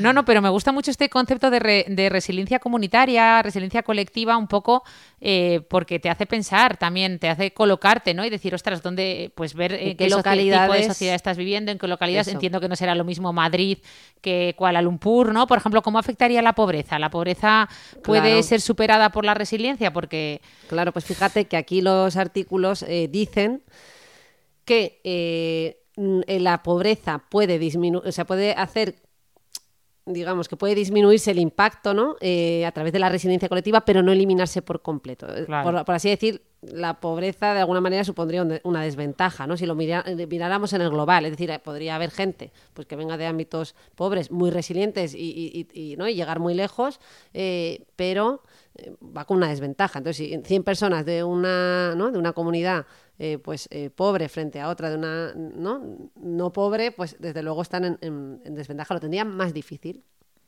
No, 0.00 0.12
no, 0.12 0.24
pero 0.24 0.42
me 0.42 0.48
gusta 0.50 0.72
mucho 0.72 0.90
este 0.90 1.08
concepto 1.08 1.50
de, 1.50 1.58
re- 1.58 1.84
de 1.88 2.08
resiliencia 2.08 2.58
comunitaria, 2.58 3.40
resiliencia 3.42 3.82
colectiva, 3.82 4.36
un 4.36 4.48
poco 4.48 4.73
eh, 5.20 5.60
porque 5.68 5.98
te 5.98 6.10
hace 6.10 6.26
pensar 6.26 6.76
también, 6.76 7.18
te 7.18 7.28
hace 7.28 7.52
colocarte, 7.52 8.14
¿no? 8.14 8.24
Y 8.24 8.30
decir, 8.30 8.54
ostras, 8.54 8.82
¿dónde? 8.82 9.30
Pues 9.34 9.54
ver 9.54 9.72
eh, 9.74 9.90
¿En 9.90 9.96
qué, 9.96 9.96
qué 9.96 10.04
soci- 10.04 10.06
tipo 10.06 10.14
de 10.14 10.16
localidades? 10.16 10.86
sociedad 10.86 11.14
estás 11.14 11.36
viviendo, 11.36 11.70
en 11.72 11.78
qué 11.78 11.86
localidades. 11.86 12.26
Eso. 12.28 12.36
Entiendo 12.36 12.60
que 12.60 12.68
no 12.68 12.76
será 12.76 12.94
lo 12.94 13.04
mismo 13.04 13.32
Madrid 13.32 13.78
que 14.20 14.54
Kuala 14.56 14.82
Lumpur, 14.82 15.32
¿no? 15.32 15.46
Por 15.46 15.58
ejemplo, 15.58 15.82
¿cómo 15.82 15.98
afectaría 15.98 16.42
la 16.42 16.54
pobreza? 16.54 16.98
¿La 16.98 17.10
pobreza 17.10 17.68
puede 18.02 18.30
Claro. 18.30 18.42
ser 18.42 18.60
superada 18.60 19.10
por 19.10 19.24
la 19.24 19.34
resiliencia? 19.34 19.92
Porque 19.92 20.40
Claro, 20.68 20.92
pues 20.92 21.04
fíjate 21.04 21.44
que 21.44 21.56
aquí 21.56 21.80
los 21.82 22.16
artículos 22.16 22.82
eh, 22.82 23.08
dicen 23.10 23.62
que 24.64 25.00
eh, 25.04 25.78
la 25.96 26.62
pobreza 26.62 27.22
puede 27.28 27.58
disminuir, 27.58 28.08
o 28.08 28.12
sea, 28.12 28.24
puede 28.24 28.52
hacer, 28.52 28.96
digamos, 30.06 30.48
que 30.48 30.56
puede 30.56 30.74
disminuirse 30.74 31.30
el 31.30 31.38
impacto, 31.38 31.94
¿no? 31.94 32.16
Eh, 32.20 32.66
a 32.66 32.72
través 32.72 32.92
de 32.92 32.98
la 32.98 33.08
resiliencia 33.08 33.48
colectiva, 33.48 33.82
pero 33.82 34.02
no 34.02 34.12
eliminarse 34.12 34.62
por 34.62 34.82
completo. 34.82 35.26
Eh, 35.34 35.44
Claro. 35.46 35.70
Por, 35.70 35.84
por 35.84 35.94
así 35.94 36.10
decir, 36.10 36.42
la 36.72 37.00
pobreza 37.00 37.54
de 37.54 37.60
alguna 37.60 37.80
manera 37.80 38.04
supondría 38.04 38.46
una 38.62 38.82
desventaja, 38.82 39.46
¿no? 39.46 39.56
Si 39.56 39.66
lo 39.66 39.74
miráramos 39.74 40.72
en 40.72 40.80
el 40.80 40.90
global, 40.90 41.24
es 41.24 41.32
decir, 41.32 41.52
podría 41.62 41.94
haber 41.94 42.10
gente 42.10 42.52
pues 42.72 42.86
que 42.86 42.96
venga 42.96 43.16
de 43.16 43.26
ámbitos 43.26 43.74
pobres, 43.94 44.30
muy 44.30 44.50
resilientes 44.50 45.14
y, 45.14 45.94
¿no? 45.98 46.08
y 46.08 46.14
llegar 46.14 46.40
muy 46.40 46.54
lejos, 46.54 47.00
eh, 47.32 47.84
pero 47.96 48.42
eh, 48.63 48.63
va 49.00 49.24
con 49.24 49.36
una 49.36 49.48
desventaja. 49.48 49.98
Entonces, 49.98 50.28
si 50.28 50.40
100 50.42 50.64
personas 50.64 51.04
de 51.04 51.24
una, 51.24 51.94
¿no? 51.94 52.10
de 52.10 52.18
una 52.18 52.32
comunidad 52.32 52.86
eh, 53.18 53.38
pues 53.38 53.68
pobre 53.94 54.28
frente 54.28 54.60
a 54.60 54.68
otra 54.68 54.90
de 54.90 54.96
una 54.96 55.32
no, 55.34 56.10
no 56.16 56.52
pobre, 56.52 56.90
pues 56.90 57.16
desde 57.20 57.42
luego 57.42 57.62
están 57.62 57.98
en 58.00 58.54
desventaja, 58.54 58.94
lo 58.94 59.00
tendrían 59.00 59.28
más 59.28 59.54
difícil. 59.54 60.04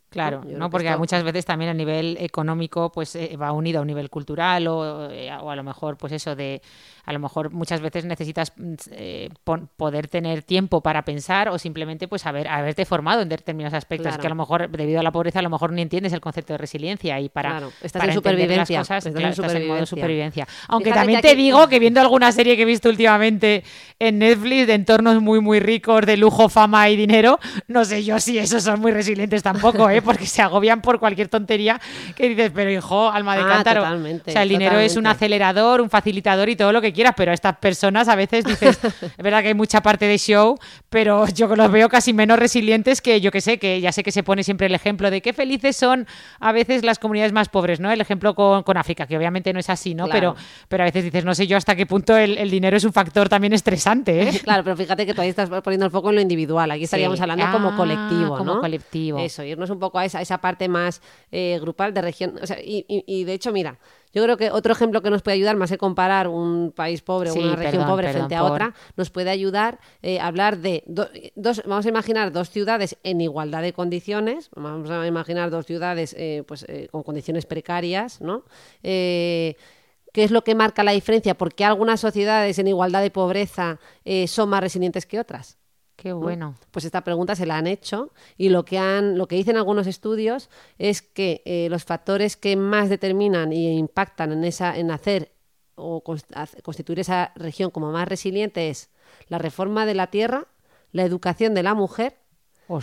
Claro, 0.09 0.43
¿no? 0.47 0.71
porque 0.71 0.97
muchas 0.97 1.25
veces 1.25 1.45
también 1.45 1.71
a 1.71 1.75
nivel 1.75 2.17
económico 2.21 2.93
pues 2.93 3.17
eh, 3.17 3.37
va 3.37 3.53
unido 3.53 3.79
a 3.79 3.83
un 3.83 3.89
nivel 3.89 4.09
cultural 4.09 4.67
o, 4.69 5.11
eh, 5.11 5.31
o, 5.41 5.51
a 5.51 5.57
lo 5.57 5.65
mejor 5.65 5.97
pues 5.97 6.13
eso 6.13 6.37
de 6.37 6.63
a 7.05 7.13
lo 7.13 7.19
mejor 7.19 7.51
muchas 7.51 7.81
veces 7.81 8.05
necesitas 8.05 8.53
mm, 8.57 8.75
eh, 8.93 9.29
poder 9.77 10.07
tener 10.09 10.43
tiempo 10.43 10.81
para 10.81 11.05
pensar 11.05 11.49
o 11.49 11.59
simplemente 11.59 12.07
pues 12.07 12.25
haber 12.25 12.47
haberte 12.47 12.85
formado 12.85 13.21
en 13.21 13.29
determinados 13.29 13.75
aspectos 13.75 14.17
que 14.17 14.27
a 14.27 14.31
lo 14.31 14.37
mejor 14.37 14.71
debido 14.71 15.01
a 15.01 15.03
la 15.03 15.11
pobreza 15.11 15.41
a 15.41 15.43
lo 15.43 15.51
mejor 15.51 15.73
ni 15.73 15.83
entiendes 15.83 16.13
el 16.13 16.21
concepto 16.21 16.53
de 16.53 16.59
resiliencia 16.59 17.21
y 17.21 17.29
para, 17.29 17.51
claro. 17.51 17.73
estás 17.83 18.05
en 18.05 18.15
supervivencia, 18.15 18.79
las 18.79 18.89
cosas, 19.37 19.55
en 19.55 19.67
modo 19.67 19.87
supervivencia. 19.87 20.47
Aunque 20.69 20.93
también 20.93 21.21
te 21.21 21.35
digo 21.35 21.69
que 21.69 21.79
viendo 21.79 22.01
alguna 22.01 22.31
serie 22.31 22.57
que 22.57 22.63
he 22.63 22.67
visto 22.67 22.89
últimamente 22.89 23.65
en 23.99 24.19
Netflix 24.19 24.69
de 24.69 24.75
entornos 24.75 25.21
muy 25.21 25.41
muy 25.41 25.59
ricos 25.59 26.07
de 26.07 26.17
lujo, 26.17 26.49
fama 26.49 26.89
y 26.89 26.97
dinero, 26.97 27.39
no 27.67 27.85
sé 27.85 28.05
yo 28.05 28.21
si 28.21 28.39
esos 28.39 28.63
son 28.63 28.81
muy 28.81 28.93
resilientes 28.93 29.43
tampoco, 29.43 29.91
¿eh? 29.91 29.95
Porque 30.03 30.26
se 30.26 30.42
agobian 30.42 30.80
por 30.80 30.99
cualquier 30.99 31.28
tontería 31.28 31.80
que 32.14 32.28
dices, 32.28 32.53
pero 32.55 32.70
hijo, 32.70 33.11
alma 33.11 33.36
de 33.36 33.42
ah, 33.42 33.49
cántaro. 33.49 33.82
o 33.82 34.30
sea, 34.30 34.42
el 34.42 34.49
dinero 34.49 34.78
es 34.78 34.97
un 34.97 35.07
acelerador, 35.07 35.80
un 35.80 35.90
facilitador 35.90 36.49
y 36.49 36.57
todo 36.57 36.72
lo 36.72 36.80
que 36.80 36.92
quieras, 36.92 37.14
pero 37.16 37.32
estas 37.32 37.57
personas 37.59 38.09
a 38.09 38.16
veces 38.16 38.44
dices, 38.44 38.78
es 38.84 39.16
verdad 39.22 39.42
que 39.42 39.49
hay 39.49 39.55
mucha 39.55 39.82
parte 39.82 40.07
de 40.07 40.18
show, 40.18 40.59
pero 40.88 41.26
yo 41.28 41.55
los 41.55 41.70
veo 41.70 41.88
casi 41.88 42.12
menos 42.12 42.38
resilientes 42.38 43.01
que 43.01 43.20
yo 43.20 43.30
que 43.30 43.40
sé, 43.40 43.59
que 43.59 43.80
ya 43.80 43.92
sé 43.92 44.03
que 44.03 44.12
se 44.12 44.22
pone 44.22 44.42
siempre 44.42 44.66
el 44.66 44.74
ejemplo 44.74 45.11
de 45.11 45.20
qué 45.22 45.32
felices 45.32 45.76
son 45.76 46.07
a 46.40 46.53
veces 46.53 46.84
las 46.84 46.99
comunidades 46.99 47.32
más 47.32 47.49
pobres, 47.49 47.80
¿no? 47.80 47.90
El 47.90 48.01
ejemplo 48.01 48.34
con, 48.34 48.62
con 48.62 48.76
África, 48.76 49.07
que 49.07 49.16
obviamente 49.16 49.53
no 49.53 49.61
es 49.61 49.70
así, 49.70 49.94
¿no? 49.94 50.07
Pero, 50.09 50.34
pero 50.68 50.82
a 50.82 50.86
veces 50.86 51.05
dices, 51.05 51.24
no 51.24 51.34
sé 51.34 51.47
yo 51.47 51.57
hasta 51.57 51.74
qué 51.74 51.86
punto 51.86 52.16
el, 52.16 52.51
dinero 52.51 52.76
es 52.76 52.84
un 52.84 52.92
factor 52.92 53.28
también 53.28 53.53
estresante, 53.53 54.22
¿eh? 54.22 54.40
Claro, 54.47 54.62
pero 54.62 54.76
fíjate 54.76 55.07
que 55.07 55.20
ahí 55.20 55.28
estás 55.28 55.51
poniendo 55.62 55.86
el 55.86 55.92
foco 55.92 56.11
en 56.11 56.16
lo 56.16 56.20
individual, 56.20 56.70
aquí 56.70 56.84
estaríamos 56.84 57.20
hablando 57.20 57.47
como 57.51 57.70
ah, 57.70 57.76
colectivo, 57.76 58.38
como 58.38 58.61
colectivo. 58.61 59.18
Eso, 59.18 59.42
irnos 59.42 59.70
un 59.70 59.78
poco 59.78 59.86
a 59.95 60.05
esa, 60.05 60.20
esa 60.20 60.39
parte 60.39 60.68
más 60.68 61.01
eh, 61.30 61.59
grupal 61.61 61.95
de 61.95 62.03
región. 62.03 62.39
y, 62.64 63.24
de 63.24 63.32
hecho, 63.32 63.53
mira, 63.53 63.78
yo 64.12 64.22
creo 64.22 64.37
que 64.37 64.51
otro 64.51 64.72
ejemplo 64.72 65.03
que 65.03 65.11
nos 65.11 65.22
puede 65.22 65.37
ayudar, 65.37 65.57
más 65.57 65.70
que 65.70 65.78
comparar 65.78 66.28
un 66.28 66.72
país 66.72 67.03
pobre 67.03 67.30
o 67.30 67.34
una 67.34 67.57
región 67.57 67.87
pobre 67.87 68.11
frente 68.12 68.34
a 68.34 68.45
otra, 68.45 68.74
nos 68.97 69.11
puede 69.11 69.30
ayudar 69.30 69.78
eh, 70.03 70.18
a 70.18 70.26
hablar 70.26 70.59
de 70.59 70.82
dos, 70.87 71.62
vamos 71.66 71.87
a 71.87 71.89
imaginar 71.89 72.32
dos 72.32 72.51
ciudades 72.51 72.97
en 73.03 73.20
igualdad 73.20 73.62
de 73.62 73.72
condiciones, 73.72 74.51
vamos 74.55 74.91
a 74.91 75.07
imaginar 75.07 75.51
dos 75.51 75.66
ciudades 75.66 76.14
eh, 76.18 76.45
pues, 76.47 76.66
con 76.91 77.03
condiciones 77.03 77.47
precarias, 77.47 78.20
¿no? 78.20 78.45
¿Qué 78.82 80.24
es 80.24 80.30
lo 80.30 80.43
que 80.43 80.55
marca 80.55 80.82
la 80.82 80.93
diferencia? 80.93 81.37
¿Por 81.37 81.55
qué 81.55 81.66
algunas 81.66 82.01
sociedades 82.01 82.59
en 82.59 82.68
igualdad 82.68 83.03
de 83.03 83.11
pobreza 83.11 83.78
son 84.26 84.49
más 84.49 84.61
resilientes 84.61 85.05
que 85.05 85.20
otras? 85.20 85.59
Qué 85.97 86.12
bueno. 86.12 86.55
Pues 86.70 86.84
esta 86.84 87.03
pregunta 87.03 87.34
se 87.34 87.47
la 87.47 87.57
han 87.57 87.66
hecho 87.66 88.12
y 88.36 88.51
lo 88.51 88.64
que 88.64 88.78
han, 88.78 89.16
lo 89.16 89.26
que 89.26 89.36
dicen 89.36 89.57
algunos 89.57 89.86
estudios 89.86 90.51
es 90.78 91.01
que 91.01 91.42
eh, 91.47 91.68
los 91.70 91.84
factores 91.84 92.36
que 92.36 92.55
más 92.55 92.90
determinan 92.90 93.51
e 93.53 93.74
impactan 93.74 94.32
en 94.32 94.44
esa, 94.44 94.76
en 94.76 94.90
hacer 94.90 95.32
o 95.74 96.03
constituir 96.03 97.01
esa 97.01 97.32
región 97.34 97.70
como 97.70 97.92
más 97.92 98.09
resiliente 98.09 98.70
es 98.70 98.90
la 99.28 99.38
reforma 99.38 99.86
de 99.86 99.94
la 99.94 100.09
tierra, 100.09 100.47
la 100.92 101.03
educación 101.03 101.55
de 101.55 101.62
la 101.62 101.74
mujer 101.74 102.18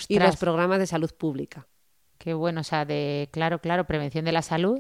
y 0.08 0.20
los 0.20 0.38
programas 0.38 0.80
de 0.80 0.88
salud 0.88 1.12
pública. 1.12 1.68
Qué 2.18 2.34
bueno, 2.34 2.62
o 2.62 2.64
sea, 2.64 2.86
de 2.86 3.30
claro, 3.32 3.60
claro, 3.60 3.86
prevención 3.86 4.26
de 4.26 4.32
la 4.32 4.42
salud, 4.42 4.80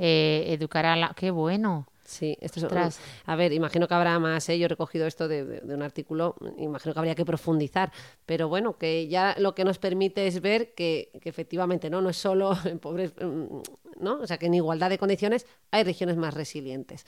eh, 0.00 0.44
educar 0.48 0.84
a 0.86 0.96
la, 0.96 1.14
qué 1.16 1.30
bueno. 1.30 1.88
Sí, 2.04 2.36
esto 2.40 2.66
es, 2.66 3.00
a 3.24 3.36
ver, 3.36 3.52
imagino 3.52 3.88
que 3.88 3.94
habrá 3.94 4.18
más, 4.18 4.46
¿eh? 4.50 4.58
yo 4.58 4.66
he 4.66 4.68
recogido 4.68 5.06
esto 5.06 5.26
de, 5.26 5.62
un 5.64 5.82
artículo, 5.82 6.36
imagino 6.58 6.92
que 6.92 6.98
habría 6.98 7.14
que 7.14 7.24
profundizar, 7.24 7.92
pero 8.26 8.48
bueno, 8.48 8.76
que 8.76 9.08
ya 9.08 9.34
lo 9.38 9.54
que 9.54 9.64
nos 9.64 9.78
permite 9.78 10.26
es 10.26 10.42
ver 10.42 10.74
que, 10.74 11.10
efectivamente 11.24 11.88
no, 11.88 12.02
no 12.02 12.10
es 12.10 12.18
solo 12.18 12.56
en 12.66 12.78
pobres, 12.78 13.14
mm, 13.18 14.02
¿no? 14.02 14.20
O 14.20 14.26
sea, 14.26 14.36
que 14.36 14.46
en 14.46 14.54
igualdad 14.54 14.90
de 14.90 14.98
condiciones 14.98 15.46
hay 15.70 15.82
regiones 15.82 16.16
más 16.16 16.34
resilientes. 16.34 17.06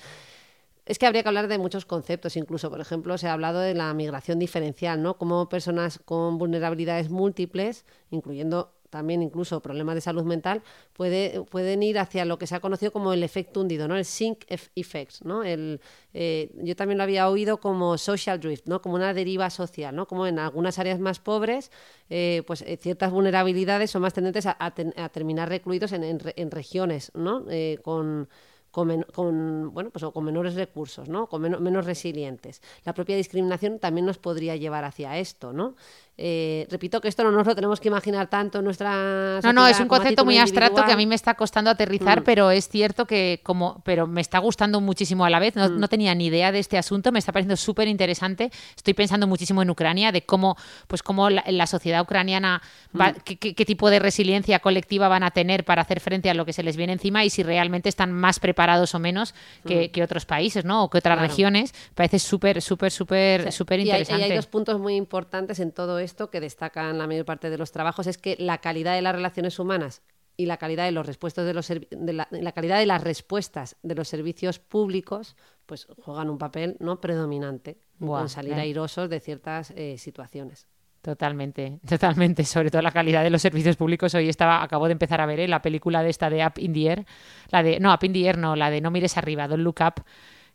Es 0.86 0.98
que 0.98 1.06
habría 1.06 1.22
que 1.22 1.28
hablar 1.28 1.48
de 1.48 1.58
muchos 1.58 1.84
conceptos, 1.84 2.36
incluso, 2.36 2.70
por 2.70 2.80
ejemplo, 2.80 3.18
se 3.18 3.26
ha 3.26 3.32
hablado 3.32 3.58
de 3.58 3.74
la 3.74 3.92
migración 3.92 4.38
diferencial, 4.38 5.02
¿no? 5.02 5.18
Como 5.18 5.48
personas 5.48 5.98
con 5.98 6.38
vulnerabilidades 6.38 7.10
múltiples, 7.10 7.84
incluyendo 8.10 8.75
también 8.96 9.22
incluso 9.22 9.60
problemas 9.60 9.94
de 9.94 10.00
salud 10.00 10.24
mental, 10.24 10.62
puede, 10.94 11.42
pueden 11.50 11.82
ir 11.82 11.98
hacia 11.98 12.24
lo 12.24 12.38
que 12.38 12.46
se 12.46 12.54
ha 12.54 12.60
conocido 12.60 12.92
como 12.92 13.12
el 13.12 13.22
efecto 13.22 13.60
hundido, 13.60 13.88
¿no? 13.88 13.94
El 13.94 14.06
sink 14.06 14.44
effect, 14.74 15.20
¿no? 15.22 15.44
El, 15.44 15.82
eh, 16.14 16.50
yo 16.62 16.74
también 16.76 16.96
lo 16.96 17.04
había 17.04 17.28
oído 17.28 17.58
como 17.58 17.98
social 17.98 18.40
drift, 18.40 18.66
¿no? 18.66 18.80
Como 18.80 18.94
una 18.94 19.12
deriva 19.12 19.50
social, 19.50 19.94
¿no? 19.94 20.06
Como 20.06 20.26
en 20.26 20.38
algunas 20.38 20.78
áreas 20.78 20.98
más 20.98 21.18
pobres, 21.18 21.70
eh, 22.08 22.42
pues 22.46 22.62
eh, 22.62 22.78
ciertas 22.80 23.12
vulnerabilidades 23.12 23.90
son 23.90 24.00
más 24.00 24.14
tendentes 24.14 24.46
a, 24.46 24.74
terminar 25.12 25.50
recluidos 25.50 25.92
en, 25.92 26.02
en, 26.04 26.50
regiones, 26.50 27.12
¿no? 27.14 27.44
con 27.82 28.28
con, 28.76 29.72
bueno, 29.72 29.90
pues, 29.90 30.04
con 30.12 30.22
menores 30.22 30.54
recursos, 30.54 31.08
¿no? 31.08 31.28
con 31.28 31.40
menos 31.40 31.86
resilientes. 31.86 32.60
La 32.84 32.92
propia 32.92 33.16
discriminación 33.16 33.78
también 33.78 34.04
nos 34.04 34.18
podría 34.18 34.54
llevar 34.54 34.84
hacia 34.84 35.16
esto, 35.16 35.54
¿no? 35.54 35.76
Eh, 36.18 36.66
repito 36.70 37.02
que 37.02 37.08
esto 37.08 37.24
no 37.24 37.30
nos 37.30 37.46
lo 37.46 37.54
tenemos 37.54 37.78
que 37.78 37.88
imaginar 37.88 38.28
tanto 38.28 38.60
en 38.60 38.64
nuestra 38.64 39.38
No, 39.42 39.52
no, 39.52 39.66
es 39.66 39.78
un 39.80 39.88
concepto 39.88 40.24
muy 40.24 40.38
abstracto 40.38 40.82
que 40.82 40.92
a 40.92 40.96
mí 40.96 41.06
me 41.06 41.14
está 41.14 41.34
costando 41.34 41.70
aterrizar, 41.70 42.22
mm. 42.22 42.24
pero 42.24 42.50
es 42.50 42.70
cierto 42.70 43.04
que 43.06 43.40
como 43.42 43.82
pero 43.84 44.06
me 44.06 44.22
está 44.22 44.38
gustando 44.38 44.80
muchísimo 44.80 45.26
a 45.26 45.30
la 45.30 45.38
vez, 45.38 45.56
no, 45.56 45.68
mm. 45.68 45.88
tenía 45.88 46.14
ni 46.14 46.26
idea 46.26 46.52
de 46.52 46.58
este 46.58 46.78
asunto, 46.78 47.12
me 47.12 47.18
está 47.18 47.32
pareciendo 47.32 47.56
súper 47.56 47.86
interesante. 47.88 48.50
Estoy 48.74 48.94
pensando 48.94 49.26
muchísimo 49.26 49.60
en 49.60 49.68
Ucrania, 49.68 50.10
de 50.10 50.22
cómo 50.22 50.56
pues 50.86 51.02
cómo 51.02 51.28
la, 51.28 51.66
sociedad 51.66 52.00
ucraniana 52.00 52.62
mm. 52.92 53.02
qué, 53.24 53.64
tipo 53.66 53.90
de 53.90 53.98
resiliencia 53.98 54.60
colectiva 54.60 55.08
van 55.08 55.22
a 55.22 55.32
tener 55.32 55.66
para 55.66 55.82
hacer 55.82 56.00
frente 56.00 56.30
a 56.30 56.34
lo 56.34 56.46
que 56.46 56.54
se 56.54 56.62
les 56.62 56.78
viene 56.78 56.94
encima 56.94 57.26
y 57.26 57.30
si 57.30 57.42
realmente 57.42 57.90
están 57.90 58.12
más 58.12 58.40
preparados 58.40 58.65
o 58.94 58.98
menos 58.98 59.34
que, 59.64 60.02
otros 60.02 60.26
países, 60.26 60.64
¿no? 60.64 60.84
O 60.84 60.90
que 60.90 60.98
otras 60.98 61.18
regiones. 61.18 61.74
Parece 61.94 62.18
súper 62.18 62.60
súper 62.60 62.90
súper 62.90 63.52
súper 63.52 63.80
interesante. 63.80 64.22
Y 64.22 64.24
hay, 64.24 64.30
hay 64.32 64.36
dos 64.36 64.46
puntos 64.46 64.80
muy 64.80 64.96
importantes 64.96 65.60
en 65.60 65.72
todo 65.72 65.98
esto 65.98 66.30
que 66.30 66.40
destaca 66.40 66.90
en 66.90 66.98
la 66.98 67.06
mayor 67.06 67.24
parte 67.24 67.50
de 67.50 67.58
los 67.58 67.72
trabajos 67.72 68.06
es 68.06 68.18
que 68.18 68.36
la 68.38 68.58
calidad 68.58 68.94
de 68.94 69.02
las 69.02 69.14
relaciones 69.14 69.58
humanas 69.58 70.02
y 70.36 70.46
la 70.46 70.58
calidad 70.58 70.84
de 70.84 70.92
los 70.92 71.06
respuestos 71.06 71.46
de 71.46 71.54
los 71.54 71.68
de 71.68 72.12
la, 72.12 72.52
calidad 72.52 72.78
de 72.78 72.86
las 72.86 73.02
respuestas 73.02 73.76
de 73.82 73.94
los 73.94 74.08
servicios 74.08 74.58
públicos 74.58 75.36
pues 75.64 75.86
juegan 76.02 76.30
un 76.30 76.38
papel 76.38 76.76
no 76.78 77.00
predominante 77.00 77.78
en 78.00 78.28
salir 78.28 78.54
airosos 78.54 79.08
de 79.08 79.20
ciertas 79.20 79.72
eh, 79.74 79.96
situaciones. 79.98 80.66
Totalmente, 81.06 81.78
totalmente. 81.88 82.44
Sobre 82.44 82.68
todo 82.68 82.82
la 82.82 82.90
calidad 82.90 83.22
de 83.22 83.30
los 83.30 83.40
servicios 83.40 83.76
públicos. 83.76 84.12
Hoy 84.16 84.28
estaba, 84.28 84.60
acabo 84.60 84.86
de 84.86 84.92
empezar 84.92 85.20
a 85.20 85.26
ver 85.26 85.38
¿eh? 85.38 85.46
la 85.46 85.62
película 85.62 86.02
de 86.02 86.10
esta 86.10 86.28
de 86.28 86.44
Up 86.44 86.54
in 86.56 86.72
the 86.72 86.84
Air, 86.84 87.06
la 87.50 87.62
de, 87.62 87.78
no, 87.78 87.94
Up 87.94 88.02
in 88.02 88.12
the 88.12 88.26
Air 88.26 88.38
no, 88.38 88.56
la 88.56 88.70
de 88.70 88.80
No 88.80 88.90
mires 88.90 89.16
arriba, 89.16 89.46
Don't 89.46 89.62
Look 89.62 89.76
Up, 89.86 90.02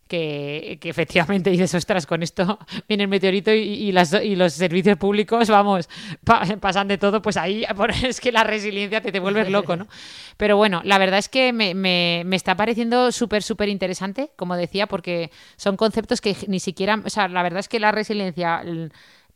que, 0.10 0.78
efectivamente 0.84 1.50
dices, 1.52 1.74
ostras, 1.74 2.06
con 2.06 2.22
esto 2.22 2.60
viene 2.90 3.04
el 3.04 3.10
meteorito 3.10 3.54
y, 3.54 3.94
las, 3.94 4.12
y 4.12 4.36
los 4.36 4.52
servicios 4.52 4.98
públicos, 4.98 5.50
vamos, 5.50 5.88
pasan 6.60 6.90
de 6.90 6.98
todo, 6.98 7.22
pues 7.22 7.38
ahí 7.38 7.66
es 8.04 8.20
que 8.20 8.34
la 8.34 8.44
resiliencia 8.44 9.00
te, 9.00 9.14
te 9.14 9.22
vuelves 9.22 9.50
loco, 9.50 9.78
¿no? 9.78 9.88
Pero 10.36 10.58
bueno, 10.58 10.82
la 10.84 10.98
verdad 10.98 11.20
es 11.20 11.30
que 11.30 11.54
me, 11.54 11.74
me, 11.74 12.24
me 12.26 12.36
está 12.36 12.58
pareciendo 12.58 13.14
súper, 13.14 13.42
súper 13.42 13.70
interesante, 13.70 14.32
como 14.36 14.58
decía, 14.58 14.86
porque 14.88 15.32
son 15.56 15.78
conceptos 15.78 16.20
que 16.20 16.36
ni 16.50 16.60
siquiera, 16.60 17.02
o 17.06 17.10
sea, 17.10 17.30
la 17.30 17.42
verdad 17.42 17.62
es 17.62 17.70
que 17.70 17.80
la 17.80 17.94
resiliencia 17.94 18.62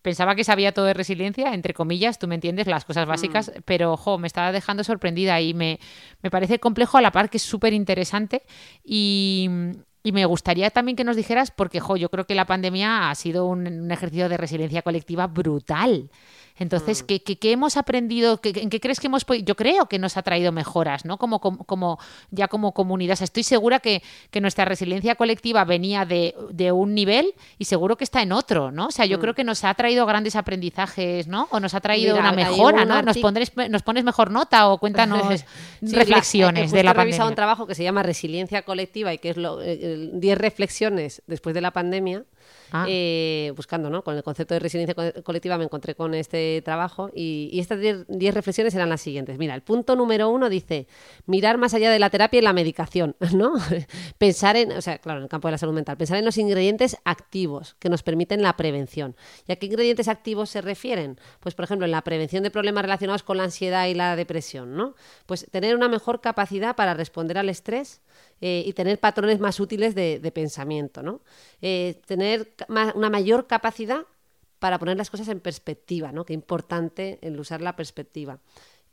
pensaba 0.06 0.36
que 0.36 0.44
sabía 0.44 0.72
todo 0.72 0.86
de 0.86 0.94
resiliencia, 0.94 1.56
entre 1.56 1.74
comillas, 1.74 2.20
tú 2.20 2.28
me 2.28 2.36
entiendes, 2.36 2.68
las 2.68 2.86
cosas 2.86 3.08
básicas, 3.08 3.50
mm. 3.50 3.62
pero 3.66 3.94
ojo, 3.94 4.20
me 4.20 4.28
estaba 4.28 4.52
dejando 4.52 4.84
sorprendida 4.84 5.42
y 5.42 5.56
me, 5.56 5.80
me 6.22 6.30
parece 6.30 6.60
complejo 6.60 7.00
a 7.00 7.02
la 7.02 7.10
par 7.10 7.32
que 7.32 7.38
es 7.38 7.44
súper 7.44 7.74
interesante 7.74 8.44
y, 8.84 9.50
y 10.04 10.12
me 10.12 10.24
gustaría 10.26 10.70
también 10.70 10.96
que 10.96 11.04
nos 11.04 11.16
dijeras, 11.16 11.50
porque 11.50 11.80
jo, 11.80 11.98
yo 11.98 12.10
creo 12.10 12.28
que 12.28 12.36
la 12.36 12.46
pandemia 12.46 13.10
ha 13.10 13.16
sido 13.16 13.48
un, 13.48 13.92
ejercicio 13.92 14.30
de 14.30 14.38
resiliencia 14.38 14.84
colectiva 14.84 15.26
brutal. 15.26 16.12
Entonces, 16.58 17.04
¿qué, 17.04 17.22
qué, 17.22 17.38
qué 17.38 17.52
hemos 17.52 17.76
aprendido? 17.76 18.40
¿Qué- 18.40 18.54
¿En 18.56 18.70
qué 18.70 18.80
crees 18.80 19.00
que 19.02 19.08
hemos 19.08 19.26
podido? 19.26 19.44
Yo 19.46 19.56
creo 19.56 19.88
que 19.88 20.00
nos 20.00 20.16
ha 20.16 20.22
traído 20.24 20.52
mejoras, 20.54 21.04
¿no? 21.04 21.18
Como, 21.18 21.40
como, 21.42 21.64
como- 21.66 22.00
ya 22.32 22.48
como 22.48 22.74
comunidad. 22.74 23.14
O 23.14 23.18
sea, 23.18 23.26
estoy 23.26 23.44
segura 23.44 23.80
que, 23.80 24.02
que 24.32 24.40
nuestra 24.42 24.64
resiliencia 24.66 25.16
colectiva 25.16 25.66
venía 25.66 26.06
de, 26.06 26.34
de 26.52 26.72
un 26.72 26.94
nivel 26.96 27.34
y 27.58 27.66
seguro 27.66 27.98
que 27.98 28.04
está 28.06 28.22
en 28.22 28.32
otro, 28.32 28.72
¿no? 28.72 28.88
O 28.88 28.92
sea, 28.92 29.06
yo 29.06 29.20
creo 29.20 29.34
que 29.36 29.44
nos 29.44 29.64
ha 29.66 29.74
traído 29.74 30.06
grandes 30.06 30.36
aprendizajes, 30.36 31.28
¿no? 31.28 31.48
O 31.52 31.60
nos 31.60 31.74
ha 31.74 31.82
traído 31.82 32.16
Mira, 32.16 32.30
una 32.30 32.36
mejora, 32.36 32.84
un 32.84 32.88
¿no? 32.88 33.02
Nos, 33.02 33.18
pones, 33.18 33.52
nos 33.70 33.82
pones 33.84 34.04
mejor 34.04 34.32
nota 34.32 34.70
o 34.70 34.78
cuéntanos 34.78 35.22
Sí, 35.82 35.92
la- 35.92 36.00
reflexiones 36.00 36.72
eh, 36.72 36.78
de 36.78 36.84
la 36.84 36.92
justo 36.92 37.02
he 37.02 37.04
revisado 37.04 37.20
pandemia. 37.26 37.30
un 37.30 37.36
trabajo 37.36 37.68
que 37.68 37.76
se 37.76 37.84
llama 37.84 38.02
Resiliencia 38.04 38.62
Colectiva 38.62 39.14
y 39.14 39.18
que 39.18 39.32
es 39.32 39.38
lo, 39.38 39.62
eh, 39.62 39.74
el 39.82 40.20
10 40.22 40.38
reflexiones 40.38 41.22
después 41.28 41.54
de 41.54 41.62
la 41.62 41.72
pandemia. 41.72 42.24
Ah. 42.72 42.86
eh, 42.90 43.54
buscando, 43.56 43.90
¿no? 43.90 44.04
Con 44.04 44.16
el 44.16 44.24
concepto 44.24 44.54
de 44.54 44.60
resiliencia 44.60 44.96
co- 44.96 45.24
colectiva 45.24 45.58
me 45.58 45.64
encontré 45.66 45.96
con 45.96 46.14
este 46.14 46.62
trabajo 46.64 47.10
y, 47.14 47.50
y 47.52 47.60
estas 47.60 47.80
10 47.80 48.06
10 48.08 48.34
reflexiones 48.34 48.74
eran 48.76 48.90
las 48.90 49.02
siguientes. 49.02 49.38
Mira, 49.38 49.54
el 49.56 49.62
punto 49.62 49.96
número 49.96 50.30
uno 50.30 50.50
dice 50.50 50.88
mirar 51.26 51.58
más 51.58 51.74
allá 51.74 51.92
de 51.92 52.00
la 52.00 52.10
terapia 52.10 52.40
y 52.40 52.42
la 52.42 52.54
medicación, 52.54 53.16
¿no? 53.34 53.54
pensar 54.18 54.56
en, 54.56 54.72
o 54.72 54.82
sea, 54.82 54.98
claro, 55.00 55.20
en 55.20 55.24
el 55.24 55.30
campo 55.30 55.48
de 55.48 55.54
la 55.54 55.58
salud 55.58 55.74
mental, 55.74 55.98
pensar 55.98 56.18
en 56.18 56.26
los 56.26 56.38
ingredientes 56.38 56.98
activos 57.06 57.76
que 57.80 57.90
nos 57.90 58.04
permiten 58.04 58.42
la 58.42 58.56
prevención. 58.58 59.16
¿Y 59.48 59.52
a 59.52 59.56
qué 59.58 59.66
ingredientes 59.68 60.08
activos 60.08 60.50
se 60.50 60.62
refieren? 60.62 61.20
Pues, 61.40 61.56
por 61.56 61.66
ejemplo, 61.66 61.86
en 61.86 61.92
la 61.92 62.04
prevención 62.04 62.44
de 62.44 62.52
problemas 62.52 62.84
relacionados 62.84 63.24
con 63.24 63.38
la 63.38 63.44
ansiedad 63.44 63.88
y 63.88 63.94
la 63.94 64.16
depresión, 64.16 64.76
¿no? 64.76 64.96
Pues 65.26 65.48
tener 65.52 65.76
una 65.76 65.88
mejor 65.90 66.22
capacidad 66.22 66.76
para 66.76 66.94
responder 66.94 67.38
al 67.38 67.50
estrés 67.50 68.02
eh, 68.42 68.64
y 68.66 68.74
tener 68.74 69.00
patrones 69.00 69.40
más 69.40 69.60
útiles 69.60 69.96
de, 69.96 70.32
pensamiento, 70.34 71.02
¿no? 71.02 71.22
Eh, 71.62 72.02
tener 72.06 72.54
una 72.68 73.10
mayor 73.10 73.48
capacidad 73.48 74.06
para 74.60 74.80
poner 74.80 74.98
las 74.98 75.10
cosas 75.10 75.28
en 75.30 75.40
perspectiva, 75.40 76.12
¿no? 76.12 76.26
Qué 76.26 76.34
importante 76.34 77.20
el 77.22 77.40
usar 77.40 77.62
la 77.62 77.76
perspectiva. 77.76 78.40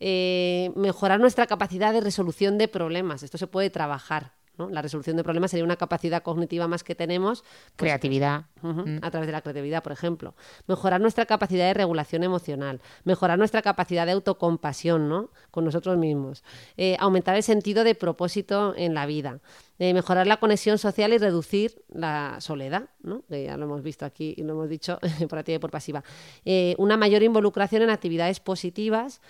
Eh, 0.01 0.73
mejorar 0.77 1.21
nuestra 1.21 1.47
capacidad 1.47 1.93
de 1.93 2.01
resolución 2.01 2.59
de 2.59 2.69
problemas. 2.69 3.23
Esto 3.23 3.39
se 3.39 3.47
puede 3.47 3.71
trabajar. 3.71 4.33
¿No? 4.59 4.69
La 4.71 4.83
resolución 4.83 5.17
de 5.17 5.25
problemas 5.25 5.51
sería 5.51 5.65
una 5.65 5.77
capacidad 5.77 6.23
cognitiva 6.23 6.69
más 6.69 6.85
que 6.85 6.95
tenemos. 6.95 7.43
pues, 7.43 7.77
Creatividad. 7.77 8.47
Ujú, 8.63 8.85
A 9.03 9.11
través 9.11 9.27
de 9.27 9.33
la 9.33 9.41
creatividad, 9.41 9.83
por 9.83 9.93
ejemplo. 9.93 10.35
Mejorar 10.67 11.01
nuestra 11.01 11.27
capacidad 11.27 11.67
de 11.67 11.75
regulación 11.75 12.23
emocional. 12.23 12.81
Mejorar 13.05 13.39
nuestra 13.39 13.63
capacidad 13.63 14.07
de 14.07 14.13
autocompasión 14.13 15.09
¿no? 15.09 15.31
con 15.51 15.65
nosotros 15.65 15.97
mismos. 15.99 16.45
Eh, 16.77 16.97
aumentar 17.01 17.37
el 17.37 17.43
sentido 17.43 17.85
de 17.85 17.95
propósito 17.95 18.75
en 18.77 18.95
la 18.95 19.07
vida. 19.07 19.41
Eh, 19.79 19.95
mejorar 19.95 20.27
la 20.27 20.39
conexión 20.39 20.79
social 20.79 21.13
y 21.13 21.19
reducir 21.19 21.83
la 21.89 22.37
soledad, 22.41 22.91
¿no? 23.03 23.25
que 23.29 23.45
ya 23.45 23.57
lo 23.57 23.65
hemos 23.65 23.83
visto 23.83 24.05
aquí 24.05 24.35
y 24.37 24.43
lo 24.43 24.53
hemos 24.53 24.69
dicho 24.69 24.99
por 25.29 25.39
activa 25.39 25.57
y 25.57 25.59
por 25.59 25.71
pasiva. 25.71 26.05
Eh, 26.45 26.75
una 26.79 26.97
mayor 26.97 27.23
involucración 27.23 27.83
en 27.83 27.91
actividades 27.91 28.39
positivas. 28.41 29.21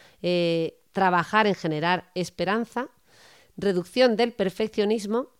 trabajar 0.93 1.47
en 1.47 1.55
generar 1.55 2.11
esperanza 2.15 2.89
reducción 3.57 4.17
del 4.17 4.33
perfeccionismo 4.33 5.31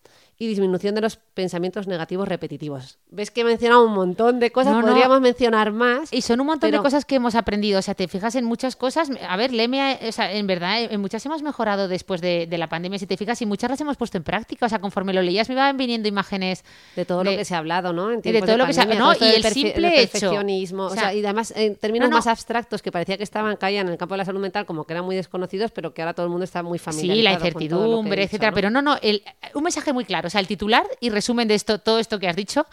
y 0.43 0.49
disminución 0.49 0.95
de 0.97 1.01
los 1.01 1.17
pensamientos 1.17 1.87
negativos 1.87 2.27
repetitivos. 2.27 2.99
¿Ves 3.11 3.31
que 3.31 3.43
he 3.43 3.45
mencionado 3.45 3.87
un 3.87 3.93
montón 3.93 4.41
de 4.41 4.51
cosas? 4.51 4.73
No, 4.73 4.81
no. 4.83 4.89
Podríamos 4.89 5.21
mencionar 5.21 5.71
más. 5.71 6.13
Y 6.13 6.23
son 6.23 6.41
un 6.41 6.47
montón 6.49 6.69
pero- 6.71 6.79
de 6.81 6.83
cosas 6.83 7.05
que 7.05 7.15
hemos 7.15 7.37
aprendido. 7.37 7.79
O 7.79 7.83
sea, 7.83 7.95
te 7.95 8.09
fijas 8.09 8.35
en 8.35 8.45
muchas 8.45 8.75
cosas. 8.75 9.09
A 9.29 9.37
ver, 9.37 9.53
léeme, 9.53 10.01
o 10.09 10.11
sea, 10.11 10.33
en 10.33 10.47
verdad, 10.49 10.83
en 10.83 11.01
muchas 11.01 11.25
hemos 11.27 11.43
mejorado 11.43 11.87
después 11.87 12.21
de, 12.21 12.47
de 12.49 12.59
la 12.59 12.69
pandemia, 12.69 12.99
si 12.99 13.07
te 13.07 13.17
fijas, 13.17 13.41
y 13.41 13.47
muchas 13.47 13.71
las 13.71 13.81
hemos 13.81 13.97
puesto 13.97 14.17
en 14.19 14.25
práctica. 14.25 14.67
O 14.67 14.69
sea, 14.69 14.81
conforme 14.81 15.13
lo 15.13 15.23
leías, 15.23 15.49
me 15.49 15.55
iban 15.55 15.77
viniendo 15.77 16.09
imágenes 16.09 16.65
De 16.97 17.05
todo 17.05 17.23
de- 17.23 17.31
lo 17.31 17.37
que 17.37 17.45
se 17.45 17.55
ha 17.55 17.59
hablado, 17.59 17.93
¿no? 17.93 18.11
En 18.11 18.21
de 18.21 18.41
todo 18.41 18.57
lo 18.57 18.67
que 18.67 18.73
se 18.73 18.81
ha- 18.81 18.87
no, 18.87 19.13
esto 19.13 19.25
y 19.25 19.29
el 19.29 19.45
simple 19.45 19.89
hecho. 20.03 20.11
perfeccionismo, 20.13 20.83
O 20.85 20.87
o 20.87 20.91
sea, 20.91 21.03
sea, 21.03 21.15
y 21.15 21.25
además 21.25 21.53
en 21.57 21.77
términos 21.77 22.09
no, 22.09 22.11
no. 22.11 22.17
más 22.19 22.27
abstractos 22.27 22.83
que 22.83 22.91
parecía 22.91 23.17
que 23.17 23.23
estaban 23.23 23.55
caían 23.57 23.87
en 23.87 23.93
el 23.93 23.99
campo 23.99 24.15
de 24.15 24.19
la 24.19 24.25
salud 24.25 24.41
mental 24.41 24.67
como 24.67 24.85
que 24.85 24.93
eran 24.93 25.05
muy 25.05 25.15
desconocidos, 25.15 25.71
pero 25.71 25.95
que 25.95 26.03
ahora 26.03 26.15
todo 26.15 26.27
el 26.27 26.31
mundo 26.31 26.45
está 26.45 26.65
muy 26.65 26.81
familiarizado 26.81 27.17
Sí, 27.17 27.23
la 27.23 27.33
incertidumbre, 27.35 28.25
etcétera. 28.25 28.53
Pero 28.53 28.71
no, 28.71 28.83
no, 28.83 28.97
el- 29.03 29.23
un 29.55 29.63
mensaje 29.63 29.93
muy 29.93 30.05
claro. 30.05 30.31
Sea, 30.33 30.41
el 30.41 30.47
titular 30.47 30.87
y 30.99 31.11
resumen 31.11 31.47
de 31.47 31.55
esto, 31.55 31.79
todo 31.79 31.99
esto 31.99 32.19
que 32.19 32.27
has 32.27 32.37
dicho, 32.37 32.65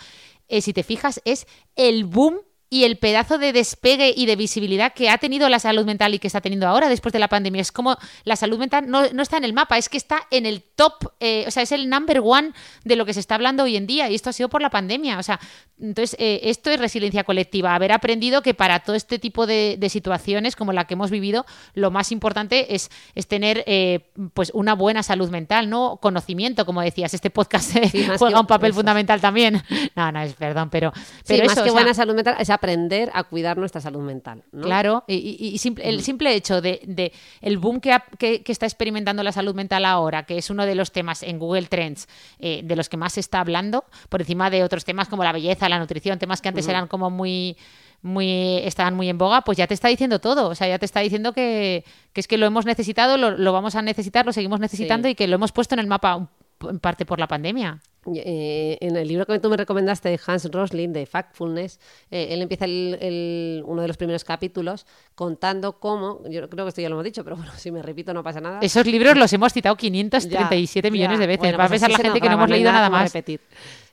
eh, 0.48 0.62
si 0.62 0.72
te 0.72 0.84
fijas, 0.84 1.20
es 1.26 1.46
el 1.76 2.06
boom 2.06 2.40
y 2.72 2.84
el 2.84 2.98
pedazo 3.00 3.38
de 3.40 3.52
despegue 3.52 4.14
y 4.16 4.26
de 4.28 4.36
visibilidad 4.36 4.94
que 4.94 5.10
ha 5.10 5.18
tenido 5.18 5.50
la 5.50 5.58
salud 5.60 5.86
mental 5.86 6.14
y 6.14 6.20
que 6.20 6.28
está 6.28 6.40
teniendo 6.42 6.68
ahora 6.68 6.88
después 6.90 7.12
de 7.14 7.20
la 7.20 7.28
pandemia. 7.28 7.62
Es 7.62 7.72
como 7.72 7.98
la 8.26 8.36
salud 8.36 8.60
mental 8.60 8.90
no, 8.90 9.10
no 9.12 9.24
está 9.24 9.38
en 9.38 9.44
el 9.44 9.54
mapa, 9.54 9.78
es 9.78 9.90
que 9.90 9.98
está 9.98 10.22
en 10.30 10.46
el 10.46 10.62
top, 10.62 11.14
eh, 11.20 11.46
o 11.48 11.52
sea, 11.52 11.64
es 11.64 11.72
el 11.72 11.90
number 11.90 12.22
one 12.24 12.52
de 12.84 12.96
lo 12.96 13.06
que 13.06 13.14
se 13.14 13.20
está 13.22 13.36
hablando 13.36 13.64
hoy 13.64 13.76
en 13.76 13.88
día 13.88 14.10
y 14.10 14.16
esto 14.16 14.30
ha 14.30 14.34
sido 14.34 14.50
por 14.50 14.62
la 14.62 14.70
pandemia. 14.70 15.18
O 15.18 15.24
sea, 15.24 15.40
entonces, 15.82 16.16
eh, 16.20 16.42
esto 16.44 16.70
es 16.70 16.80
resiliencia 16.80 17.24
colectiva, 17.24 17.74
haber 17.74 17.92
aprendido 17.92 18.42
que 18.42 18.54
para 18.54 18.82
todo 18.82 18.96
este 18.96 19.18
tipo 19.18 19.48
de, 19.48 19.78
de 19.80 19.90
situaciones 19.90 20.56
como 20.56 20.72
la 20.74 20.86
que 20.86 20.94
hemos 20.94 21.10
vivido, 21.10 21.46
lo 21.74 21.90
más 21.90 22.12
importante 22.12 22.76
es, 22.76 22.92
es 23.16 23.28
tener 23.28 23.64
eh, 23.66 24.12
pues 24.34 24.52
una 24.54 24.76
buena 24.76 25.02
salud 25.04 25.30
mental, 25.30 25.70
¿no? 25.70 25.98
Conocimiento, 26.02 26.66
como 26.66 26.82
decías, 26.82 27.14
este 27.14 27.30
podcast 27.30 27.72
Sí, 27.92 28.06
más 28.08 28.20
juega 28.20 28.36
que- 28.36 28.42
un 28.42 28.48
papel 28.48 28.70
eso. 28.72 28.80
fundamental 28.80 29.20
también. 29.22 29.64
No, 29.96 30.12
no, 30.12 30.22
es 30.22 30.34
perdón, 30.34 30.70
pero, 30.70 30.92
Sí, 30.96 31.02
pero 31.28 31.44
más 31.46 31.54
eso, 31.54 31.64
que 31.64 31.70
o 31.70 31.74
sea, 31.74 31.82
buena 31.82 31.94
salud 31.94 32.14
mental 32.16 32.36
aprender 32.60 33.10
a 33.14 33.24
cuidar 33.24 33.58
nuestra 33.58 33.82
salud 33.82 34.02
mental. 34.02 34.44
¿no? 34.52 34.62
Claro, 34.64 35.04
y, 35.08 35.16
y- 35.16 35.48
y 35.48 35.58
simple- 35.58 35.88
el 35.90 36.02
simple 36.04 36.34
hecho 36.36 36.62
de, 36.62 36.82
de 36.86 37.12
el 37.42 37.58
boom 37.58 37.80
que, 37.80 37.94
ha- 37.94 38.06
que- 38.18 38.44
que 38.44 38.52
está 38.52 38.66
experimentando 38.66 39.24
la 39.24 39.32
salud 39.32 39.56
mental 39.56 39.86
ahora, 39.86 40.24
que 40.24 40.38
es 40.38 40.50
uno 40.50 40.66
de 40.66 40.76
los 40.76 40.92
temas 40.92 41.24
en 41.24 41.40
Google 41.40 41.68
Trends 41.68 42.08
eh, 42.40 42.62
de 42.64 42.76
los 42.76 42.90
que 42.90 42.98
más 42.98 43.14
se 43.14 43.22
está 43.22 43.40
hablando, 43.40 43.86
por 44.10 44.22
encima 44.22 44.50
de 44.50 44.64
otros 44.64 44.86
temas 44.86 45.08
como 45.10 45.24
la 45.24 45.32
belleza, 45.32 45.68
la 45.70 45.80
nutrición, 45.80 46.20
temas 46.20 46.42
que 46.42 46.50
antes 46.50 46.68
eran 46.68 46.88
como 46.88 47.10
muy 47.10 47.58
muy 48.02 48.58
estaban 48.64 48.96
muy 48.96 49.10
en 49.10 49.18
boga, 49.18 49.42
pues 49.42 49.58
ya 49.58 49.68
te 49.68 49.74
está 49.74 49.88
diciendo 49.90 50.20
todo, 50.20 50.48
o 50.50 50.56
sea, 50.56 50.68
ya 50.70 50.80
te 50.80 50.86
está 50.86 51.02
diciendo 51.02 51.34
que, 51.34 51.84
que 52.14 52.22
es 52.22 52.28
que 52.28 52.38
lo 52.38 52.46
hemos 52.46 52.66
necesitado, 52.66 53.18
lo, 53.18 53.32
lo 53.32 53.52
vamos 53.52 53.76
a 53.76 53.82
necesitar, 53.82 54.26
lo 54.26 54.32
seguimos 54.32 54.60
necesitando 54.62 55.08
Sí. 55.08 55.12
y 55.12 55.16
que 55.16 55.28
lo 55.28 55.36
hemos 55.36 55.52
puesto 55.52 55.76
en 55.76 55.80
el 55.80 55.88
mapa 55.88 56.30
en 56.62 56.80
parte 56.80 57.06
por 57.06 57.20
la 57.20 57.28
pandemia. 57.28 57.82
Eh, 58.16 58.78
en 58.82 58.96
el 58.96 59.08
libro 59.08 59.26
que 59.26 59.40
tú 59.40 59.50
me 59.50 59.58
recomendaste 59.58 60.10
de 60.10 60.20
Hans 60.26 60.50
Rosling, 60.52 60.94
de 60.94 61.06
Factfulness, 61.06 61.80
eh, 62.12 62.28
él 62.32 62.42
empieza 62.42 62.66
el- 62.66 62.98
el- 63.02 63.64
uno 63.66 63.82
de 63.82 63.88
los 63.88 63.98
primeros 63.98 64.24
capítulos 64.24 64.86
contando 65.16 65.80
cómo, 65.80 66.22
yo 66.30 66.50
creo 66.50 66.66
que 66.66 66.70
esto 66.70 66.82
ya 66.82 66.90
lo 66.90 66.96
hemos 66.96 67.06
dicho, 67.06 67.24
pero 67.24 67.36
bueno, 67.36 67.52
si 67.58 67.72
me 67.72 67.82
repito 67.82 68.14
no 68.14 68.24
pasa 68.24 68.42
nada. 68.42 68.60
Esos 68.62 68.86
libros 68.86 69.18
los 69.18 69.32
hemos 69.34 69.54
citado 69.54 69.76
537 69.76 70.88
Ya, 70.88 70.92
millones 70.92 71.18
ya. 71.18 71.22
de 71.22 71.28
veces. 71.28 71.40
Bueno, 71.40 71.58
Va 71.58 71.66
a 71.66 71.68
pues 71.68 71.82
pensar 71.82 71.92
la 71.92 72.04
gente 72.04 72.22
que 72.22 72.28
no 72.30 72.36
hemos 72.36 72.50
leído 72.50 72.72
nada 72.72 72.90
más. 72.90 73.12
repetir. 73.14 73.42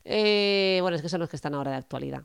Eh, 0.04 0.78
bueno, 0.82 0.96
es 0.96 1.02
que 1.02 1.08
son 1.08 1.20
los 1.20 1.28
que 1.28 1.36
están 1.36 1.54
ahora 1.54 1.72
de 1.72 1.76
actualidad. 1.78 2.22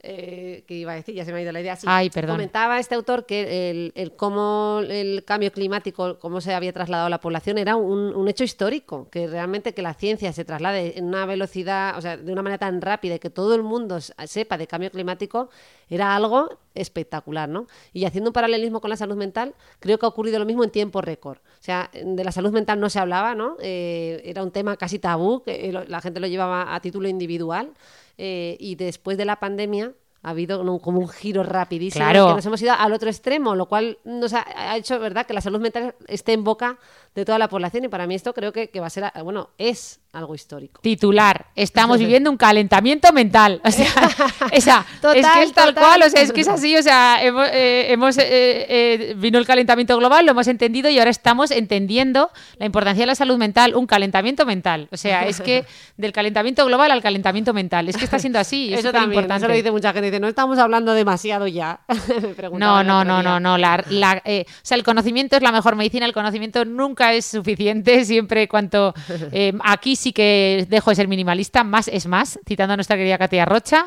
Eh, 0.00 0.62
¿Qué 0.68 0.74
iba 0.74 0.92
a 0.92 0.94
decir? 0.94 1.14
Ya 1.14 1.24
se 1.24 1.32
me 1.32 1.38
ha 1.38 1.42
ido 1.42 1.50
la 1.50 1.60
idea. 1.60 1.74
Sí, 1.74 1.86
Ay, 1.88 2.08
perdón. 2.08 2.36
Comentaba 2.36 2.78
este 2.78 2.94
autor 2.94 3.26
que 3.26 3.70
el, 3.70 3.92
el 3.96 4.12
cómo 4.12 4.80
el 4.88 5.24
cambio 5.24 5.50
climático, 5.50 6.20
cómo 6.20 6.40
se 6.40 6.54
había 6.54 6.72
trasladado 6.72 7.08
a 7.08 7.10
la 7.10 7.20
población, 7.20 7.58
era 7.58 7.74
un, 7.74 8.14
un 8.14 8.28
hecho 8.28 8.44
histórico, 8.44 9.08
que 9.10 9.26
realmente 9.26 9.74
que 9.74 9.82
la 9.82 9.94
ciencia 9.94 10.32
se 10.32 10.44
traslade 10.44 10.98
en 10.98 11.06
una 11.06 11.26
velocidad, 11.26 11.98
o 11.98 12.00
sea, 12.00 12.16
de 12.16 12.32
una 12.32 12.42
manera 12.42 12.58
tan 12.58 12.80
rápida 12.80 13.16
y 13.16 13.18
que 13.18 13.30
todo 13.30 13.56
el 13.56 13.64
mundo 13.64 13.98
sepa 14.00 14.56
de 14.56 14.68
cambio 14.68 14.90
climático, 14.92 15.50
era 15.90 16.14
algo 16.14 16.58
espectacular, 16.74 17.48
¿no? 17.48 17.66
Y 17.92 18.04
haciendo 18.04 18.30
un 18.30 18.34
paralelismo 18.34 18.80
con 18.80 18.90
la 18.90 18.96
salud 18.96 19.16
mental, 19.16 19.54
creo 19.80 19.98
que 19.98 20.06
ha 20.06 20.08
ocurrido 20.08 20.38
lo 20.38 20.46
mismo 20.46 20.62
en 20.62 20.70
tiempo 20.70 21.00
récord. 21.00 21.38
O 21.38 21.62
sea, 21.62 21.90
de 21.92 22.22
la 22.22 22.30
salud 22.30 22.52
mental 22.52 22.78
no 22.78 22.88
se 22.88 23.00
hablaba, 23.00 23.34
¿no? 23.34 23.56
Eh, 23.60 24.22
era 24.24 24.44
un 24.44 24.52
tema 24.52 24.76
casi 24.76 25.00
tabú, 25.00 25.42
que 25.42 25.72
la 25.88 26.00
gente 26.00 26.20
lo 26.20 26.28
llevaba 26.28 26.72
a 26.72 26.80
título 26.80 27.08
individual. 27.08 27.72
Eh, 28.18 28.56
y 28.60 28.74
después 28.74 29.16
de 29.16 29.24
la 29.24 29.36
pandemia 29.36 29.92
ha 30.22 30.30
habido 30.30 30.60
un- 30.60 30.80
como 30.80 30.98
un 30.98 31.08
giro 31.08 31.44
rapidísimo 31.44 32.04
Claro. 32.04 32.26
que 32.28 32.34
nos 32.34 32.46
hemos 32.46 32.60
ido 32.60 32.72
al 32.76 32.92
otro 32.92 33.08
extremo, 33.08 33.54
lo 33.54 33.66
cual 33.66 33.98
nos 34.04 34.34
ha, 34.34 34.44
ha 34.56 34.76
hecho, 34.76 34.98
¿verdad?, 34.98 35.24
que 35.26 35.32
la 35.32 35.40
salud 35.40 35.60
mental 35.60 35.94
esté 36.08 36.32
en 36.32 36.42
boca 36.42 36.76
de 37.14 37.24
toda 37.24 37.38
la 37.38 37.48
población 37.48 37.84
y 37.84 37.88
para 37.88 38.06
mí 38.08 38.16
esto 38.16 38.34
creo 38.34 38.52
que, 38.52 38.68
que 38.68 38.80
va 38.80 38.88
a 38.88 38.90
ser, 38.90 39.04
bueno, 39.22 39.50
es 39.58 40.00
algo 40.12 40.34
histórico. 40.34 40.80
Titular, 40.80 41.46
estamos 41.54 41.98
viviendo 41.98 42.30
un 42.30 42.36
calentamiento 42.36 43.12
mental. 43.12 43.60
O 43.64 43.70
sea, 43.70 43.86
esa, 44.52 44.86
es 44.94 45.00
Total, 45.00 45.32
que 45.34 45.42
es 45.42 45.52
tal 45.52 45.68
total. 45.74 45.84
cual, 45.84 46.02
o 46.02 46.10
sea, 46.10 46.22
es 46.22 46.32
que 46.32 46.40
es 46.40 46.48
así, 46.48 46.76
o 46.76 46.82
sea, 46.82 47.22
hemos, 47.22 47.46
eh, 47.52 47.92
hemos, 47.92 48.16
eh, 48.18 48.24
eh, 48.28 49.14
vino 49.16 49.38
el 49.38 49.46
calentamiento 49.46 49.96
global, 49.98 50.24
lo 50.24 50.32
hemos 50.32 50.48
entendido 50.48 50.88
y 50.88 50.98
ahora 50.98 51.10
estamos 51.10 51.50
entendiendo 51.50 52.30
la 52.56 52.66
importancia 52.66 53.02
de 53.02 53.06
la 53.06 53.14
salud 53.14 53.36
mental, 53.36 53.74
un 53.74 53.86
calentamiento 53.86 54.46
mental. 54.46 54.88
O 54.90 54.96
sea, 54.96 55.26
es 55.26 55.40
que 55.40 55.66
del 55.96 56.12
calentamiento 56.12 56.64
global 56.64 56.90
al 56.90 57.02
calentamiento 57.02 57.52
mental, 57.52 57.88
es 57.88 57.96
que 57.96 58.04
está 58.04 58.18
siendo 58.18 58.38
así, 58.38 58.72
es 58.72 58.80
eso 58.80 58.92
también, 58.92 59.12
importante. 59.12 59.44
eso 59.44 59.48
lo 59.48 59.54
dice 59.54 59.70
mucha 59.70 59.92
gente, 59.92 60.06
dice, 60.06 60.20
no 60.20 60.28
estamos 60.28 60.58
hablando 60.58 60.94
demasiado 60.94 61.46
ya. 61.46 61.80
Me 62.18 62.58
No, 62.58 62.82
no, 62.82 63.04
no, 63.04 63.22
no, 63.22 63.38
no. 63.38 63.58
La, 63.58 63.84
la, 63.90 64.22
eh, 64.24 64.44
o 64.48 64.52
sea, 64.62 64.76
el 64.76 64.84
conocimiento 64.84 65.36
es 65.36 65.42
la 65.42 65.52
mejor 65.52 65.76
medicina. 65.76 66.06
El 66.06 66.12
conocimiento 66.12 66.64
nunca 66.64 67.12
es 67.12 67.26
suficiente. 67.26 68.04
Siempre 68.04 68.48
cuanto 68.48 68.94
eh, 69.32 69.52
aquí 69.64 69.96
sí 69.98 70.12
que 70.12 70.66
dejo 70.68 70.90
de 70.90 70.96
ser 70.96 71.08
minimalista. 71.08 71.64
Más 71.64 71.88
es 71.88 72.06
más. 72.06 72.38
Citando 72.46 72.74
a 72.74 72.76
nuestra 72.76 72.96
querida 72.96 73.18
Katia 73.18 73.44
Rocha. 73.44 73.86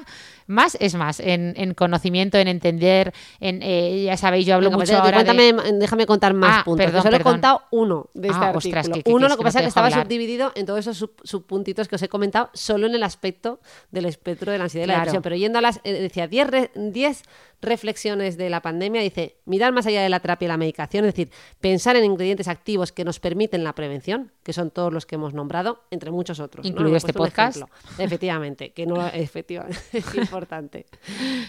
Más 0.51 0.75
es 0.79 0.95
más, 0.95 1.19
en, 1.19 1.53
en 1.55 1.73
conocimiento, 1.73 2.37
en 2.37 2.47
entender, 2.49 3.13
en 3.39 3.61
eh, 3.63 4.03
ya 4.05 4.17
sabéis, 4.17 4.45
yo 4.45 4.55
hablo 4.55 4.67
Venga, 4.69 4.77
pues 4.79 4.89
mucho 4.89 5.01
te- 5.01 5.05
ahora 5.05 5.23
de- 5.23 5.33
cuéntame, 5.53 5.77
déjame 5.79 6.05
contar 6.05 6.33
más 6.33 6.57
Ah, 6.59 6.63
puntos. 6.65 6.85
perdón, 6.85 7.03
solo 7.03 7.15
he 7.17 7.19
contado 7.21 7.61
uno 7.71 8.09
de 8.13 8.27
este 8.27 8.39
Ah, 8.43 8.49
artículo. 8.49 8.57
ostras, 8.79 8.89
¿qué- 8.97 9.03
qué 9.03 9.11
uno, 9.13 9.27
lo 9.29 9.35
que 9.35 9.37
que 9.39 9.43
pasa 9.43 9.59
es 9.59 9.63
que 9.63 9.69
estaba 9.69 9.87
hablar? 9.87 10.03
subdividido 10.05 10.51
en 10.55 10.65
todos 10.65 10.79
esos 10.81 10.97
sub- 10.97 11.21
subpuntitos 11.23 11.87
que 11.87 11.95
os 11.95 12.01
he 12.01 12.09
comentado, 12.09 12.49
solo 12.53 12.87
en 12.87 12.95
el 12.95 13.03
aspecto 13.03 13.59
del 13.91 14.05
espectro 14.05 14.51
de 14.51 14.57
la 14.57 14.65
ansiedad 14.65 14.85
y 14.85 14.87
la 14.87 14.95
depresión. 14.95 15.23
Pero 15.23 15.35
yendo 15.37 15.57
a 15.59 15.61
las, 15.61 15.79
eh, 15.85 15.93
decía, 15.93 16.27
10 16.27 16.47
re- 16.49 16.71
10 16.75 17.23
reflexiones 17.61 18.37
de 18.37 18.49
la 18.49 18.61
pandemia, 18.61 19.01
dice, 19.01 19.37
mirar 19.45 19.71
más 19.71 19.85
allá 19.85 20.01
de 20.01 20.09
la 20.09 20.19
terapia 20.19 20.47
y 20.47 20.49
la 20.49 20.57
medicación, 20.57 21.05
es 21.05 21.13
decir, 21.13 21.29
pensar 21.59 21.95
en 21.95 22.03
ingredientes 22.05 22.47
activos 22.47 22.91
que 22.91 23.05
nos 23.05 23.19
permiten 23.19 23.63
la 23.63 23.73
prevención, 23.75 24.31
que 24.43 24.51
son 24.51 24.71
todos 24.71 24.91
los 24.91 25.05
que 25.05 25.13
hemos 25.15 25.33
nombrado, 25.35 25.83
entre 25.91 26.09
muchos 26.09 26.39
otros. 26.39 26.65
Incluido 26.65 26.97
este 26.97 27.13
podcast. 27.13 27.61
Efectivamente, 27.99 28.71
que 28.73 28.85
no 28.87 29.05
efectivamente 29.13 29.77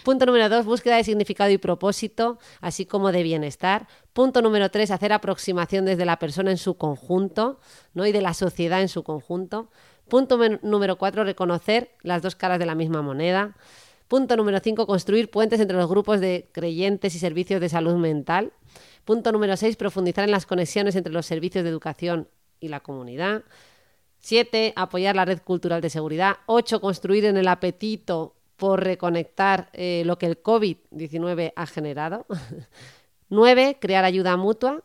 Punto 0.04 0.26
número 0.26 0.48
dos, 0.48 0.64
búsqueda 0.64 0.96
de 0.96 1.04
significado 1.04 1.50
y 1.50 1.58
propósito, 1.58 2.38
así 2.60 2.86
como 2.86 3.12
de 3.12 3.22
bienestar. 3.22 3.88
Punto 4.12 4.42
número 4.42 4.70
tres, 4.70 4.90
hacer 4.90 5.12
aproximación 5.12 5.84
desde 5.84 6.04
la 6.04 6.18
persona 6.18 6.50
en 6.50 6.58
su 6.58 6.76
conjunto, 6.76 7.60
¿no? 7.94 8.06
Y 8.06 8.12
de 8.12 8.20
la 8.20 8.34
sociedad 8.34 8.80
en 8.80 8.88
su 8.88 9.02
conjunto. 9.02 9.70
Punto 10.08 10.38
número 10.62 10.98
cuatro, 10.98 11.24
reconocer 11.24 11.90
las 12.02 12.22
dos 12.22 12.36
caras 12.36 12.58
de 12.58 12.66
la 12.66 12.74
misma 12.74 13.02
moneda. 13.02 13.56
Punto 14.08 14.36
número 14.36 14.60
cinco, 14.60 14.86
construir 14.86 15.30
puentes 15.30 15.58
entre 15.60 15.76
los 15.76 15.88
grupos 15.88 16.20
de 16.20 16.50
creyentes 16.52 17.14
y 17.14 17.18
servicios 17.18 17.60
de 17.60 17.68
salud 17.68 17.96
mental. 17.96 18.52
Punto 19.04 19.32
número 19.32 19.56
seis, 19.56 19.76
profundizar 19.76 20.24
en 20.24 20.30
las 20.30 20.44
conexiones 20.44 20.96
entre 20.96 21.12
los 21.12 21.24
servicios 21.24 21.64
de 21.64 21.70
educación 21.70 22.28
y 22.60 22.68
la 22.68 22.80
comunidad. 22.80 23.42
7. 24.22 24.72
Apoyar 24.76 25.16
la 25.16 25.24
red 25.24 25.40
cultural 25.42 25.80
de 25.80 25.90
seguridad. 25.90 26.36
8. 26.46 26.80
Construir 26.80 27.24
en 27.24 27.36
el 27.36 27.48
apetito 27.48 28.36
por 28.62 28.84
reconectar 28.84 29.70
eh, 29.72 30.04
lo 30.06 30.18
que 30.18 30.26
el 30.26 30.40
COVID-19 30.40 31.52
ha 31.56 31.66
generado. 31.66 32.26
9. 33.28 33.78
Crear 33.80 34.04
ayuda 34.04 34.36
mutua. 34.36 34.82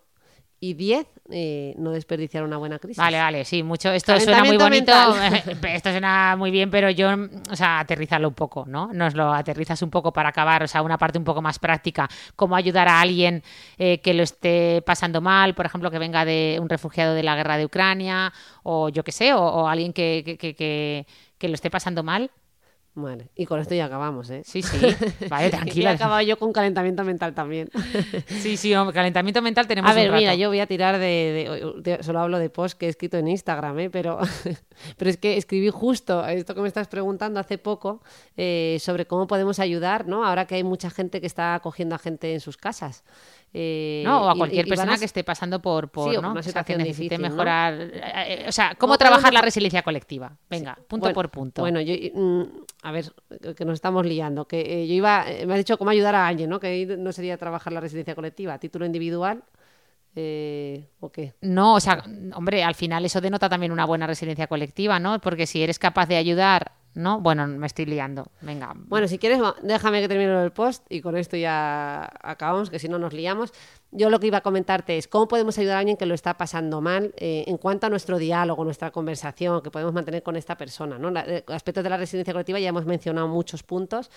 Y 0.60 0.74
10. 0.74 1.06
eh, 1.30 1.76
no 1.78 1.92
desperdiciar 1.92 2.44
una 2.44 2.58
buena 2.58 2.80
crisis. 2.80 2.98
Vale, 2.98 3.20
vale, 3.20 3.46
sí, 3.46 3.62
mucho. 3.62 3.92
Esto 3.92 4.20
suena 4.20 4.44
muy 4.44 4.58
bonito. 4.58 4.92
Esto 5.68 5.92
suena 5.92 6.36
muy 6.36 6.50
bien, 6.50 6.72
pero 6.72 6.90
yo, 6.90 7.10
o 7.52 7.56
sea, 7.56 7.78
aterrízalo 7.82 8.28
un 8.28 8.34
poco, 8.34 8.66
¿no? 8.68 8.92
Nos 8.92 9.14
lo 9.14 9.32
aterrizas 9.32 9.80
un 9.84 9.92
poco 9.92 10.12
para 10.12 10.30
acabar, 10.30 10.64
o 10.64 10.68
sea, 10.68 10.82
una 10.82 10.98
parte 10.98 11.20
un 11.20 11.24
poco 11.24 11.44
más 11.44 11.60
práctica. 11.60 12.10
Cómo 12.36 12.56
ayudar 12.56 12.88
a 12.88 13.00
alguien 13.00 13.44
eh, 13.78 14.00
que 14.02 14.16
lo 14.16 14.24
esté 14.24 14.82
pasando 14.84 15.22
mal, 15.22 15.54
por 15.54 15.68
ejemplo, 15.68 15.92
que 15.92 16.00
venga 16.00 16.26
de 16.26 16.58
un 16.60 16.70
refugiado 16.70 17.14
de 17.14 17.22
la 17.22 17.36
guerra 17.36 17.58
de 17.58 17.66
Ucrania, 17.66 18.34
o 18.64 18.90
yo 18.90 19.04
qué 19.04 19.12
sé, 19.12 19.34
o, 19.36 19.40
o 19.44 19.68
alguien 19.68 19.94
que, 19.94 20.24
que- 20.40 21.06
que 21.38 21.48
lo 21.48 21.54
esté 21.54 21.70
pasando 21.70 22.02
mal. 22.02 22.32
Vale, 23.00 23.30
y 23.36 23.46
con 23.46 23.60
esto 23.60 23.76
ya 23.76 23.86
acabamos, 23.86 24.28
¿eh? 24.32 24.42
Sí, 24.44 24.64
sí, 24.64 24.80
vale, 25.30 25.46
Y 25.46 25.48
he 25.48 25.52
tranquila. 25.52 25.92
acabado 25.92 26.22
yo 26.22 26.40
con 26.40 26.52
calentamiento 26.52 27.04
mental 27.04 27.36
también. 27.36 27.70
Sí, 28.42 28.58
sí, 28.58 28.74
hombre, 28.74 28.92
calentamiento 28.96 29.40
mental 29.44 29.68
tenemos 29.68 29.92
A 29.92 29.94
ver, 29.94 30.06
un 30.08 30.14
rato. 30.14 30.20
mira, 30.22 30.34
yo 30.34 30.50
voy 30.50 30.62
a 30.62 30.66
tirar 30.66 30.98
de, 30.98 31.06
de- 31.06 31.74
de- 31.98 32.04
Solo 32.04 32.22
hablo 32.22 32.40
de 32.40 32.50
post 32.50 32.76
que 32.76 32.88
he 32.88 32.90
escrito 32.90 33.18
en 33.18 33.28
Instagram, 33.28 33.78
¿eh? 33.78 33.90
pero, 33.92 34.18
pero 34.98 35.10
es 35.12 35.18
que 35.18 35.38
escribí 35.38 35.70
justo 35.70 36.26
esto 36.26 36.56
que 36.56 36.62
me 36.62 36.68
estás 36.68 36.88
preguntando 36.88 37.40
hace 37.40 37.60
poco 37.60 38.02
eh, 38.36 38.78
sobre 38.80 39.06
cómo 39.06 39.28
podemos 39.28 39.60
ayudar, 39.60 40.08
¿no? 40.08 40.26
Ahora 40.26 40.46
que 40.48 40.56
hay 40.56 40.64
mucha 40.64 40.90
gente 40.90 41.22
que 41.22 41.28
está 41.28 41.54
acogiendo 41.54 41.94
a 41.94 42.00
gente 42.00 42.34
en 42.34 42.40
sus 42.40 42.58
casas. 42.58 43.04
Eh, 43.54 44.04
No, 44.06 44.26
o 44.26 44.30
a 44.30 44.36
cualquier 44.36 44.66
y- 44.66 44.68
y 44.68 44.72
van 44.72 44.78
persona 44.78 44.96
a- 44.96 45.00
que 45.00 45.06
esté 45.06 45.24
pasando 45.24 45.62
por, 45.62 45.90
por 45.90 46.12
Sí, 46.14 46.22
¿no? 46.22 46.32
una 46.32 46.40
O 46.40 46.44
sea, 46.44 46.64
que 46.64 46.78
necesite 46.78 47.18
mejorar. 47.18 47.74
eh, 47.74 47.92
eh, 47.94 48.46
o 48.48 48.52
sea, 48.52 48.70
cómo 48.72 48.78
¿Cómo 48.94 48.98
trabajar 48.98 49.34
la 49.34 49.42
resiliencia 49.42 49.82
colectiva. 49.84 50.38
Venga, 50.50 50.76
punto 50.88 51.06
Bueno, 51.06 51.14
por 51.16 51.30
punto. 51.32 51.62
Bueno, 51.62 51.80
yo, 51.82 51.94
mm, 52.14 52.42
a 52.84 52.92
ver, 52.92 53.06
que 53.56 53.66
nos 53.66 53.76
estamos 53.76 54.06
liando. 54.06 54.46
Que 54.48 54.84
eh, 54.84 54.88
yo 54.88 54.94
iba, 54.94 55.26
me 55.46 55.54
has 55.54 55.60
dicho 55.60 55.78
cómo 55.78 55.90
ayudar 55.92 56.14
a 56.16 56.28
alguien, 56.28 56.50
¿no? 56.50 56.60
Que 56.60 56.86
no 56.98 57.12
sería 57.14 57.38
trabajar 57.38 57.72
la 57.74 57.80
resiliencia 57.80 58.16
colectiva. 58.16 58.54
¿A 58.54 58.60
título 58.60 58.86
individual? 58.86 59.44
Eh, 60.16 60.90
¿O 61.00 61.12
qué? 61.12 61.34
No, 61.42 61.76
o 61.76 61.80
sea, 61.80 62.04
hombre, 62.34 62.64
al 62.64 62.76
final 62.76 63.06
eso 63.06 63.22
denota 63.22 63.50
también 63.50 63.72
una 63.72 63.86
buena 63.86 64.08
resiliencia 64.08 64.48
colectiva, 64.48 65.00
¿no? 65.00 65.20
Porque 65.22 65.46
si 65.46 65.62
eres 65.62 65.78
capaz 65.80 66.08
de 66.08 66.18
ayudar, 66.18 66.72
¿no? 66.98 67.22
Bueno, 67.22 67.48
me 67.48 67.68
estoy 67.68 67.86
liando. 67.86 68.32
Venga. 68.42 68.74
Bueno, 68.76 69.08
si 69.08 69.20
quieres, 69.20 69.40
déjame 69.62 70.02
que 70.02 70.08
termine 70.08 70.44
el 70.44 70.52
post 70.52 70.84
y 70.90 71.02
con 71.02 71.16
esto 71.16 71.38
ya 71.38 72.10
acabamos, 72.22 72.70
que 72.70 72.80
si 72.80 72.90
no 72.90 72.98
nos 72.98 73.14
liamos. 73.14 73.54
Yo 73.92 74.10
lo 74.10 74.20
que 74.20 74.28
iba 74.28 74.40
a 74.40 74.42
comentarte 74.42 74.98
es 74.98 75.08
cómo 75.08 75.28
podemos 75.30 75.58
ayudar 75.58 75.78
a 75.78 75.80
alguien 75.80 75.96
que 75.96 76.06
lo 76.06 76.14
está 76.14 76.36
pasando 76.38 76.82
mal 76.82 77.14
eh, 77.18 77.46
en 77.48 77.58
cuanto 77.58 77.88
a 77.88 77.90
nuestro 77.90 78.18
diálogo, 78.18 78.66
nuestra 78.66 78.92
conversación 78.92 79.62
que 79.62 79.72
podemos 79.72 79.94
mantener 79.94 80.24
con 80.24 80.36
esta 80.36 80.58
persona. 80.58 80.98
¿no? 81.00 81.10
La- 81.10 81.22
eh, 81.26 81.44
aspectos 81.48 81.84
de 81.86 81.90
la 81.90 81.98
resiliencia 81.98 82.34
colectiva 82.34 82.60
ya 82.60 82.68
hemos 82.70 82.86
mencionado 82.86 83.28
muchos 83.30 83.64
puntos. 83.64 84.12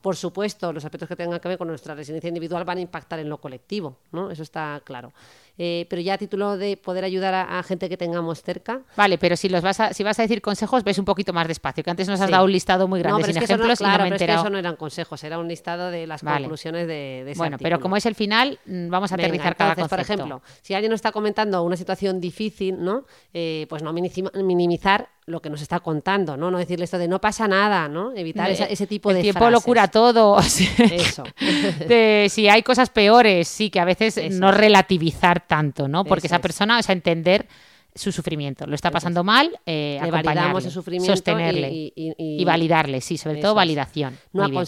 Por 0.00 0.14
supuesto, 0.14 0.72
los 0.72 0.84
aspectos 0.84 1.08
que 1.08 1.16
tengan 1.16 1.40
que 1.40 1.48
ver 1.48 1.58
con 1.58 1.66
nuestra 1.66 1.94
resiliencia 1.96 2.28
individual 2.28 2.64
van 2.64 2.78
a 2.78 2.80
impactar 2.82 3.18
en 3.18 3.28
lo 3.28 3.38
colectivo, 3.38 3.96
¿no? 4.12 4.30
Eso 4.30 4.44
está 4.44 4.80
claro. 4.84 5.12
Eh, 5.58 5.86
pero 5.88 6.02
ya 6.02 6.14
a 6.14 6.18
título 6.18 6.58
de 6.58 6.76
poder 6.76 7.02
ayudar 7.02 7.32
a, 7.32 7.58
a 7.58 7.62
gente 7.62 7.88
que 7.88 7.96
tengamos 7.96 8.42
cerca, 8.42 8.82
Vale, 8.94 9.16
pero 9.16 9.36
si 9.36 9.48
los 9.48 9.62
vas 9.62 9.80
a, 9.80 9.94
si 9.94 10.04
vas 10.04 10.18
a 10.18 10.22
decir 10.22 10.42
consejos, 10.42 10.84
ves 10.84 10.98
un 10.98 11.06
poquito 11.06 11.32
más 11.32 11.48
despacio, 11.48 11.82
que 11.82 11.88
antes 11.90 12.06
nos 12.08 12.20
has 12.20 12.26
Sí. 12.26 12.32
dado 12.32 12.44
un 12.44 12.52
listado 12.52 12.86
muy 12.86 13.00
grande 13.00 13.22
pero 13.22 13.32
sin 13.32 13.42
es 13.42 13.48
que 13.48 13.54
eso 13.54 13.56
no- 13.56 13.64
ejemplos 13.64 13.80
y 13.80 13.84
claro, 13.84 13.98
no 13.98 14.02
me 14.02 14.08
he 14.08 14.10
pero 14.10 14.14
es 14.16 14.18
que 14.18 14.24
enterado. 14.24 14.44
eso 14.44 14.50
no 14.50 14.58
eran 14.58 14.76
consejos, 14.76 15.24
era 15.24 15.38
un 15.38 15.48
listado 15.48 15.90
de 15.90 16.06
las 16.06 16.22
Vale. 16.22 16.40
conclusiones 16.42 16.86
de, 16.86 17.22
de 17.24 17.30
ese 17.30 17.38
Bueno, 17.38 17.56
pero 17.56 17.68
artículo. 17.76 17.82
como 17.82 17.96
es 17.96 18.04
el 18.04 18.14
final, 18.14 18.58
mm, 18.66 18.90
vamos 18.90 19.12
a 19.12 19.15
Venga, 19.16 19.26
aterrizar 19.28 19.56
cada 19.56 19.74
concepto. 19.74 19.96
Por 19.96 20.00
ejemplo, 20.00 20.42
si 20.62 20.74
alguien 20.74 20.90
nos 20.90 20.98
está 20.98 21.12
comentando 21.12 21.62
una 21.62 21.76
situación 21.76 22.20
difícil, 22.20 22.76
¿no? 22.82 23.04
Eh, 23.34 23.66
pues 23.68 23.82
no 23.82 23.92
minimi- 23.92 24.30
minimizar 24.42 25.08
lo 25.26 25.42
que 25.42 25.50
nos 25.50 25.60
está 25.60 25.80
contando, 25.80 26.36
¿no? 26.36 26.50
No 26.50 26.58
decirle 26.58 26.84
esto 26.84 26.98
de 26.98 27.08
no 27.08 27.20
pasa 27.20 27.48
nada, 27.48 27.88
¿no? 27.88 28.12
Evitar 28.14 28.50
esa- 28.50 28.66
ese 28.66 28.86
tipo 28.86 29.10
el 29.10 29.16
de 29.16 29.22
tiempo 29.22 29.44
lo 29.44 29.50
frases. 29.60 29.64
cura 29.64 29.88
todo. 29.88 30.32
o 30.32 30.42
sea, 30.42 30.68
Eso. 30.86 31.24
de 31.88 32.28
si 32.30 32.48
hay 32.48 32.62
cosas 32.62 32.90
peores, 32.90 33.48
sí, 33.48 33.70
que 33.70 33.80
a 33.80 33.84
veces 33.84 34.16
Eso 34.16 34.38
no 34.40 34.52
relativizar 34.52 35.46
tanto, 35.46 35.88
¿no? 35.88 36.04
Porque 36.04 36.26
Eso 36.26 36.34
esa 36.34 36.36
es. 36.36 36.42
persona, 36.42 36.78
o 36.78 36.82
sea, 36.82 36.92
entender 36.92 37.46
su 37.94 38.12
sufrimiento. 38.12 38.66
Lo 38.66 38.74
está 38.74 38.90
pasando 38.90 39.24
mal, 39.24 39.58
eh, 39.64 39.98
Le 40.02 40.10
validamos 40.10 40.64
el 40.66 40.70
sufrimiento 40.70 41.14
sostenerle 41.16 41.70
y- 41.72 41.92
y- 41.96 42.14
y- 42.42 42.44
validarle, 42.44 43.00
sí, 43.00 43.16
sobre 43.16 43.40
todo 43.40 43.54
validación. 43.54 44.18
No 44.34 44.42
Muy 44.42 44.50
bien. 44.50 44.60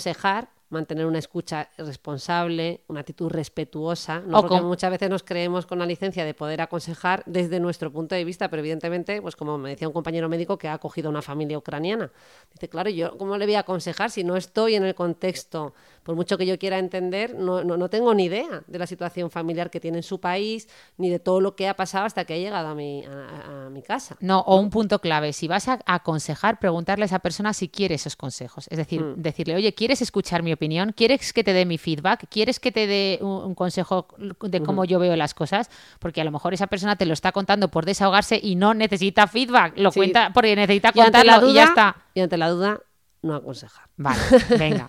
Mantener 0.71 1.07
una 1.07 1.19
escucha 1.19 1.71
responsable, 1.79 2.83
una 2.89 3.01
actitud 3.01 3.29
respetuosa, 3.31 4.21
¿no? 4.21 4.39
Porque 4.43 4.57
con- 4.61 4.67
muchas 4.69 4.91
veces 4.91 5.09
nos 5.11 5.23
creemos 5.23 5.67
con 5.67 5.79
la 5.79 5.87
licencia 5.87 6.25
de 6.25 6.35
poder 6.35 6.61
aconsejar 6.61 7.23
desde 7.27 7.59
nuestro 7.61 7.91
punto 7.93 8.15
de 8.15 8.25
vista, 8.25 8.49
pero 8.51 8.61
evidentemente, 8.61 9.21
pues 9.23 9.35
como 9.37 9.57
me 9.59 9.71
decía 9.71 9.89
un 9.89 9.95
compañero 9.95 10.29
médico 10.29 10.59
que 10.59 10.69
ha 10.69 10.75
acogido 10.75 11.09
a 11.09 11.11
una 11.11 11.23
familia 11.23 11.57
ucraniana, 11.59 12.11
dice, 12.53 12.69
claro, 12.69 12.91
yo 12.91 13.17
cómo 13.19 13.37
le 13.37 13.47
voy 13.47 13.55
a 13.55 13.61
aconsejar 13.61 14.11
si 14.11 14.25
no 14.25 14.37
estoy 14.37 14.75
en 14.75 14.85
el 14.85 14.95
contexto, 14.95 15.75
por 16.09 16.17
mucho 16.17 16.39
que 16.39 16.47
yo 16.47 16.59
quiera 16.59 16.79
entender, 16.79 17.35
no, 17.35 17.63
no, 17.63 17.77
no 17.77 17.91
tengo 17.91 18.15
ni 18.15 18.25
idea 18.25 18.63
de 18.67 18.79
la 18.79 18.87
situación 18.87 19.31
familiar 19.31 19.69
que 19.69 19.79
tiene 19.79 19.99
en 19.99 20.03
su 20.03 20.19
país, 20.21 20.67
ni 20.97 21.11
de 21.11 21.19
todo 21.19 21.43
lo 21.43 21.55
que 21.55 21.69
ha 21.69 21.77
pasado 21.77 22.07
hasta 22.07 22.25
que 22.25 22.33
ha 22.33 22.39
llegado 22.39 22.67
a 22.69 22.75
mi, 22.75 23.05
a- 23.05 23.67
a 23.67 23.69
mi 23.69 23.83
casa. 23.83 24.17
No, 24.21 24.41
o 24.41 24.57
un 24.59 24.71
punto 24.71 25.01
clave, 25.03 25.35
si 25.35 25.49
vas 25.49 25.69
a 25.69 25.81
aconsejar, 25.85 26.59
preguntarle 26.61 27.05
a 27.05 27.05
esa 27.05 27.19
persona 27.19 27.53
si 27.53 27.69
quiere 27.69 27.95
esos 27.97 28.17
consejos. 28.17 28.69
Es 28.71 28.79
decir, 28.79 29.03
Mm. 29.03 29.21
decirle, 29.21 29.55
oye, 29.57 29.75
¿quieres 29.75 30.01
escuchar 30.01 30.43
mi 30.43 30.51
opinión? 30.55 30.95
¿Quieres 30.97 31.35
que 31.35 31.45
te 31.45 31.53
dé 31.53 31.67
mi 31.67 31.77
feedback? 31.77 32.25
¿Quieres 32.31 32.59
que 32.59 32.73
te 32.73 32.87
dé 32.87 33.19
un, 33.21 33.29
un 33.45 33.55
consejo 33.55 34.09
de 34.41 34.63
cómo 34.63 34.87
yo 34.87 34.99
veo 34.99 35.15
las 35.15 35.35
cosas? 35.35 35.69
Porque 35.99 36.23
a 36.23 36.25
lo 36.25 36.31
mejor 36.31 36.55
esa 36.55 36.69
persona 36.69 36.97
te 36.97 37.05
lo 37.05 37.13
está 37.13 37.33
contando 37.33 37.69
por 37.71 37.85
desahogarse 37.85 38.41
y 38.43 38.55
no 38.55 38.73
necesita 38.73 39.27
feedback, 39.27 39.75
lo 39.77 39.91
Sí. 39.91 40.01
cuenta 40.01 40.31
porque 40.33 40.57
necesita 40.57 40.91
contarlo 40.93 41.39
duda, 41.41 41.51
y 41.51 41.55
ya 41.55 41.65
está. 41.65 41.97
y 42.15 42.21
ante 42.21 42.39
la 42.39 42.49
duda, 42.49 42.81
no 43.21 43.35
aconsejar. 43.35 43.85
Vale, 43.99 44.19
venga. 44.59 44.89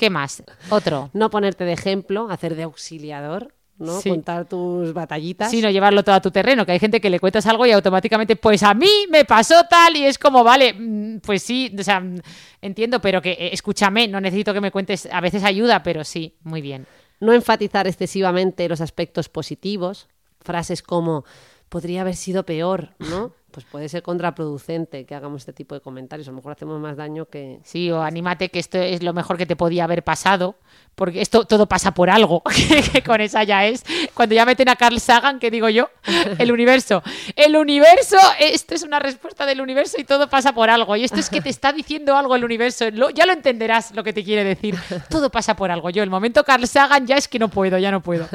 ¿Qué 0.00 0.08
más? 0.08 0.42
Otro. 0.70 1.10
No 1.12 1.28
ponerte 1.28 1.64
de 1.64 1.74
ejemplo, 1.74 2.30
hacer 2.30 2.56
de 2.56 2.62
auxiliador, 2.62 3.52
¿no? 3.76 4.00
Sí. 4.00 4.08
Contar 4.08 4.48
tus 4.48 4.94
batallitas. 4.94 5.50
Sí, 5.50 5.60
no 5.60 5.68
llevarlo 5.68 6.02
todo 6.02 6.14
a 6.14 6.22
tu 6.22 6.30
terreno, 6.30 6.64
que 6.64 6.72
hay 6.72 6.78
gente 6.78 7.02
que 7.02 7.10
le 7.10 7.20
cuentas 7.20 7.44
algo 7.44 7.66
y 7.66 7.72
automáticamente, 7.72 8.34
pues 8.34 8.62
a 8.62 8.72
mí 8.72 8.88
me 9.10 9.26
pasó 9.26 9.62
tal 9.68 9.94
y 9.98 10.06
es 10.06 10.18
como, 10.18 10.42
vale, 10.42 10.72
mm, 10.72 11.18
pues 11.18 11.42
sí, 11.42 11.70
o 11.78 11.82
sea, 11.82 12.00
mm, 12.00 12.16
entiendo, 12.62 13.02
pero 13.02 13.20
que 13.20 13.32
eh, 13.32 13.50
escúchame, 13.52 14.08
no 14.08 14.22
necesito 14.22 14.54
que 14.54 14.62
me 14.62 14.70
cuentes, 14.70 15.06
a 15.12 15.20
veces 15.20 15.44
ayuda, 15.44 15.82
pero 15.82 16.02
sí, 16.02 16.34
muy 16.44 16.62
bien. 16.62 16.86
No 17.20 17.34
enfatizar 17.34 17.86
excesivamente 17.86 18.70
los 18.70 18.80
aspectos 18.80 19.28
positivos. 19.28 20.08
Frases 20.40 20.82
como 20.82 21.26
podría 21.68 22.00
haber 22.00 22.16
sido 22.16 22.46
peor, 22.46 22.94
¿no? 22.98 23.34
Pues 23.50 23.66
puede 23.66 23.88
ser 23.88 24.02
contraproducente 24.02 25.04
que 25.04 25.14
hagamos 25.14 25.42
este 25.42 25.52
tipo 25.52 25.74
de 25.74 25.80
comentarios. 25.80 26.28
A 26.28 26.30
lo 26.30 26.36
mejor 26.36 26.52
hacemos 26.52 26.80
más 26.80 26.96
daño 26.96 27.26
que. 27.26 27.60
Sí, 27.64 27.90
o 27.90 28.02
anímate 28.02 28.48
que 28.48 28.58
esto 28.58 28.78
es 28.78 29.02
lo 29.02 29.12
mejor 29.12 29.36
que 29.36 29.46
te 29.46 29.56
podía 29.56 29.84
haber 29.84 30.04
pasado, 30.04 30.56
porque 30.94 31.20
esto 31.20 31.44
todo 31.44 31.66
pasa 31.66 31.92
por 31.92 32.10
algo, 32.10 32.42
que 32.92 33.02
con 33.02 33.20
esa 33.20 33.42
ya 33.44 33.66
es. 33.66 33.84
Cuando 34.14 34.34
ya 34.34 34.44
meten 34.44 34.68
a 34.68 34.76
Carl 34.76 35.00
Sagan, 35.00 35.38
que 35.38 35.50
digo 35.50 35.68
yo, 35.68 35.90
el 36.38 36.52
universo. 36.52 37.02
El 37.36 37.56
universo, 37.56 38.16
esto 38.38 38.74
es 38.74 38.82
una 38.82 38.98
respuesta 38.98 39.46
del 39.46 39.60
universo 39.60 40.00
y 40.00 40.04
todo 40.04 40.28
pasa 40.28 40.52
por 40.52 40.70
algo. 40.70 40.96
Y 40.96 41.04
esto 41.04 41.18
es 41.18 41.28
que 41.28 41.40
te 41.40 41.50
está 41.50 41.72
diciendo 41.72 42.16
algo 42.16 42.36
el 42.36 42.44
universo. 42.44 42.88
Ya 42.88 43.26
lo 43.26 43.32
entenderás 43.32 43.94
lo 43.94 44.04
que 44.04 44.12
te 44.12 44.22
quiere 44.24 44.44
decir. 44.44 44.76
Todo 45.08 45.30
pasa 45.30 45.56
por 45.56 45.70
algo. 45.70 45.90
Yo, 45.90 46.02
el 46.02 46.10
momento 46.10 46.44
Carl 46.44 46.66
Sagan 46.66 47.06
ya 47.06 47.16
es 47.16 47.28
que 47.28 47.38
no 47.38 47.48
puedo, 47.48 47.78
ya 47.78 47.90
no 47.90 48.00
puedo. 48.02 48.28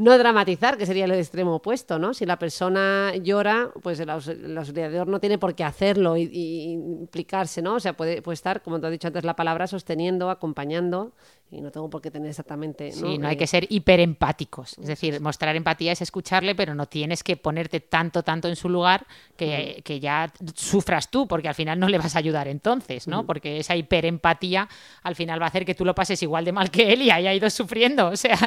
No 0.00 0.16
dramatizar, 0.16 0.78
que 0.78 0.86
sería 0.86 1.04
el 1.04 1.12
extremo 1.12 1.56
opuesto, 1.56 1.98
¿no? 1.98 2.14
Si 2.14 2.24
la 2.24 2.38
persona 2.38 3.14
llora, 3.16 3.70
pues 3.82 4.00
el, 4.00 4.08
auxiliador 4.08 5.06
no 5.06 5.20
tiene 5.20 5.36
por 5.36 5.54
qué 5.54 5.62
hacerlo 5.62 6.16
y, 6.16 6.72
implicarse, 6.72 7.60
¿no? 7.60 7.74
O 7.74 7.80
sea, 7.80 7.92
puede, 7.92 8.22
puede 8.22 8.34
estar, 8.34 8.62
como 8.62 8.80
te 8.80 8.86
has 8.86 8.92
dicho 8.92 9.08
antes, 9.08 9.24
la 9.24 9.36
palabra 9.36 9.66
sosteniendo, 9.66 10.30
acompañando 10.30 11.12
y 11.50 11.60
no 11.60 11.70
tengo 11.70 11.90
por 11.90 12.00
qué 12.00 12.10
tener 12.10 12.30
exactamente. 12.30 12.92
¿no? 12.96 13.08
Sí, 13.08 13.18
no 13.18 13.28
hay 13.28 13.36
que 13.36 13.46
ser 13.46 13.66
hiperempáticos. 13.68 14.78
Es 14.78 14.86
decir, 14.86 15.20
mostrar 15.20 15.54
empatía 15.54 15.92
es 15.92 16.00
escucharle, 16.00 16.54
pero 16.54 16.74
no 16.74 16.86
tienes 16.86 17.22
que 17.22 17.36
ponerte 17.36 17.80
tanto, 17.80 18.22
tanto 18.22 18.48
en 18.48 18.56
su 18.56 18.70
lugar 18.70 19.06
que, 19.36 19.82
que, 19.84 20.00
ya 20.00 20.32
sufras 20.54 21.10
tú, 21.10 21.26
porque 21.26 21.48
al 21.48 21.54
final 21.54 21.78
no 21.78 21.88
le 21.88 21.98
vas 21.98 22.16
a 22.16 22.20
ayudar 22.20 22.48
entonces, 22.48 23.06
¿no? 23.06 23.26
Porque 23.26 23.58
esa 23.58 23.76
hiperempatía 23.76 24.68
al 25.02 25.14
final 25.14 25.42
va 25.42 25.46
a 25.46 25.48
hacer 25.48 25.66
que 25.66 25.74
tú 25.74 25.84
lo 25.84 25.94
pases 25.94 26.22
igual 26.22 26.44
de 26.44 26.52
mal 26.52 26.70
que 26.70 26.92
él 26.92 27.02
y 27.02 27.10
haya 27.10 27.34
ido 27.34 27.50
sufriendo. 27.50 28.08
O 28.08 28.16
sea. 28.16 28.38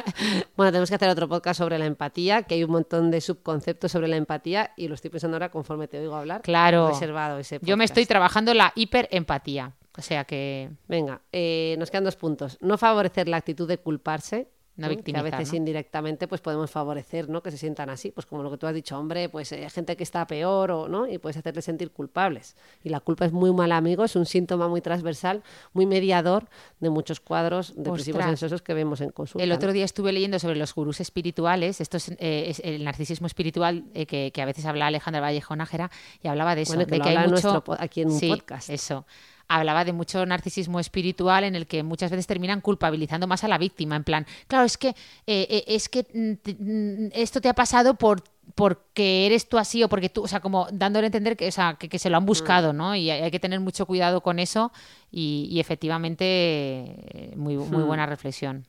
Bueno, 0.56 0.70
tenemos 0.72 0.88
que 0.88 0.94
hacer 0.94 1.08
otro 1.08 1.28
podcast 1.28 1.43
sobre 1.52 1.78
la 1.78 1.84
empatía, 1.84 2.44
que 2.44 2.54
hay 2.54 2.64
un 2.64 2.70
montón 2.70 3.10
de 3.10 3.20
subconceptos 3.20 3.92
sobre 3.92 4.08
la 4.08 4.16
empatía 4.16 4.72
y 4.76 4.88
lo 4.88 4.94
estoy 4.94 5.10
pensando 5.10 5.34
ahora 5.34 5.50
conforme 5.50 5.88
te 5.88 5.98
oigo 5.98 6.14
hablar. 6.14 6.40
Claro. 6.40 6.88
Reservado 6.88 7.38
ese 7.38 7.58
Yo 7.60 7.76
me 7.76 7.84
estoy 7.84 8.06
trabajando 8.06 8.54
la 8.54 8.72
hiperempatía. 8.74 9.74
O 9.96 10.02
sea 10.02 10.24
que. 10.24 10.70
Venga, 10.88 11.20
eh, 11.32 11.76
nos 11.78 11.90
quedan 11.90 12.04
dos 12.04 12.16
puntos. 12.16 12.58
No 12.60 12.78
favorecer 12.78 13.28
la 13.28 13.36
actitud 13.36 13.68
de 13.68 13.78
culparse. 13.78 14.48
No 14.76 14.88
que 14.88 15.16
a 15.16 15.22
veces 15.22 15.52
indirectamente 15.52 16.26
pues 16.26 16.40
podemos 16.40 16.68
favorecer 16.68 17.28
¿no? 17.28 17.42
que 17.42 17.52
se 17.52 17.58
sientan 17.58 17.90
así, 17.90 18.10
pues 18.10 18.26
como 18.26 18.42
lo 18.42 18.50
que 18.50 18.58
tú 18.58 18.66
has 18.66 18.74
dicho, 18.74 18.98
hombre, 18.98 19.28
pues 19.28 19.52
hay 19.52 19.62
eh, 19.62 19.70
gente 19.70 19.96
que 19.96 20.02
está 20.02 20.26
peor 20.26 20.72
o 20.72 20.88
no 20.88 21.06
y 21.06 21.18
puedes 21.18 21.36
hacerles 21.36 21.64
sentir 21.64 21.92
culpables. 21.92 22.56
Y 22.82 22.88
la 22.88 22.98
culpa 22.98 23.24
es 23.24 23.32
muy 23.32 23.52
mal 23.52 23.70
amigo, 23.70 24.04
es 24.04 24.16
un 24.16 24.26
síntoma 24.26 24.66
muy 24.66 24.80
transversal, 24.80 25.44
muy 25.72 25.86
mediador 25.86 26.48
de 26.80 26.90
muchos 26.90 27.20
cuadros 27.20 27.72
depresivos 27.76 28.22
ansiosos 28.22 28.62
que 28.62 28.74
vemos 28.74 29.00
en 29.00 29.10
consulta. 29.10 29.44
El 29.44 29.52
otro 29.52 29.72
día 29.72 29.84
estuve 29.84 30.12
leyendo 30.12 30.40
sobre 30.40 30.56
los 30.56 30.74
gurús 30.74 31.00
espirituales, 31.00 31.80
esto 31.80 31.96
es, 31.96 32.10
eh, 32.18 32.52
el 32.64 32.84
narcisismo 32.84 33.28
espiritual 33.28 33.84
que, 34.08 34.32
a 34.36 34.44
veces 34.44 34.66
habla 34.66 34.88
Alejandra 34.88 35.20
Vallejo 35.20 35.54
Nájera 35.54 35.90
y 36.20 36.28
hablaba 36.28 36.56
de 36.56 36.62
eso, 36.62 36.76
de 36.76 36.86
que, 36.86 37.08
hay 37.08 37.28
mucho 37.28 37.62
aquí 37.78 38.02
en 38.02 38.10
un 38.10 38.20
podcast. 38.20 38.70
Eso 38.70 39.06
hablaba 39.48 39.84
de 39.84 39.92
mucho 39.92 40.24
narcisismo 40.26 40.80
espiritual 40.80 41.44
en 41.44 41.54
el 41.54 41.66
que 41.66 41.82
muchas 41.82 42.10
veces 42.10 42.26
terminan 42.26 42.60
culpabilizando 42.60 43.26
más 43.26 43.44
a 43.44 43.48
la 43.48 43.58
víctima, 43.58 43.96
en 43.96 44.04
plan, 44.04 44.26
claro, 44.46 44.64
es 44.64 44.76
que, 44.76 44.88
eh, 44.88 45.46
eh, 45.48 45.64
es 45.66 45.88
que 45.88 46.06
mm, 46.12 46.62
mm, 46.62 47.10
esto 47.12 47.40
te 47.40 47.48
ha 47.48 47.54
pasado 47.54 47.94
por 47.94 48.22
porque 48.54 49.26
eres 49.26 49.48
tú 49.48 49.58
así 49.58 49.82
o 49.82 49.88
porque 49.88 50.08
tú, 50.08 50.24
o 50.24 50.28
sea, 50.28 50.40
como 50.40 50.68
dándole 50.70 51.06
a 51.06 51.08
entender 51.08 51.36
que, 51.36 51.48
o 51.48 51.52
sea, 51.52 51.76
que, 51.78 51.98
se 51.98 52.10
lo 52.10 52.16
han 52.16 52.26
buscado, 52.26 52.72
mm. 52.72 52.76
¿no? 52.76 52.94
Y 52.94 53.10
hay, 53.10 53.30
que 53.30 53.40
tener 53.40 53.58
mucho 53.58 53.86
cuidado 53.86 54.20
con 54.20 54.38
eso 54.38 54.70
y, 55.10 55.58
efectivamente 55.58 56.24
eh, 56.24 57.32
muy, 57.36 57.56
muy 57.56 57.82
buena 57.82 58.06
reflexión. 58.06 58.66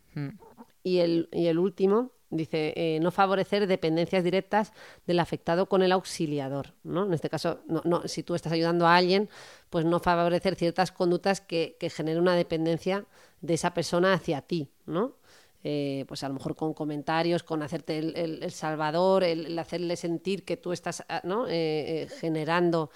Y, 0.84 1.00
el, 1.00 1.30
y 1.32 1.48
el 1.48 1.60
último, 1.60 2.12
Dice, 2.36 2.74
eh, 2.76 3.00
no 3.02 3.12
favorecer 3.12 3.68
dependencias 3.68 4.24
directas 4.24 4.74
del 5.08 5.20
afectado 5.20 5.68
con 5.68 5.82
el 5.82 5.92
auxiliador, 5.92 6.74
¿no? 6.84 7.06
En 7.06 7.14
este 7.14 7.30
caso, 7.30 7.60
no, 7.68 7.82
no, 7.86 8.08
si 8.08 8.24
tú 8.24 8.36
estás 8.36 8.52
ayudando 8.52 8.88
a 8.88 8.96
alguien, 8.96 9.30
pues 9.70 9.86
no 9.86 10.00
favorecer 10.00 10.56
ciertas 10.56 10.92
conductas 10.92 11.42
que, 11.42 11.78
que 11.80 11.90
generen 11.90 12.22
una 12.22 12.36
dependencia 12.36 13.06
de 13.42 13.54
esa 13.54 13.74
persona 13.74 14.14
hacia 14.14 14.42
ti, 14.42 14.70
¿no? 14.86 15.14
Eh, 15.68 16.06
pues 16.08 16.24
a 16.24 16.28
lo 16.28 16.36
mejor 16.36 16.56
con 16.56 16.76
comentarios, 16.76 17.42
con 17.42 17.64
hacerte 17.64 17.98
el, 17.98 18.52
salvador, 18.52 19.24
el, 19.24 19.58
hacerle 19.58 19.96
sentir 19.96 20.46
que 20.46 20.58
tú 20.58 20.72
estás 20.72 21.04
ah, 21.10 21.22
¿no? 21.24 21.48
Eh, 21.50 22.08
generando 22.20 22.92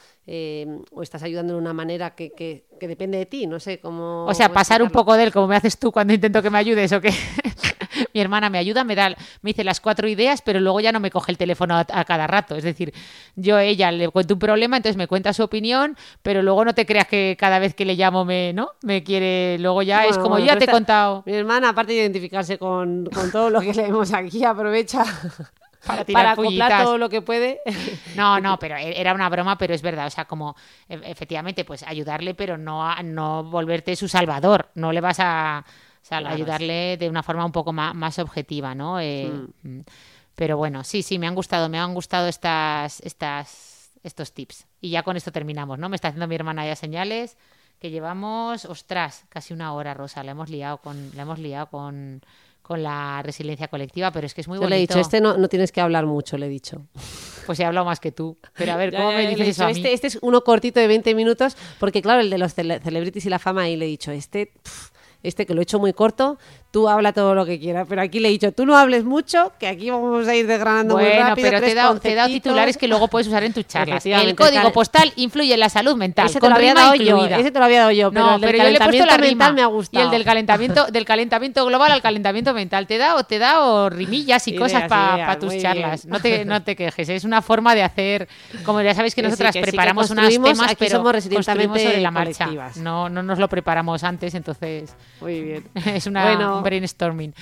o 0.91 1.01
estás 1.01 1.23
ayudando 1.23 1.53
de 1.53 1.59
una 1.59 1.73
manera 1.73 2.13
que, 2.13 2.29
que, 2.29 2.65
que, 2.79 2.87
depende 2.87 3.17
de 3.17 3.25
ti, 3.25 3.47
no 3.47 3.59
sé 3.59 3.79
cómo... 3.79 4.27
O 4.27 4.33
sea, 4.35 4.53
pasar 4.53 4.83
un 4.83 4.91
poco 4.91 5.15
de 5.15 5.23
él, 5.23 5.33
como 5.33 5.47
me 5.47 5.55
haces 5.55 5.79
tú 5.79 5.91
cuando 5.91 6.13
intento 6.13 6.43
que 6.43 6.51
me 6.51 6.59
ayudes 6.59 6.91
o 6.91 7.01
que... 7.01 7.09
mi 8.13 8.21
hermana 8.21 8.49
me 8.49 8.57
ayuda, 8.57 8.83
me 8.83 8.95
da, 8.95 9.09
me 9.09 9.49
dice 9.49 9.63
las 9.63 9.79
cuatro 9.79 10.07
ideas, 10.07 10.41
pero 10.41 10.59
luego 10.59 10.79
ya 10.79 10.91
no 10.91 10.99
me 10.99 11.11
coge 11.11 11.31
el 11.31 11.37
teléfono 11.37 11.77
a, 11.77 12.05
cada 12.05 12.27
rato. 12.27 12.55
Es 12.55 12.63
decir, 12.63 12.93
yo 13.35 13.57
a 13.57 13.63
ella 13.63 13.91
le 13.91 14.09
cuento 14.09 14.33
un 14.35 14.39
problema, 14.39 14.77
entonces 14.77 14.97
me 14.97 15.07
cuenta 15.07 15.33
su 15.33 15.43
opinión, 15.43 15.97
pero 16.21 16.41
luego 16.41 16.65
no 16.65 16.73
te 16.73 16.85
creas 16.85 17.07
que 17.07 17.35
cada 17.39 17.59
vez 17.59 17.73
que 17.73 17.85
le 17.85 17.95
llamo 17.95 18.25
me, 18.25 18.53
¿no? 18.53 18.71
Me 18.81 19.03
quiere, 19.03 19.57
luego 19.59 19.81
ya 19.81 20.05
es 20.05 20.17
como 20.17 20.39
ya 20.39 20.57
te 20.57 20.65
he 20.65 20.67
contado. 20.67 21.23
Mi 21.25 21.33
hermana, 21.33 21.69
aparte 21.69 21.93
de 21.93 21.99
identificarse 21.99 22.57
con, 22.57 23.05
con 23.05 23.31
todo 23.31 23.49
lo 23.49 23.61
que 23.61 23.73
leemos 23.73 24.13
aquí, 24.13 24.43
aprovecha 24.43 25.03
para, 25.85 26.05
tirar 26.05 26.35
para 26.35 26.83
todo 26.83 26.97
lo 26.97 27.09
que 27.09 27.21
puede. 27.21 27.61
No, 28.15 28.39
no, 28.39 28.59
pero 28.59 28.75
e, 28.75 28.99
era 28.99 29.13
una 29.13 29.29
broma, 29.29 29.57
pero 29.57 29.73
es 29.73 29.81
verdad. 29.81 30.07
O 30.07 30.09
sea, 30.09 30.25
como 30.25 30.55
e, 30.87 30.99
efectivamente, 31.03 31.65
pues 31.65 31.83
ayudarle, 31.83 32.33
pero 32.33 32.57
no, 32.57 32.93
no 33.03 33.43
volverte 33.43 33.95
su 33.95 34.07
salvador. 34.07 34.69
No 34.75 34.91
le 34.91 35.01
vas 35.01 35.19
a 35.19 35.63
o 36.01 36.05
sea, 36.05 36.19
ayudarle 36.19 36.97
de 36.97 37.09
una 37.09 37.23
forma 37.23 37.45
un 37.45 37.51
poco 37.51 37.73
más, 37.73 38.19
objetiva, 38.19 38.73
¿no? 38.75 38.99
Eh, 38.99 39.31
mm. 39.63 39.79
Pero 40.35 40.57
bueno, 40.57 40.83
sí, 40.83 41.03
sí, 41.03 41.19
me 41.19 41.27
han 41.27 41.35
gustado, 41.35 41.67
me 41.67 41.79
han 41.79 41.93
gustado 41.93 42.27
estas, 42.27 43.01
estas, 43.01 43.91
estos 44.03 44.31
tips. 44.31 44.67
Y 44.79 44.91
ya 44.91 45.03
con 45.03 45.17
esto 45.17 45.31
terminamos, 45.31 45.77
¿no? 45.77 45.89
Me 45.89 45.95
está 45.95 46.07
haciendo 46.07 46.27
mi 46.27 46.35
hermana 46.35 46.65
ya 46.65 46.75
señales 46.75 47.37
que 47.79 47.89
llevamos, 47.89 48.65
ostras, 48.65 49.25
casi 49.29 49.53
una 49.53 49.73
hora, 49.73 49.93
Rosa, 49.93 50.23
la 50.23 50.31
hemos 50.31 50.49
liado 50.49 50.77
con, 50.79 51.11
la 51.15 51.21
hemos 51.23 51.39
liado 51.39 51.67
con, 51.67 52.21
con 52.61 52.83
la 52.83 53.21
resiliencia 53.23 53.67
colectiva, 53.67 54.11
pero 54.11 54.27
es 54.27 54.33
que 54.33 54.41
es 54.41 54.47
muy 54.47 54.57
bonito. 54.57 54.69
le 54.69 54.75
he 54.77 54.79
dicho, 54.79 54.99
este 54.99 55.21
no, 55.21 55.37
no 55.37 55.47
tienes 55.47 55.71
que 55.71 55.81
hablar 55.81 56.05
mucho, 56.05 56.37
le 56.37 56.47
he 56.47 56.49
dicho. 56.49 56.85
Pues 57.45 57.59
he 57.59 57.65
hablado 57.65 57.85
más 57.85 57.99
que 57.99 58.11
tú. 58.11 58.37
Pero 58.55 58.73
a 58.73 58.75
ver, 58.75 58.93
¿cómo 58.93 59.11
me 59.11 59.27
dices 59.27 59.47
eso 59.47 59.65
a 59.65 59.71
Este, 59.71 59.93
este, 59.93 60.07
es 60.07 60.19
uno 60.21 60.43
cortito 60.43 60.79
de 60.79 60.87
20 60.87 61.15
minutos, 61.15 61.57
porque 61.79 62.01
claro, 62.01 62.19
el 62.21 62.29
de 62.29 62.37
los 62.37 62.53
celebrities 62.53 63.25
y 63.25 63.29
la 63.29 63.39
fama, 63.39 63.63
ahí 63.63 63.75
le 63.75 63.85
he 63.85 63.87
dicho, 63.87 64.11
este 64.11 64.51
este 65.23 65.45
que 65.45 65.53
lo 65.53 65.61
he 65.61 65.63
hecho 65.63 65.79
muy 65.79 65.93
corto, 65.93 66.37
tú 66.71 66.87
habla 66.87 67.13
todo 67.13 67.35
lo 67.35 67.45
que 67.45 67.59
quieras. 67.59 67.87
Pero 67.89 68.01
aquí 68.01 68.19
le 68.19 68.29
he 68.29 68.31
dicho, 68.31 68.51
tú 68.51 68.65
no 68.65 68.77
hables 68.77 69.03
mucho, 69.03 69.51
que 69.59 69.67
aquí 69.67 69.89
vamos 69.89 70.27
a 70.27 70.35
ir 70.35 70.47
desgranando 70.47 70.95
muy 70.97 71.05
rápido. 71.05 71.49
pero 71.49 71.61
te 71.61 71.71
he, 71.71 71.75
dado, 71.75 71.99
te 71.99 72.11
he, 72.11 72.15
dado, 72.15 72.29
titulares 72.29 72.77
que 72.77 72.87
luego 72.87 73.07
puedes 73.07 73.27
usar 73.27 73.43
en 73.43 73.53
tus 73.53 73.67
charlas. 73.67 74.05
El 74.05 74.35
código 74.35 74.71
postal 74.71 75.11
influye 75.15 75.53
en 75.53 75.59
la 75.59 75.69
salud 75.69 75.95
mental. 75.95 76.27
Ese 76.27 76.39
te 76.39 76.49
lo 76.49 76.55
había 76.55 76.73
dado 76.73 76.95
yo. 76.95 77.25
Ese 77.25 77.51
te 77.51 77.59
lo 77.59 77.65
había 77.65 77.79
dado 77.79 77.91
yo. 77.91 78.11
Pero 78.11 78.31
no, 78.31 78.39
pero 78.39 78.57
yo 78.57 78.63
le 78.63 78.75
he 78.75 78.79
puesto 78.79 79.05
la 79.05 79.17
rima. 79.17 79.51
Me 79.51 79.61
ha 79.61 79.67
gustado. 79.67 80.03
Y 80.03 80.05
el 80.05 80.11
del 80.11 80.23
calentamiento, 80.23 80.85
del 80.87 81.05
calentamiento 81.05 81.65
global 81.65 81.91
al 81.91 82.01
calentamiento 82.01 82.53
mental. 82.53 82.87
Te 82.87 82.97
da 82.97 83.15
o 83.15 83.23
te 83.23 83.39
da 83.39 83.65
o 83.65 83.89
rimillas 83.89 84.47
y 84.47 84.55
cosas 84.55 84.87
para 84.87 85.39
tus 85.39 85.57
charlas. 85.57 86.05
No 86.05 86.19
te, 86.19 86.45
no 86.45 86.61
te 86.63 86.75
quejes. 86.75 87.09
Es 87.09 87.23
una 87.23 87.41
forma 87.41 87.75
de 87.75 87.83
hacer. 87.83 88.27
Como 88.63 88.81
ya 88.81 88.93
sabéis 88.93 89.15
que 89.15 89.21
nosotras 89.21 89.55
preparamos 89.57 90.09
unos 90.11 90.29
temas, 90.29 90.75
pero 90.77 91.03
somos 91.03 91.45
sobre 91.45 91.99
la 92.01 92.11
marcha. 92.11 92.47
No, 92.75 93.09
no 93.09 93.23
nos 93.23 93.39
lo 93.39 93.47
preparamos 93.47 94.03
antes, 94.03 94.33
entonces. 94.35 94.93
Muy 95.21 95.41
bien. 95.41 95.63
Es 95.99 96.05
una 96.07 96.23
brainstorming. 96.63 97.33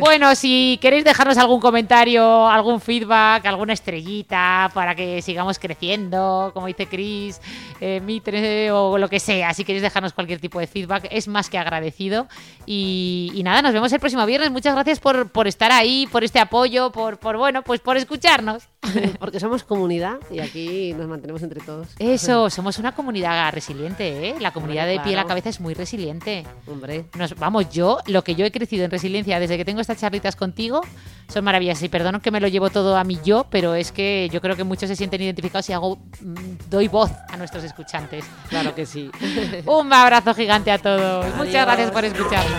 bueno, 0.00 0.34
si 0.34 0.78
queréis 0.80 1.04
dejarnos 1.04 1.38
algún 1.38 1.60
comentario, 1.60 2.48
algún 2.48 2.80
feedback, 2.80 3.46
alguna 3.46 3.72
estrellita 3.72 4.70
para 4.74 4.94
que 4.94 5.22
sigamos 5.22 5.58
creciendo, 5.58 6.50
como 6.54 6.66
dice 6.66 6.86
Chris, 6.86 7.40
eh, 7.80 8.00
Mitre 8.00 8.70
o 8.72 8.98
lo 8.98 9.08
que 9.08 9.20
sea, 9.20 9.54
si 9.54 9.64
queréis 9.64 9.82
dejarnos 9.82 10.12
cualquier 10.12 10.40
tipo 10.40 10.60
de 10.60 10.66
feedback, 10.66 11.08
es 11.10 11.28
más 11.28 11.50
que 11.50 11.58
agradecido. 11.58 12.26
Y, 12.66 13.40
nada, 13.44 13.62
nos 13.62 13.72
vemos 13.72 13.92
el 13.92 14.00
próximo 14.00 14.24
viernes. 14.26 14.50
Muchas 14.50 14.74
gracias 14.74 15.00
por, 15.00 15.30
por 15.30 15.46
estar 15.46 15.72
ahí, 15.72 16.06
por 16.10 16.24
este 16.24 16.38
apoyo, 16.38 16.92
por, 16.92 17.18
por, 17.18 17.36
bueno, 17.36 17.62
pues 17.62 17.80
por 17.80 17.96
escucharnos. 17.96 18.71
Porque 19.18 19.38
somos 19.38 19.62
comunidad 19.62 20.18
y 20.30 20.40
aquí 20.40 20.92
nos 20.94 21.06
mantenemos 21.06 21.42
entre 21.42 21.60
todos. 21.60 21.88
Eso, 21.98 22.50
somos 22.50 22.78
una 22.78 22.92
comunidad 22.94 23.52
resiliente, 23.52 24.30
¿eh? 24.30 24.34
La 24.40 24.52
comunidad 24.52 24.86
de 24.86 25.00
pie 25.00 25.14
a 25.14 25.16
la 25.16 25.26
cabeza 25.26 25.48
es 25.48 25.60
muy 25.60 25.74
resiliente. 25.74 26.44
Hombre. 26.66 27.06
Nos, 27.16 27.36
vamos, 27.36 27.70
yo, 27.70 27.98
lo 28.06 28.24
que 28.24 28.34
yo 28.34 28.44
he 28.44 28.50
crecido 28.50 28.84
en 28.84 28.90
resiliencia 28.90 29.38
desde 29.38 29.56
que 29.56 29.64
tengo 29.64 29.80
estas 29.80 29.98
charlitas 29.98 30.36
contigo, 30.36 30.80
son 31.28 31.44
maravillosas. 31.44 31.82
Y 31.84 31.88
perdono 31.88 32.20
que 32.20 32.30
me 32.30 32.40
lo 32.40 32.48
llevo 32.48 32.70
todo 32.70 32.96
a 32.96 33.04
mí 33.04 33.18
yo, 33.24 33.46
pero 33.50 33.74
es 33.74 33.92
que 33.92 34.28
yo 34.32 34.40
creo 34.40 34.56
que 34.56 34.64
muchos 34.64 34.88
se 34.88 34.96
sienten 34.96 35.22
identificados 35.22 35.68
y 35.68 35.72
hago, 35.72 35.96
mm, 36.20 36.68
doy 36.68 36.88
voz 36.88 37.10
a 37.28 37.36
nuestros 37.36 37.64
escuchantes. 37.64 38.24
Claro 38.48 38.74
que 38.74 38.86
sí. 38.86 39.10
Un 39.66 39.92
abrazo 39.92 40.34
gigante 40.34 40.70
a 40.70 40.78
todos. 40.78 41.26
Muchas 41.36 41.64
gracias 41.66 41.90
por 41.90 42.04
escucharnos. 42.04 42.58